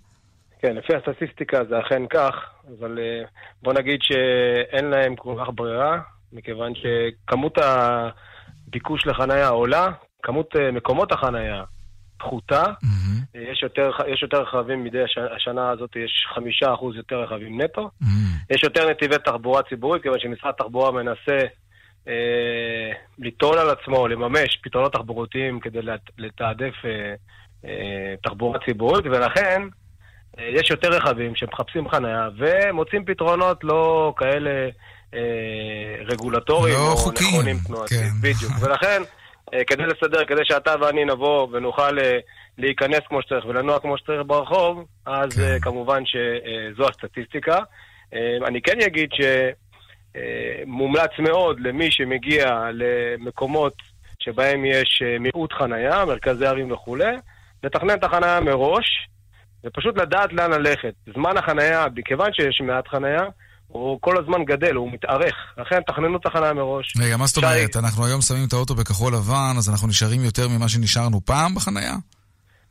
כן, 0.61 0.75
לפי 0.75 0.93
הסטטיסטיקה 0.95 1.57
זה 1.69 1.79
אכן 1.79 2.01
כך, 2.09 2.33
אבל 2.79 2.99
אה, 2.99 3.25
בוא 3.63 3.73
נגיד 3.73 3.99
שאין 4.01 4.85
להם 4.85 5.15
כל 5.15 5.35
כך 5.41 5.49
ברירה, 5.55 5.99
מכיוון 6.33 6.73
שכמות 6.75 7.57
ה... 7.57 8.09
ביקוש 8.71 9.07
לחנייה 9.07 9.47
עולה, 9.47 9.87
כמות 10.23 10.55
uh, 10.55 10.59
מקומות 10.71 11.11
החנייה 11.11 11.63
פחותה, 12.21 12.63
mm-hmm. 12.63 13.37
יש, 13.37 13.63
יותר, 13.63 13.91
יש 14.07 14.21
יותר 14.21 14.41
רכבים 14.41 14.83
מדי 14.83 15.03
השנה, 15.03 15.35
השנה 15.35 15.69
הזאת, 15.69 15.95
יש 15.95 16.25
חמישה 16.35 16.73
אחוז 16.73 16.95
יותר 16.95 17.21
רכבים 17.21 17.61
נטו, 17.61 17.89
mm-hmm. 18.03 18.53
יש 18.55 18.63
יותר 18.63 18.89
נתיבי 18.89 19.15
תחבורה 19.25 19.61
ציבורית, 19.63 20.03
כיוון 20.03 20.19
שמשרד 20.19 20.49
התחבורה 20.49 20.91
מנסה 20.91 21.45
אה, 22.07 22.91
ליטול 23.19 23.57
על 23.57 23.69
עצמו, 23.69 24.07
לממש 24.07 24.57
פתרונות 24.63 24.93
תחבורתיים 24.93 25.59
כדי 25.59 25.79
לתעדף 26.17 26.73
אה, 26.85 27.13
אה, 27.65 28.15
תחבורה 28.23 28.59
ציבורית, 28.65 29.05
ולכן 29.05 29.61
אה, 30.39 30.45
יש 30.47 30.69
יותר 30.69 30.89
רכבים 30.89 31.35
שמחפשים 31.35 31.89
חנייה 31.89 32.29
ומוצאים 32.37 33.05
פתרונות 33.05 33.63
לא 33.63 34.13
כאלה... 34.17 34.69
אה, 35.13 35.95
רגולטוריים 36.05 36.75
לא 36.75 36.91
או 36.91 36.97
חוקיים, 36.97 37.29
נכונים 37.31 37.57
תנועתיים. 37.67 38.01
כן. 38.01 38.09
בדיוק. 38.21 38.51
ולכן, 38.61 39.01
אה, 39.53 39.63
כדי 39.63 39.83
לסדר, 39.83 40.25
כדי 40.25 40.41
שאתה 40.43 40.75
ואני 40.81 41.05
נבוא 41.05 41.47
ונוכל 41.51 41.99
אה, 41.99 42.19
להיכנס 42.57 42.99
כמו 43.07 43.21
שצריך 43.21 43.45
ולנוע 43.45 43.79
כמו 43.79 43.97
שצריך 43.97 44.21
ברחוב, 44.27 44.85
אז 45.05 45.29
כן. 45.33 45.59
כמובן 45.61 46.03
שזו 46.05 46.87
הסטטיסטיקה. 46.87 47.59
אני 48.47 48.61
כן 48.61 48.81
אגיד 48.85 49.09
שמומלץ 50.65 51.11
מאוד 51.19 51.59
למי 51.59 51.91
שמגיע 51.91 52.69
למקומות 52.73 53.73
שבהם 54.19 54.65
יש 54.65 55.03
מיעוט 55.19 55.53
חנייה, 55.53 56.05
מרכזי 56.05 56.45
ערים 56.45 56.71
וכולי, 56.71 57.15
לתכנן 57.63 57.93
את 57.93 58.03
החנייה 58.03 58.39
מראש, 58.39 59.07
ופשוט 59.65 59.97
לדעת 59.97 60.33
לאן 60.33 60.51
ללכת. 60.51 60.93
זמן 61.13 61.37
החנייה, 61.37 61.85
מכיוון 61.95 62.33
שיש 62.33 62.61
מעט 62.61 62.87
חנייה, 62.87 63.23
הוא 63.71 63.97
כל 64.01 64.17
הזמן 64.17 64.43
גדל, 64.45 64.75
הוא 64.75 64.91
מתארך. 64.91 65.35
לכן 65.57 65.81
תכננו 65.87 66.17
תחנה 66.19 66.53
מראש. 66.53 66.93
רגע, 66.99 67.17
מה 67.17 67.25
זאת 67.25 67.37
אומרת? 67.37 67.77
אנחנו 67.77 68.05
היום 68.05 68.21
שמים 68.21 68.47
את 68.47 68.53
האוטו 68.53 68.75
בכחול 68.75 69.13
לבן, 69.13 69.53
אז 69.57 69.69
אנחנו 69.69 69.87
נשארים 69.87 70.23
יותר 70.23 70.47
ממה 70.47 70.69
שנשארנו 70.69 71.21
פעם 71.25 71.55
בחנייה? 71.55 71.95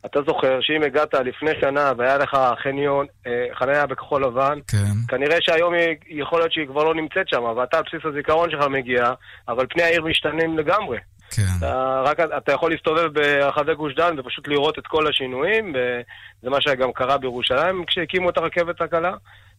אתה 0.05 0.19
זוכר 0.27 0.57
שאם 0.61 0.83
הגעת 0.83 1.13
לפני 1.13 1.51
שנה 1.61 1.91
והיה 1.97 2.17
לך 2.17 2.37
חניון, 2.63 3.05
אה, 3.27 3.45
חניה 3.59 3.85
בכחול 3.85 4.25
לבן, 4.25 4.59
כן. 4.67 4.93
כנראה 5.07 5.37
שהיום 5.41 5.73
היא, 5.73 5.95
יכול 6.21 6.39
להיות 6.39 6.53
שהיא 6.53 6.67
כבר 6.67 6.83
לא 6.83 6.95
נמצאת 6.95 7.27
שם, 7.27 7.43
ואתה 7.43 7.77
על 7.77 7.83
בסיס 7.87 8.05
הזיכרון 8.05 8.51
שלך 8.51 8.65
מגיע, 8.67 9.11
אבל 9.47 9.65
פני 9.69 9.83
העיר 9.83 10.03
משתנים 10.03 10.57
לגמרי. 10.57 10.97
כן. 11.35 11.43
אתה, 11.57 12.01
רק 12.05 12.19
אתה 12.37 12.51
יכול 12.51 12.71
להסתובב 12.71 13.07
ברחבי 13.13 13.75
גוש 13.75 13.95
דן 13.95 14.19
ופשוט 14.19 14.47
לראות 14.47 14.79
את 14.79 14.87
כל 14.87 15.07
השינויים, 15.07 15.73
וזה 15.75 16.49
מה 16.49 16.61
שגם 16.61 16.91
קרה 16.91 17.17
בירושלים 17.17 17.85
כשהקימו 17.87 18.29
את 18.29 18.37
הרכבת 18.37 18.81
הקלה. 18.81 19.13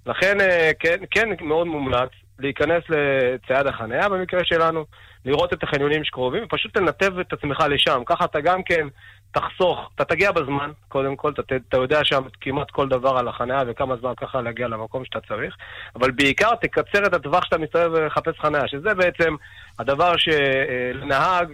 לכן 0.06 0.40
אה, 0.40 0.70
כן, 0.78 0.96
כן 1.10 1.28
מאוד 1.40 1.66
מומלץ 1.66 2.10
להיכנס 2.38 2.82
לצייד 2.88 3.66
החניה 3.66 4.08
במקרה 4.08 4.40
שלנו, 4.44 4.84
לראות 5.24 5.52
את 5.52 5.62
החניונים 5.62 6.04
שקרובים 6.04 6.44
ופשוט 6.44 6.76
לנתב 6.76 7.18
את 7.18 7.32
עצמך 7.32 7.60
לשם. 7.68 8.02
ככה 8.06 8.24
אתה 8.24 8.40
גם 8.40 8.62
כן 8.62 8.86
תחסוך, 9.32 9.90
אתה 9.94 10.04
תגיע 10.04 10.32
בזמן, 10.32 10.70
קודם 10.88 11.16
כל, 11.16 11.32
אתה, 11.32 11.56
אתה 11.68 11.76
יודע 11.76 12.00
שם 12.04 12.22
כמעט 12.40 12.70
כל 12.70 12.88
דבר 12.88 13.18
על 13.18 13.28
החניה 13.28 13.62
וכמה 13.66 13.96
זמן 13.96 14.12
ככה 14.16 14.40
להגיע 14.40 14.68
למקום 14.68 15.04
שאתה 15.04 15.18
צריך, 15.28 15.56
אבל 15.96 16.10
בעיקר 16.10 16.54
תקצר 16.54 17.06
את 17.06 17.14
הטווח 17.14 17.44
שאתה 17.44 17.58
מסתובב 17.58 17.90
ולחפש 17.92 18.40
חניה, 18.40 18.68
שזה 18.68 18.94
בעצם 18.94 19.34
הדבר 19.78 20.12
שלנהג 20.16 21.48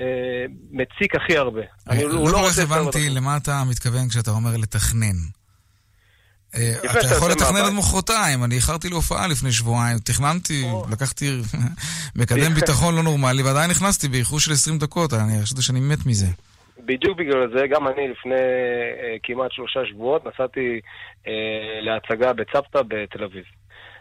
אה, 0.00 0.44
מציק 0.70 1.14
הכי 1.14 1.36
הרבה. 1.36 1.62
אני 1.88 2.04
לא 2.04 2.10
כל 2.12 2.48
כך 2.50 2.58
הבנתי 2.58 3.10
למה 3.10 3.36
אתה 3.36 3.62
מתכוון 3.70 4.08
כשאתה 4.08 4.30
אומר 4.30 4.50
לתכנן. 4.62 5.39
אה, 6.54 6.72
אתה 7.00 7.14
יכול 7.16 7.30
לתכנן 7.30 7.64
עד 7.66 7.72
מחרתיים, 7.72 8.44
אני 8.44 8.54
איחרתי 8.54 8.88
להופעה 8.88 9.28
לפני 9.28 9.52
שבועיים, 9.52 9.98
תכננתי, 9.98 10.66
לקחתי 10.92 11.24
מקדם 12.20 12.54
ביטחון 12.54 12.94
לא 12.94 13.02
נורמלי, 13.02 13.42
ועדיין 13.42 13.70
נכנסתי 13.70 14.08
באיחור 14.08 14.40
של 14.40 14.52
20 14.52 14.78
דקות, 14.78 15.12
אני 15.12 15.42
חשבתי 15.42 15.62
שאני 15.62 15.80
מת 15.80 16.06
מזה. 16.06 16.26
בדיוק 16.84 17.18
בגלל 17.18 17.50
זה, 17.56 17.66
גם 17.66 17.88
אני 17.88 18.08
לפני 18.08 18.34
uh, 18.34 19.20
כמעט 19.22 19.52
שלושה 19.52 19.80
שבועות 19.86 20.26
נסעתי 20.26 20.80
uh, 21.24 21.28
להצגה 21.80 22.32
בצוותא 22.32 22.82
בתל 22.88 23.24
אביב. 23.24 23.44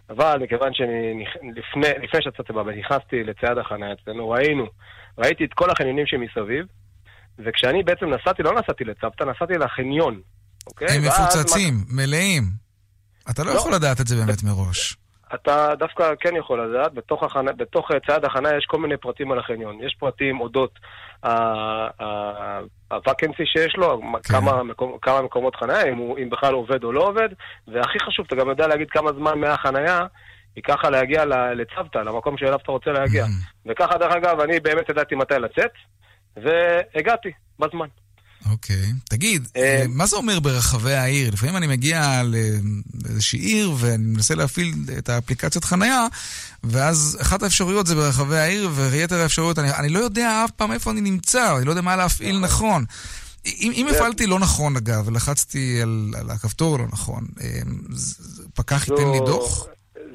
אבל 0.10 0.38
מכיוון 0.42 0.74
שלפני 0.74 2.22
שיצאתי 2.22 2.54
בה 2.54 2.62
ונכנסתי 2.66 3.24
לצייד 3.24 3.58
החניה 3.58 3.94
אצלנו, 3.94 4.30
ראינו, 4.30 4.66
ראיתי 5.18 5.46
את 5.46 5.54
כל 5.54 5.70
החניונים 5.70 6.06
שמסביב, 6.06 6.66
וכשאני 7.40 7.84
בעצם 7.84 8.06
נסעתי, 8.06 8.44
לא 8.44 8.52
נסעתי 8.60 8.84
לצוותא, 8.84 9.24
נסעתי 9.24 9.54
לחניון. 9.54 10.22
אוקיי? 10.68 10.88
הם 10.88 11.02
מפוצצים, 11.04 11.74
מה... 11.74 12.04
מלאים. 12.04 12.44
אתה 13.30 13.44
לא, 13.44 13.54
לא 13.54 13.58
יכול 13.58 13.74
לדעת 13.74 14.02
את 14.02 14.08
זה 14.08 14.16
באמת 14.16 14.44
מראש. 14.44 14.98
אתה 15.34 15.76
דווקא 15.80 16.14
כן 16.20 16.36
יכול 16.36 16.62
לדעת, 16.62 16.94
בתוך, 16.94 17.24
החנה, 17.24 17.52
בתוך 17.52 17.88
צעד 18.08 18.26
החנה 18.26 18.50
יש 18.58 18.66
כל 18.66 18.80
מיני 18.80 18.98
פרטים 18.98 19.32
על 19.32 19.40
החניון. 19.40 19.84
יש 19.84 19.96
פרטים 20.00 20.40
אודות 20.40 20.80
הוואקנסי 22.92 23.46
שיש 23.46 23.76
לו, 23.78 24.02
כן. 24.02 24.34
כמה, 24.34 24.64
מקום, 24.64 24.98
כמה 25.02 25.22
מקומות 25.22 25.56
חניה, 25.56 25.84
אם, 25.84 25.98
הוא, 25.98 26.18
אם 26.18 26.30
בכלל 26.30 26.54
עובד 26.54 26.84
או 26.84 26.92
לא 26.92 27.08
עובד, 27.08 27.30
והכי 27.68 28.00
חשוב, 28.00 28.26
אתה 28.28 28.36
גם 28.36 28.50
יודע 28.50 28.68
להגיד 28.68 28.90
כמה 28.90 29.12
זמן 29.14 29.40
מהחניה 29.40 30.06
ייקח 30.56 30.86
להגיע 30.86 31.26
לצוותא, 31.56 31.98
למקום 31.98 32.38
שאליו 32.38 32.60
אתה 32.64 32.72
רוצה 32.72 32.92
להגיע. 32.92 33.26
Mm. 33.26 33.72
וככה, 33.72 33.98
דרך 33.98 34.16
אגב, 34.16 34.40
אני 34.40 34.60
באמת 34.60 34.90
ידעתי 34.90 35.16
מתי 35.16 35.34
לצאת, 35.34 35.72
והגעתי 36.38 37.32
בזמן. 37.60 37.88
אוקיי. 38.46 38.76
Okay. 38.76 39.10
תגיד, 39.10 39.48
אה, 39.56 39.86
מה 39.90 40.06
זה 40.06 40.16
אומר 40.16 40.40
ברחבי 40.40 40.94
העיר? 40.94 41.32
לפעמים 41.34 41.58
אני 41.58 41.68
מגיע 41.68 42.22
לאיזושהי 43.04 43.40
עיר 43.40 43.74
ואני 43.78 44.06
מנסה 44.06 44.36
להפעיל 44.36 44.74
את 44.98 45.10
האפליקציית 45.10 45.66
חנייה, 45.66 46.08
ואז 46.64 47.18
אחת 47.22 47.44
האפשרויות 47.44 47.88
זה 47.88 47.96
ברחבי 47.96 48.38
העיר, 48.38 48.70
ויתר 48.74 49.20
האפשרויות, 49.22 49.60
אני, 49.60 49.72
אני 49.72 49.90
לא 49.90 50.00
יודע 50.00 50.46
אף 50.46 50.52
פעם 50.52 50.72
איפה 50.72 50.92
אני 50.92 51.02
נמצא, 51.02 51.58
אני 51.58 51.66
לא 51.66 51.72
יודע 51.72 51.82
מה 51.82 51.96
להפעיל 51.96 52.40
נכון. 52.40 52.70
נכון. 52.70 52.86
אם, 53.46 53.72
אם 53.76 53.88
הפעלתי 53.88 54.28
לא 54.28 54.40
נכון, 54.40 54.78
אגב, 54.78 55.08
ולחצתי 55.08 55.82
על, 55.82 56.14
על 56.18 56.30
הכפתור 56.30 56.80
לא 56.80 56.86
נכון, 56.92 57.28
אה, 57.42 57.62
פקח 58.54 58.88
ייתן 58.88 59.12
לי 59.12 59.20
דוח? 59.26 59.66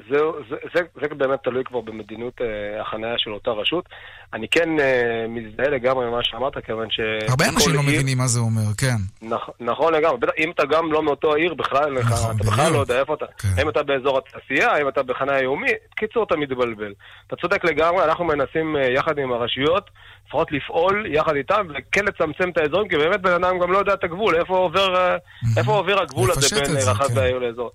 זה, 0.09 0.17
זה, 0.49 0.55
זה, 0.73 0.81
זה 1.01 1.07
באמת 1.15 1.39
תלוי 1.43 1.63
כבר 1.63 1.81
במדיניות 1.81 2.41
אה, 2.41 2.81
החניה 2.81 3.13
של 3.17 3.33
אותה 3.33 3.51
רשות. 3.51 3.85
אני 4.33 4.47
כן 4.47 4.79
אה, 4.79 5.25
מזדהה 5.29 5.69
לגמרי 5.69 6.05
ממה 6.05 6.23
שאמרת, 6.23 6.65
כיוון 6.65 6.87
ש... 6.91 6.99
הרבה 7.29 7.45
אנשים 7.49 7.73
לא 7.73 7.79
עיר... 7.79 7.89
מבינים 7.89 8.17
מה 8.17 8.27
זה 8.27 8.39
אומר, 8.39 8.73
כן. 8.77 8.95
נכ, 9.21 9.49
נכון 9.59 9.93
לגמרי. 9.93 10.17
בטח, 10.17 10.31
אם 10.37 10.51
אתה 10.51 10.65
גם 10.65 10.91
לא 10.91 11.03
מאותו 11.03 11.33
עיר, 11.33 11.53
בכלל, 11.53 11.93
נכון, 11.93 12.35
אתה 12.35 12.43
בכלל 12.43 12.71
לא 12.73 12.79
יודע 12.79 12.99
איפה 12.99 13.13
אתה. 13.13 13.25
כן. 13.37 13.47
האם 13.57 13.69
אתה 13.69 13.83
באזור 13.83 14.17
התעשייה, 14.17 14.71
האם 14.71 14.87
אתה 14.87 15.03
בחניה 15.03 15.41
יומית, 15.41 15.71
קיצור, 15.95 16.23
אתה 16.23 16.35
מתבלבל. 16.35 16.93
אתה 17.27 17.35
צודק 17.35 17.63
לגמרי, 17.63 18.03
אנחנו 18.03 18.25
מנסים 18.25 18.77
אה, 18.77 18.81
יחד 18.81 19.17
עם 19.17 19.31
הרשויות, 19.31 19.89
לפחות 20.27 20.51
לפעול 20.51 21.05
יחד 21.09 21.35
איתם, 21.35 21.67
וכן 21.69 22.05
לצמצם 22.05 22.49
את 22.49 22.57
האזורים, 22.57 22.87
כי 22.89 22.97
באמת 22.97 23.21
בן 23.21 23.31
אדם 23.31 23.59
גם 23.59 23.71
לא 23.71 23.77
יודע 23.77 23.93
את 23.93 24.03
הגבול, 24.03 24.35
איפה 24.35 24.57
עובר, 24.57 24.95
אה, 24.95 25.17
איפה 25.57 25.71
עובר 25.71 26.01
הגבול 26.01 26.31
הזה 26.31 26.55
בין 26.61 26.75
רחב 26.77 27.07
כן. 27.07 27.37
לאזור. 27.41 27.71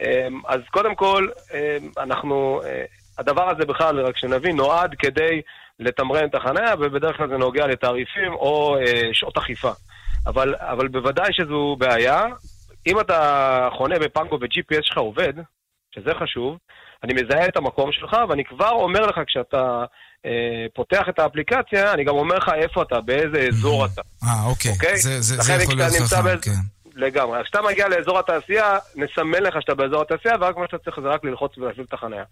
אמ, 0.00 0.40
אז 0.48 0.60
קודם 0.70 0.94
כל, 0.94 1.28
אמ, 1.54 1.90
אנחנו, 1.98 2.60
אה, 2.64 2.84
הדבר 3.18 3.50
הזה 3.50 3.64
בכלל, 3.64 4.00
רק 4.00 4.16
שנבין, 4.16 4.56
נועד 4.56 4.94
כדי 4.98 5.40
לתמרן 5.80 6.24
את 6.24 6.34
החניה, 6.34 6.74
ובדרך 6.78 7.16
כלל 7.16 7.28
זה 7.28 7.36
נוגע 7.36 7.66
לתעריפים 7.66 8.32
או 8.32 8.76
אה, 8.76 9.08
שעות 9.12 9.36
אכיפה. 9.36 9.72
אבל, 10.26 10.54
אבל 10.58 10.88
בוודאי 10.88 11.32
שזו 11.32 11.76
בעיה. 11.78 12.24
אם 12.86 13.00
אתה 13.00 13.68
חונה 13.76 13.98
בפנגו 13.98 14.38
ו-GPS 14.40 14.82
שלך 14.82 14.98
עובד, 14.98 15.32
שזה 15.94 16.10
חשוב, 16.20 16.58
אני 17.04 17.12
מזהה 17.22 17.46
את 17.46 17.56
המקום 17.56 17.92
שלך, 17.92 18.16
ואני 18.28 18.44
כבר 18.44 18.70
אומר 18.70 19.06
לך 19.06 19.20
כשאתה 19.26 19.84
אה, 20.26 20.66
פותח 20.74 21.02
את 21.08 21.18
האפליקציה, 21.18 21.92
אני 21.92 22.04
גם 22.04 22.14
אומר 22.14 22.36
לך 22.36 22.50
איפה 22.54 22.82
אתה, 22.82 23.00
באיזה 23.00 23.46
אזור 23.48 23.86
אתה. 23.86 24.02
אה, 24.24 24.44
אוקיי. 24.46 24.72
אוקיי? 24.72 24.96
זה, 24.96 25.20
זה, 25.20 25.36
זה 25.42 25.52
יכול 25.52 25.74
להיות 25.76 25.92
חכם. 25.92 26.38
כן. 26.42 26.81
לגמרי. 26.94 27.44
כשאתה 27.44 27.62
מגיע 27.62 27.88
לאזור 27.88 28.18
התעשייה, 28.18 28.78
נסמן 28.96 29.42
לך 29.42 29.62
שאתה 29.62 29.74
באזור 29.74 30.02
התעשייה, 30.02 30.34
ורק 30.40 30.56
מה 30.56 30.66
שאתה 30.66 30.78
צריך 30.78 31.00
זה 31.00 31.08
רק 31.08 31.24
ללחוץ 31.24 31.58
ולהפעיל 31.58 31.86
את 31.88 31.92
החניה. 31.92 32.24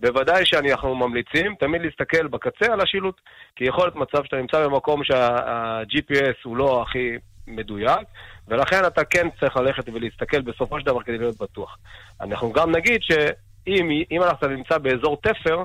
בוודאי 0.00 0.46
שאנחנו 0.46 0.94
ממליצים 0.94 1.54
תמיד 1.54 1.82
להסתכל 1.82 2.26
בקצה 2.26 2.72
על 2.72 2.80
השילוט, 2.80 3.20
כי 3.56 3.64
יכול 3.64 3.84
להיות 3.84 3.96
מצב 3.96 4.24
שאתה 4.24 4.36
נמצא 4.36 4.66
במקום 4.66 5.04
שה-GPS 5.04 6.36
הוא 6.44 6.56
לא 6.56 6.82
הכי 6.82 7.10
מדויק, 7.46 8.00
ולכן 8.48 8.86
אתה 8.86 9.04
כן 9.04 9.28
צריך 9.40 9.56
ללכת 9.56 9.88
ולהסתכל 9.88 10.40
בסופו 10.40 10.80
של 10.80 10.86
דבר 10.86 11.02
כדי 11.02 11.18
להיות 11.18 11.36
בטוח. 11.40 11.78
אנחנו 12.20 12.52
גם 12.52 12.70
נגיד 12.70 13.00
שאם 13.02 14.22
אתה 14.30 14.48
נמצא 14.48 14.78
באזור 14.78 15.16
תפר, 15.22 15.64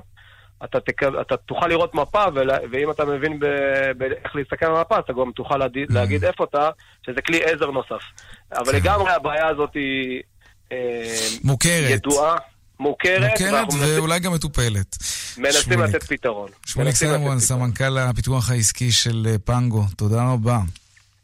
אתה, 0.63 0.79
תק... 0.79 1.03
אתה 1.03 1.37
תוכל 1.37 1.67
לראות 1.67 1.95
מפה, 1.95 2.23
ול... 2.35 2.49
ואם 2.71 2.91
אתה 2.91 3.05
מבין 3.05 3.39
ב... 3.39 3.45
ב... 3.97 4.03
איך 4.03 4.35
להסתכל 4.35 4.65
על 4.65 4.75
המפה, 4.75 4.99
אתה 4.99 5.13
גם 5.13 5.31
תוכל 5.35 5.57
להד... 5.57 5.77
mm. 5.77 5.93
להגיד 5.93 6.25
איפה 6.25 6.43
אתה, 6.43 6.69
שזה 7.05 7.21
כלי 7.21 7.43
עזר 7.43 7.71
נוסף. 7.71 8.01
אבל 8.55 8.71
כן. 8.71 8.77
לגמרי 8.77 9.11
הבעיה 9.11 9.47
הזאת 9.47 9.73
היא 9.73 10.21
אה, 10.71 10.77
מוכרת. 11.43 11.89
ידועה. 11.89 12.35
מוכרת, 12.79 13.31
מוכרת 13.31 13.67
ואולי 13.79 14.19
גם 14.19 14.33
מטופלת. 14.33 14.97
מנסים 15.37 15.81
לתת 15.81 16.03
פתרון. 16.03 16.49
שמוליק 16.65 16.95
סלמון, 16.95 17.39
סמנכ"ל 17.39 17.97
הפיתוח 17.97 18.51
העסקי 18.51 18.91
של 18.91 19.27
אה, 19.29 19.35
פנגו, 19.45 19.83
תודה 19.97 20.31
רבה. 20.33 20.59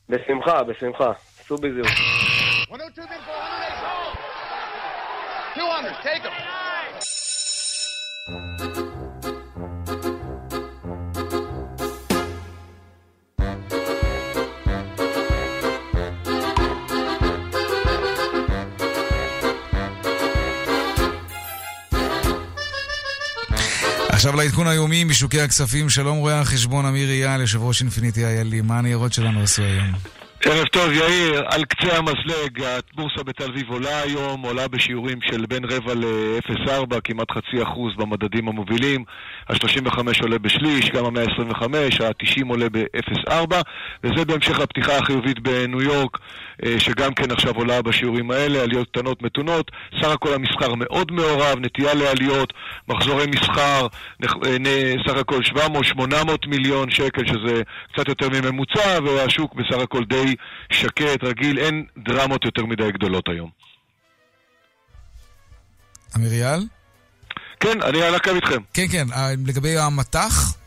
בשמחה, 0.10 0.64
בשמחה. 0.64 1.12
סעו 1.48 1.58
בזהות. 1.58 1.88
take 6.04 6.22
them. 8.70 8.93
עכשיו 24.26 24.38
לעדכון 24.38 24.68
היומי 24.68 25.04
משוקי 25.04 25.42
הכספים, 25.42 25.90
שלום 25.90 26.18
רואה 26.18 26.40
החשבון 26.42 26.86
אמיר 26.86 27.10
אייל, 27.10 27.42
יושב 27.42 27.62
ראש 27.62 27.82
אינפיניטי 27.82 28.26
איילי, 28.26 28.62
מה 28.62 28.78
הניירות 28.80 29.14
שלנו 29.14 29.42
עשו 29.42 29.62
היום? 29.62 29.88
ערב 30.46 30.66
טוב, 30.66 30.92
יאיר. 30.92 31.44
על 31.48 31.64
קצה 31.66 31.98
המזלג, 31.98 32.64
הבורסה 32.64 33.24
בתל 33.24 33.44
אביב 33.44 33.70
עולה 33.70 34.02
היום, 34.02 34.42
עולה 34.42 34.68
בשיעורים 34.68 35.20
של 35.22 35.46
בין 35.46 35.66
רבע 35.66 35.94
ל-0.4, 35.94 37.02
כמעט 37.04 37.32
חצי 37.32 37.64
אחוז 37.64 37.94
במדדים 37.98 38.48
המובילים. 38.48 39.04
ה-35 39.50 39.98
עולה 40.22 40.40
בשליש, 40.40 40.90
גם 40.90 41.06
ה-125, 41.06 41.64
ה-90 42.04 42.48
עולה 42.50 42.70
ב-0.4, 42.70 43.56
וזה 44.04 44.26
בהמשך 44.26 44.60
לפתיחה 44.60 44.98
החיובית 44.98 45.40
בניו 45.40 45.82
יורק, 45.82 46.18
שגם 46.78 47.14
כן 47.14 47.32
עכשיו 47.32 47.56
עולה 47.56 47.82
בשיעורים 47.82 48.32
האלה, 48.32 48.62
עליות 48.62 48.88
קטנות 48.88 49.22
מתונות. 49.22 49.72
סך 50.02 50.08
הכל 50.10 50.34
המסחר 50.34 50.76
מאוד 50.76 51.12
מעורב, 51.12 51.60
נטייה 51.60 51.94
לעליות, 51.94 52.54
מחזורי 52.88 53.26
מסחר, 53.28 53.88
אה, 54.24 54.94
סך 55.08 55.16
הכל 55.16 55.42
700-800 55.42 56.48
מיליון 56.48 56.92
שקל, 56.92 57.28
שזה 57.28 57.62
קצת 57.94 58.08
יותר 58.08 58.30
מממוצע, 58.30 59.00
והשוק 59.06 59.54
בסך 59.56 59.82
הכל 59.84 60.04
די 60.06 60.36
שקט, 60.72 61.24
רגיל, 61.24 61.60
אין 61.60 61.86
דרמות 61.98 62.46
יותר 62.46 62.66
מדי 62.66 62.92
גדולות 62.92 63.30
היום. 63.30 63.50
אמיריאל? 66.16 66.60
כן, 67.60 67.82
אני 67.82 68.02
על 68.02 68.16
הקו 68.16 68.32
איתכם. 68.36 68.62
כן, 68.74 68.86
כן, 68.92 69.06
אה, 69.14 69.34
לגבי 69.46 69.78
המטח? 69.78 70.63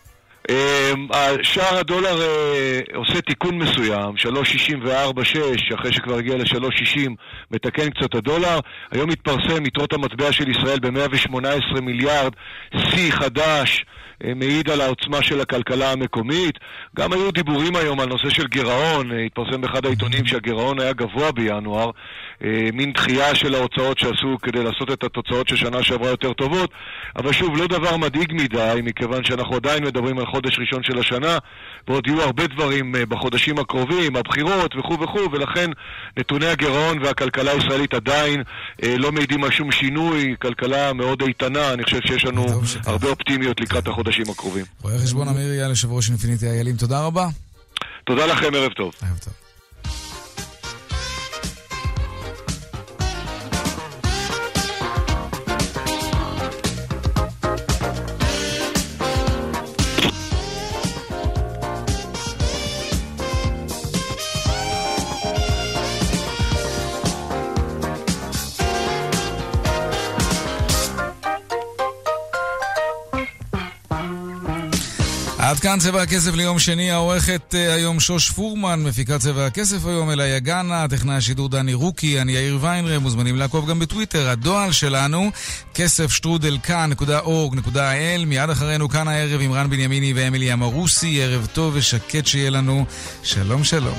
אמ, 0.49 1.09
שער 1.43 1.79
הדולר 1.79 2.23
אה, 2.23 2.81
עושה 2.95 3.21
תיקון 3.21 3.59
מסוים, 3.59 4.15
3.64.6, 4.17 5.75
אחרי 5.75 5.93
שכבר 5.93 6.15
הגיע 6.15 6.37
ל-3.60, 6.37 7.11
מתקן 7.51 7.91
קצת 7.91 8.15
הדולר. 8.15 8.61
היום 8.91 9.11
מתפרסם 9.11 9.67
יתרות 9.67 9.93
המטבע 9.93 10.33
של 10.33 10.49
ישראל 10.49 10.79
ב-118 10.79 11.81
מיליארד, 11.81 12.33
שיא 12.77 13.13
חדש. 13.13 13.85
אה, 14.25 14.35
מעיד 14.35 14.71
על 14.71 14.81
העוצמה 14.81 15.23
של 15.23 15.41
הכלכלה 15.41 15.93
המקומית. 15.93 16.59
גם 16.97 17.13
היו 17.13 17.31
דיבורים 17.31 17.77
היום 17.77 18.01
על 18.01 18.09
נושא 18.09 18.31
של 18.31 18.47
גירעון, 18.47 19.13
אה, 19.13 19.25
התפרסם 19.25 19.61
באחד 19.61 19.87
העיתונים 19.87 20.27
שהגירעון 20.27 20.81
היה 20.81 20.93
גבוה 20.93 21.33
בינואר, 21.33 21.91
מין 22.73 22.93
דחייה 22.93 23.35
של 23.35 23.55
ההוצאות 23.55 23.99
שעשו 23.99 24.37
כדי 24.43 24.65
לעשות 24.65 24.91
את 24.93 25.05
התוצאות 25.05 25.49
של 25.49 25.57
שנה 25.57 25.83
שעברה 25.83 26.11
יותר 26.11 26.33
טובות, 26.33 26.71
אבל 27.17 27.33
שוב, 27.33 27.57
לא 27.57 27.67
דבר 27.67 27.97
מדאיג 27.97 28.33
מדי, 28.33 28.81
מכיוון 28.85 29.25
שאנחנו 29.25 29.57
עדיין 29.57 29.85
מדברים 29.85 30.19
על 30.19 30.27
חודש 30.37 30.59
ראשון 30.59 30.83
של 30.83 30.99
השנה, 30.99 31.39
ועוד 31.89 32.07
יהיו 32.07 32.23
הרבה 32.23 32.47
דברים 32.47 32.95
בחודשים 33.09 33.59
הקרובים, 33.59 34.17
הבחירות 34.17 34.75
וכו' 34.79 35.01
וכו', 35.01 35.33
ולכן 35.33 35.71
נתוני 36.19 36.47
הגירעון 36.47 37.03
והכלכלה 37.03 37.51
הישראלית 37.51 37.95
עדיין 37.95 38.43
לא 38.83 39.13
מעידים 39.13 39.45
על 39.45 39.51
שום 39.51 39.73
שינוי, 39.73 40.35
כלכלה 40.43 40.93
מאוד 40.93 41.23
איתנה, 41.23 41.73
אני 41.73 41.85
חושב 41.85 42.01
שיש 42.07 42.25
לנו 42.25 42.47
הרבה 42.87 43.09
אופטימיות 43.09 43.61
לקראת 43.61 43.87
החודש. 43.87 44.07
בחודשים 44.07 44.33
הקרובים. 44.33 44.65
רואה 44.83 44.99
חשבון 44.99 45.29
אמיר 45.29 45.53
יאל, 45.53 45.71
יושב 45.71 45.93
ראש 45.93 46.09
אינפיניטי 46.09 46.47
איילים, 46.47 46.77
תודה 46.77 47.07
רבה. 47.07 47.29
תודה 48.05 48.27
לכם, 48.27 48.55
ערב 48.55 48.73
טוב. 48.73 48.93
ערב 49.03 49.19
טוב. 49.25 49.46
עד 75.57 75.61
כאן 75.61 75.79
צבע 75.79 76.03
הכסף 76.03 76.35
ליום 76.35 76.59
שני, 76.59 76.91
העורכת 76.91 77.55
uh, 77.55 77.57
היום 77.57 78.01
שוש 78.01 78.31
פורמן, 78.31 78.83
מפיקה 78.83 79.19
צבע 79.19 79.47
הכסף 79.47 79.87
היום, 79.87 80.11
אלה 80.11 80.27
יגנה, 80.27 80.89
טכנאי 80.89 81.15
השידור 81.15 81.49
דני 81.49 81.75
רוקי, 81.75 82.21
אני 82.21 82.33
יאיר 82.33 82.59
ויינרם, 82.61 83.03
מוזמנים 83.03 83.37
לעקוב 83.37 83.71
גם 83.71 83.79
בטוויטר, 83.79 84.29
הדואל 84.29 84.73
שלנו, 84.73 85.31
כסף 85.75 86.13
שטרודל 86.13 86.59
כאן.org.il, 86.63 88.25
מיד 88.27 88.51
אחרינו 88.51 88.89
כאן 88.89 89.09
הערב 89.09 89.41
עם 89.41 89.53
רן 89.53 89.71
בנימיני 89.71 90.13
ואמילי 90.17 90.53
אמרוסי, 90.53 91.23
ערב 91.23 91.47
טוב 91.53 91.75
ושקט 91.77 92.27
שיהיה 92.27 92.51
לנו, 92.51 92.85
שלום 93.23 93.65
שלום. 93.65 93.99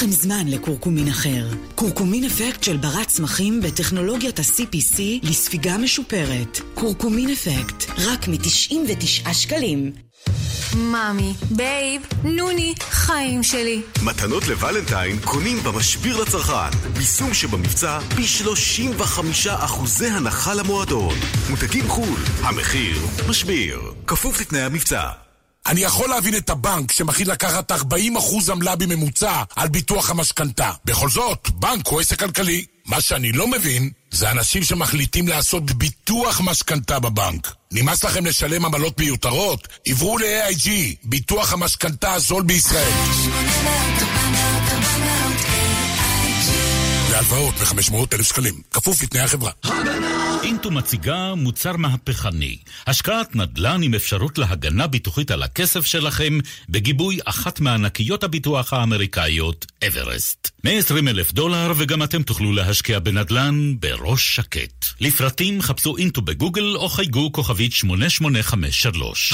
לכם 0.00 0.10
זמן 0.10 0.48
לקורקומין 0.48 1.08
אחר. 1.08 1.48
קורקומין 1.74 2.24
אפקט 2.24 2.62
של 2.62 2.76
ברת 2.76 3.08
צמחים 3.08 3.60
בטכנולוגיית 3.60 4.38
ה-CPC 4.38 5.00
לספיגה 5.22 5.78
משופרת. 5.78 6.60
קורקומין 6.74 7.30
אפקט, 7.30 7.90
רק 7.98 8.28
מ-99 8.28 9.32
שקלים. 9.32 9.92
מאמי, 10.76 11.32
babe, 11.50 12.02
נוני, 12.24 12.74
חיים 12.90 13.42
שלי. 13.42 13.82
מתנות 14.02 14.48
לוולנטיין 14.48 15.18
קונים 15.24 15.58
במשביר 15.62 16.22
לצרכן. 16.22 16.78
ביסום 16.94 17.34
שבמבצע 17.34 17.98
ב-35 17.98 19.20
אחוזי 19.48 20.06
הנחה 20.06 20.54
למועדון. 20.54 21.14
מותגים 21.50 21.88
חו"ל, 21.88 22.20
המחיר, 22.42 22.96
משביר. 23.28 23.80
כפוף 24.06 24.40
לתנאי 24.40 24.62
המבצע. 24.62 25.29
אני 25.66 25.80
יכול 25.80 26.08
להבין 26.08 26.36
את 26.36 26.50
הבנק 26.50 26.92
שמכיל 26.92 27.30
לקחת 27.30 27.72
40% 27.72 27.74
עמלה 28.50 28.76
בממוצע 28.76 29.42
על 29.56 29.68
ביטוח 29.68 30.10
המשכנתה. 30.10 30.70
בכל 30.84 31.10
זאת, 31.10 31.50
בנק 31.50 31.86
הוא 31.86 32.00
עסק 32.00 32.18
כלכלי. 32.18 32.64
מה 32.86 33.00
שאני 33.00 33.32
לא 33.32 33.46
מבין, 33.46 33.90
זה 34.10 34.30
אנשים 34.30 34.62
שמחליטים 34.62 35.28
לעשות 35.28 35.64
ביטוח 35.70 36.40
משכנתה 36.44 36.98
בבנק. 36.98 37.54
נמאס 37.72 38.04
לכם 38.04 38.26
לשלם 38.26 38.64
עמלות 38.64 39.00
מיותרות? 39.00 39.68
עברו 39.86 40.18
ל-AIG, 40.18 40.68
ביטוח 41.04 41.52
המשכנתה 41.52 42.12
הזול 42.12 42.42
בישראל. 42.42 42.92
להלוואות 47.10 47.54
מ-500,000 47.60 48.22
שקלים, 48.22 48.54
כפוף 48.70 49.02
לתנאי 49.02 49.22
החברה. 49.22 49.50
אינטו 50.42 50.70
מציגה 50.70 51.34
מוצר 51.34 51.76
מהפכני, 51.76 52.56
השקעת 52.86 53.36
נדל"ן 53.36 53.82
עם 53.82 53.94
אפשרות 53.94 54.38
להגנה 54.38 54.86
ביטוחית 54.86 55.30
על 55.30 55.42
הכסף 55.42 55.86
שלכם 55.86 56.38
בגיבוי 56.68 57.18
אחת 57.24 57.60
מענקיות 57.60 58.24
הביטוח 58.24 58.72
האמריקאיות, 58.72 59.66
אברסט. 59.88 60.50
120 60.64 61.08
אלף 61.08 61.32
דולר 61.32 61.72
וגם 61.76 62.02
אתם 62.02 62.22
תוכלו 62.22 62.52
להשקיע 62.52 62.98
בנדל"ן 62.98 63.74
בראש 63.80 64.36
שקט. 64.36 64.86
לפרטים 65.00 65.62
חפשו 65.62 65.96
אינטו 65.96 66.22
בגוגל 66.22 66.76
או 66.76 66.88
חייגו 66.88 67.32
כוכבית 67.32 67.72
8853. 67.72 69.32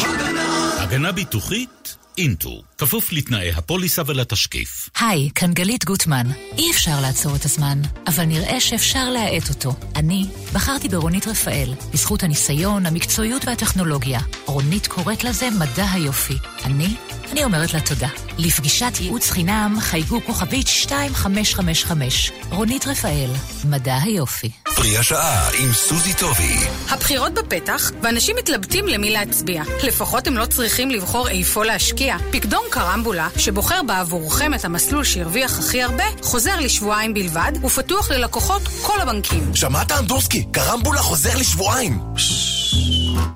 הגנה! 0.79 1.13
ביטוחית? 1.13 1.97
אינטו, 2.19 2.63
כפוף 2.79 3.13
לתנאי 3.13 3.51
הפוליסה 3.51 4.03
ולתשקיף. 4.07 4.91
היי, 5.01 5.31
כאן 5.35 5.53
גלית 5.53 5.85
גוטמן. 5.85 6.27
אי 6.59 6.71
אפשר 6.71 7.01
לעצור 7.01 7.37
את 7.37 7.45
הזמן, 7.45 7.83
אבל 8.07 8.25
נראה 8.25 8.61
שאפשר 8.61 9.11
להאט 9.11 9.49
אותו. 9.49 9.75
אני 9.97 10.27
בחרתי 10.53 10.89
ברונית 10.89 11.27
רפאל, 11.29 11.75
בזכות 11.93 12.23
הניסיון, 12.23 12.87
המקצועיות 12.87 13.45
והטכנולוגיה. 13.45 14.21
רונית 14.47 14.87
קוראת 14.87 15.25
לזה 15.25 15.49
מדע 15.51 15.91
היופי. 15.93 16.35
אני 16.65 16.97
אני 17.33 17.45
אומרת 17.45 17.75
לה 17.75 17.81
תודה. 17.81 18.09
לפגישת 18.39 18.93
ייעוץ 19.01 19.31
חינם 19.31 19.77
חייגו 19.81 20.21
כוכבית 20.27 20.67
2555. 20.67 22.33
רונית 22.51 22.87
רפאל, 22.87 23.31
מדע 23.65 23.97
היופי. 24.03 24.51
פרי 24.77 24.99
השעה 24.99 25.49
עם 25.59 25.73
סוזי 25.73 26.15
טובי. 26.15 26.57
הבחירות 26.89 27.35
בפתח, 27.35 27.91
ואנשים 28.03 28.37
מתלבטים 28.37 28.89
למי 28.89 29.11
להצביע. 29.11 29.63
לפחות 29.83 30.27
הם 30.27 30.37
לא 30.37 30.47
צריכים 30.47 30.91
לבחור 30.91 31.29
איפה 31.29 31.65
להשקיע. 31.65 32.17
פקדון 32.33 32.65
קרמבולה, 32.71 33.29
שבוחר 33.37 33.83
בעבורכם 33.83 34.55
את 34.55 34.65
המסלול 34.65 35.05
שהרוויח 35.05 35.59
הכי 35.59 35.83
הרבה, 35.83 36.05
חוזר 36.23 36.57
לשבועיים 36.61 37.15
בלבד, 37.15 37.53
ופתוח 37.65 38.11
ללקוחות 38.11 38.63
כל 38.83 39.01
הבנקים. 39.01 39.55
שמעת 39.55 39.93
אנדורסקי? 39.93 40.45
קרמבולה 40.53 41.01
חוזר 41.01 41.37
לשבועיים. 41.37 41.99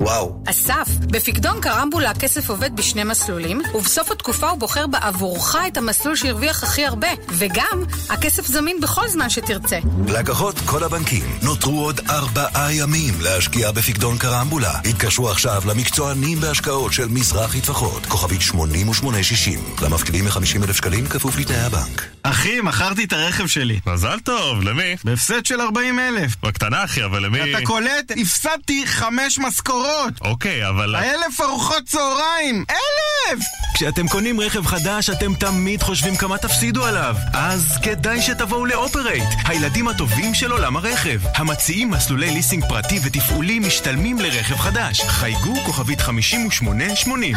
וואו. 0.01 0.43
אסף, 0.47 0.89
בפקדון 1.07 1.61
קרמבולה 1.61 2.11
הכסף 2.11 2.51
עובד 2.51 2.77
בשני 2.77 3.05
מסלולים, 3.05 3.63
ובסוף 3.75 4.11
התקופה 4.11 4.49
הוא 4.51 4.59
בוחר 4.59 4.87
בעבורך 4.87 5.57
את 5.67 5.77
המסלול 5.77 6.17
שהרוויח 6.17 6.63
הכי 6.63 6.87
הרבה, 6.87 7.09
וגם 7.29 7.85
הכסף 8.09 8.47
זמין 8.47 8.81
בכל 8.81 9.09
זמן 9.09 9.31
שתרצה. 9.31 9.79
לקוחות 10.09 10.59
כל 10.67 10.85
הבנקים, 10.85 11.25
נותרו 11.43 11.85
עוד 11.85 12.01
ארבעה 12.11 12.75
ימים 12.75 13.15
להשקיע 13.21 13.71
בפקדון 13.71 14.19
קרמבולה. 14.19 14.79
התקשרו 14.85 15.31
עכשיו 15.31 15.63
למקצוענים 15.69 16.41
בהשקעות 16.41 16.93
של 16.93 17.09
מזרחי 17.09 17.61
טפחות, 17.61 18.07
כוכבית 18.07 18.43
8860. 18.43 19.61
למפקידים 19.83 20.25
מ-50 20.25 20.65
אלף 20.65 20.77
שקלים 20.77 21.07
כפוף 21.07 21.39
לתנאי 21.39 21.61
הבנק. 21.61 22.07
אחי, 22.23 22.61
מכרתי 22.61 23.05
את 23.05 23.13
הרכב 23.13 23.47
שלי. 23.47 23.81
מזל 23.87 24.19
טוב, 24.25 24.63
למי? 24.63 24.97
בהפסד 25.05 25.47
של 25.47 25.61
40 25.61 25.99
אלף. 25.99 26.37
בקטנה 26.43 26.85
אחי, 26.85 27.05
אבל 27.05 27.25
למי? 27.25 27.51
אתה 27.51 27.65
קולט? 27.65 28.13
הפסדתי 28.17 28.87
חמש 29.31 29.39
משכורות. 29.39 30.21
אוקיי, 30.21 30.69
אבל... 30.69 30.95
האלף 30.95 31.41
ארוחות 31.41 31.85
צהריים! 31.85 32.65
אלף! 32.71 33.45
כשאתם 33.75 34.09
קונים 34.09 34.41
רכב 34.41 34.67
חדש, 34.67 35.11
אתם 35.11 35.35
תמיד 35.35 35.83
חושבים 35.83 36.17
כמה 36.17 36.39
תפסידו 36.39 36.87
עליו. 36.87 37.17
אז 37.33 37.79
כדאי 37.83 38.23
שתבואו 38.23 38.67
לאופרייט, 38.67 39.29
הילדים 39.47 39.89
הטובים 39.89 40.35
של 40.35 40.53
עולם 40.53 40.77
הרכב. 40.77 41.21
המציעים 41.35 41.91
מסלולי 41.91 42.31
ליסינג 42.31 42.65
פרטי 42.69 43.01
ותפעולי 43.05 43.59
משתלמים 43.59 44.19
לרכב 44.19 44.57
חדש. 44.57 45.01
חייגו 45.01 45.55
כוכבית 45.67 46.01
5880. 46.01 47.37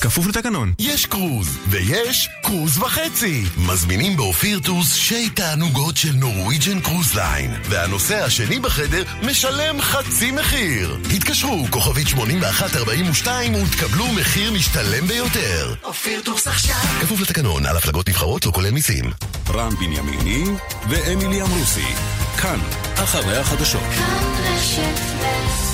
כפוף 0.00 0.26
לתקנון. 0.26 0.72
יש 0.78 1.06
קרוז, 1.06 1.58
ויש 1.68 2.28
קרוז 2.42 2.78
וחצי. 2.78 3.44
מזמינים 3.56 4.16
באופיר 4.16 4.60
טוס 4.60 4.94
שי 4.94 5.30
תענוגות 5.30 5.96
של 5.96 6.12
Norwegian 6.12 6.80
Cruise 6.80 7.14
Line, 7.14 7.54
והנוסע 7.64 8.24
השני 8.24 8.60
בחדר 8.60 9.02
משלם 9.22 9.80
חצי 9.80 10.30
מחיר. 10.30 10.98
התקשרו, 11.16 11.66
כוכבית 11.70 12.08
8142 12.08 13.54
ותקבלו 13.54 14.06
מחיר 14.06 14.52
משתלם 14.52 15.06
ביותר. 15.06 15.74
אופיר 15.84 16.20
טוס 16.24 16.46
עכשיו. 16.46 16.76
כפוף 17.00 17.20
לתקנון, 17.20 17.66
על 17.66 17.76
הפלגות 17.76 18.08
נבחרות 18.08 18.46
לא 18.46 18.52
כולל 18.52 18.70
מיסים. 18.70 19.04
רן 19.48 19.74
בנימיני 19.76 20.44
ואמילי 20.88 21.42
אמרוסי. 21.42 21.94
כאן, 22.38 22.58
אחרי 22.94 23.36
החדשות. 23.36 23.82
כאן 23.82 24.54
רשת 24.54 25.00
ב' 25.22 25.67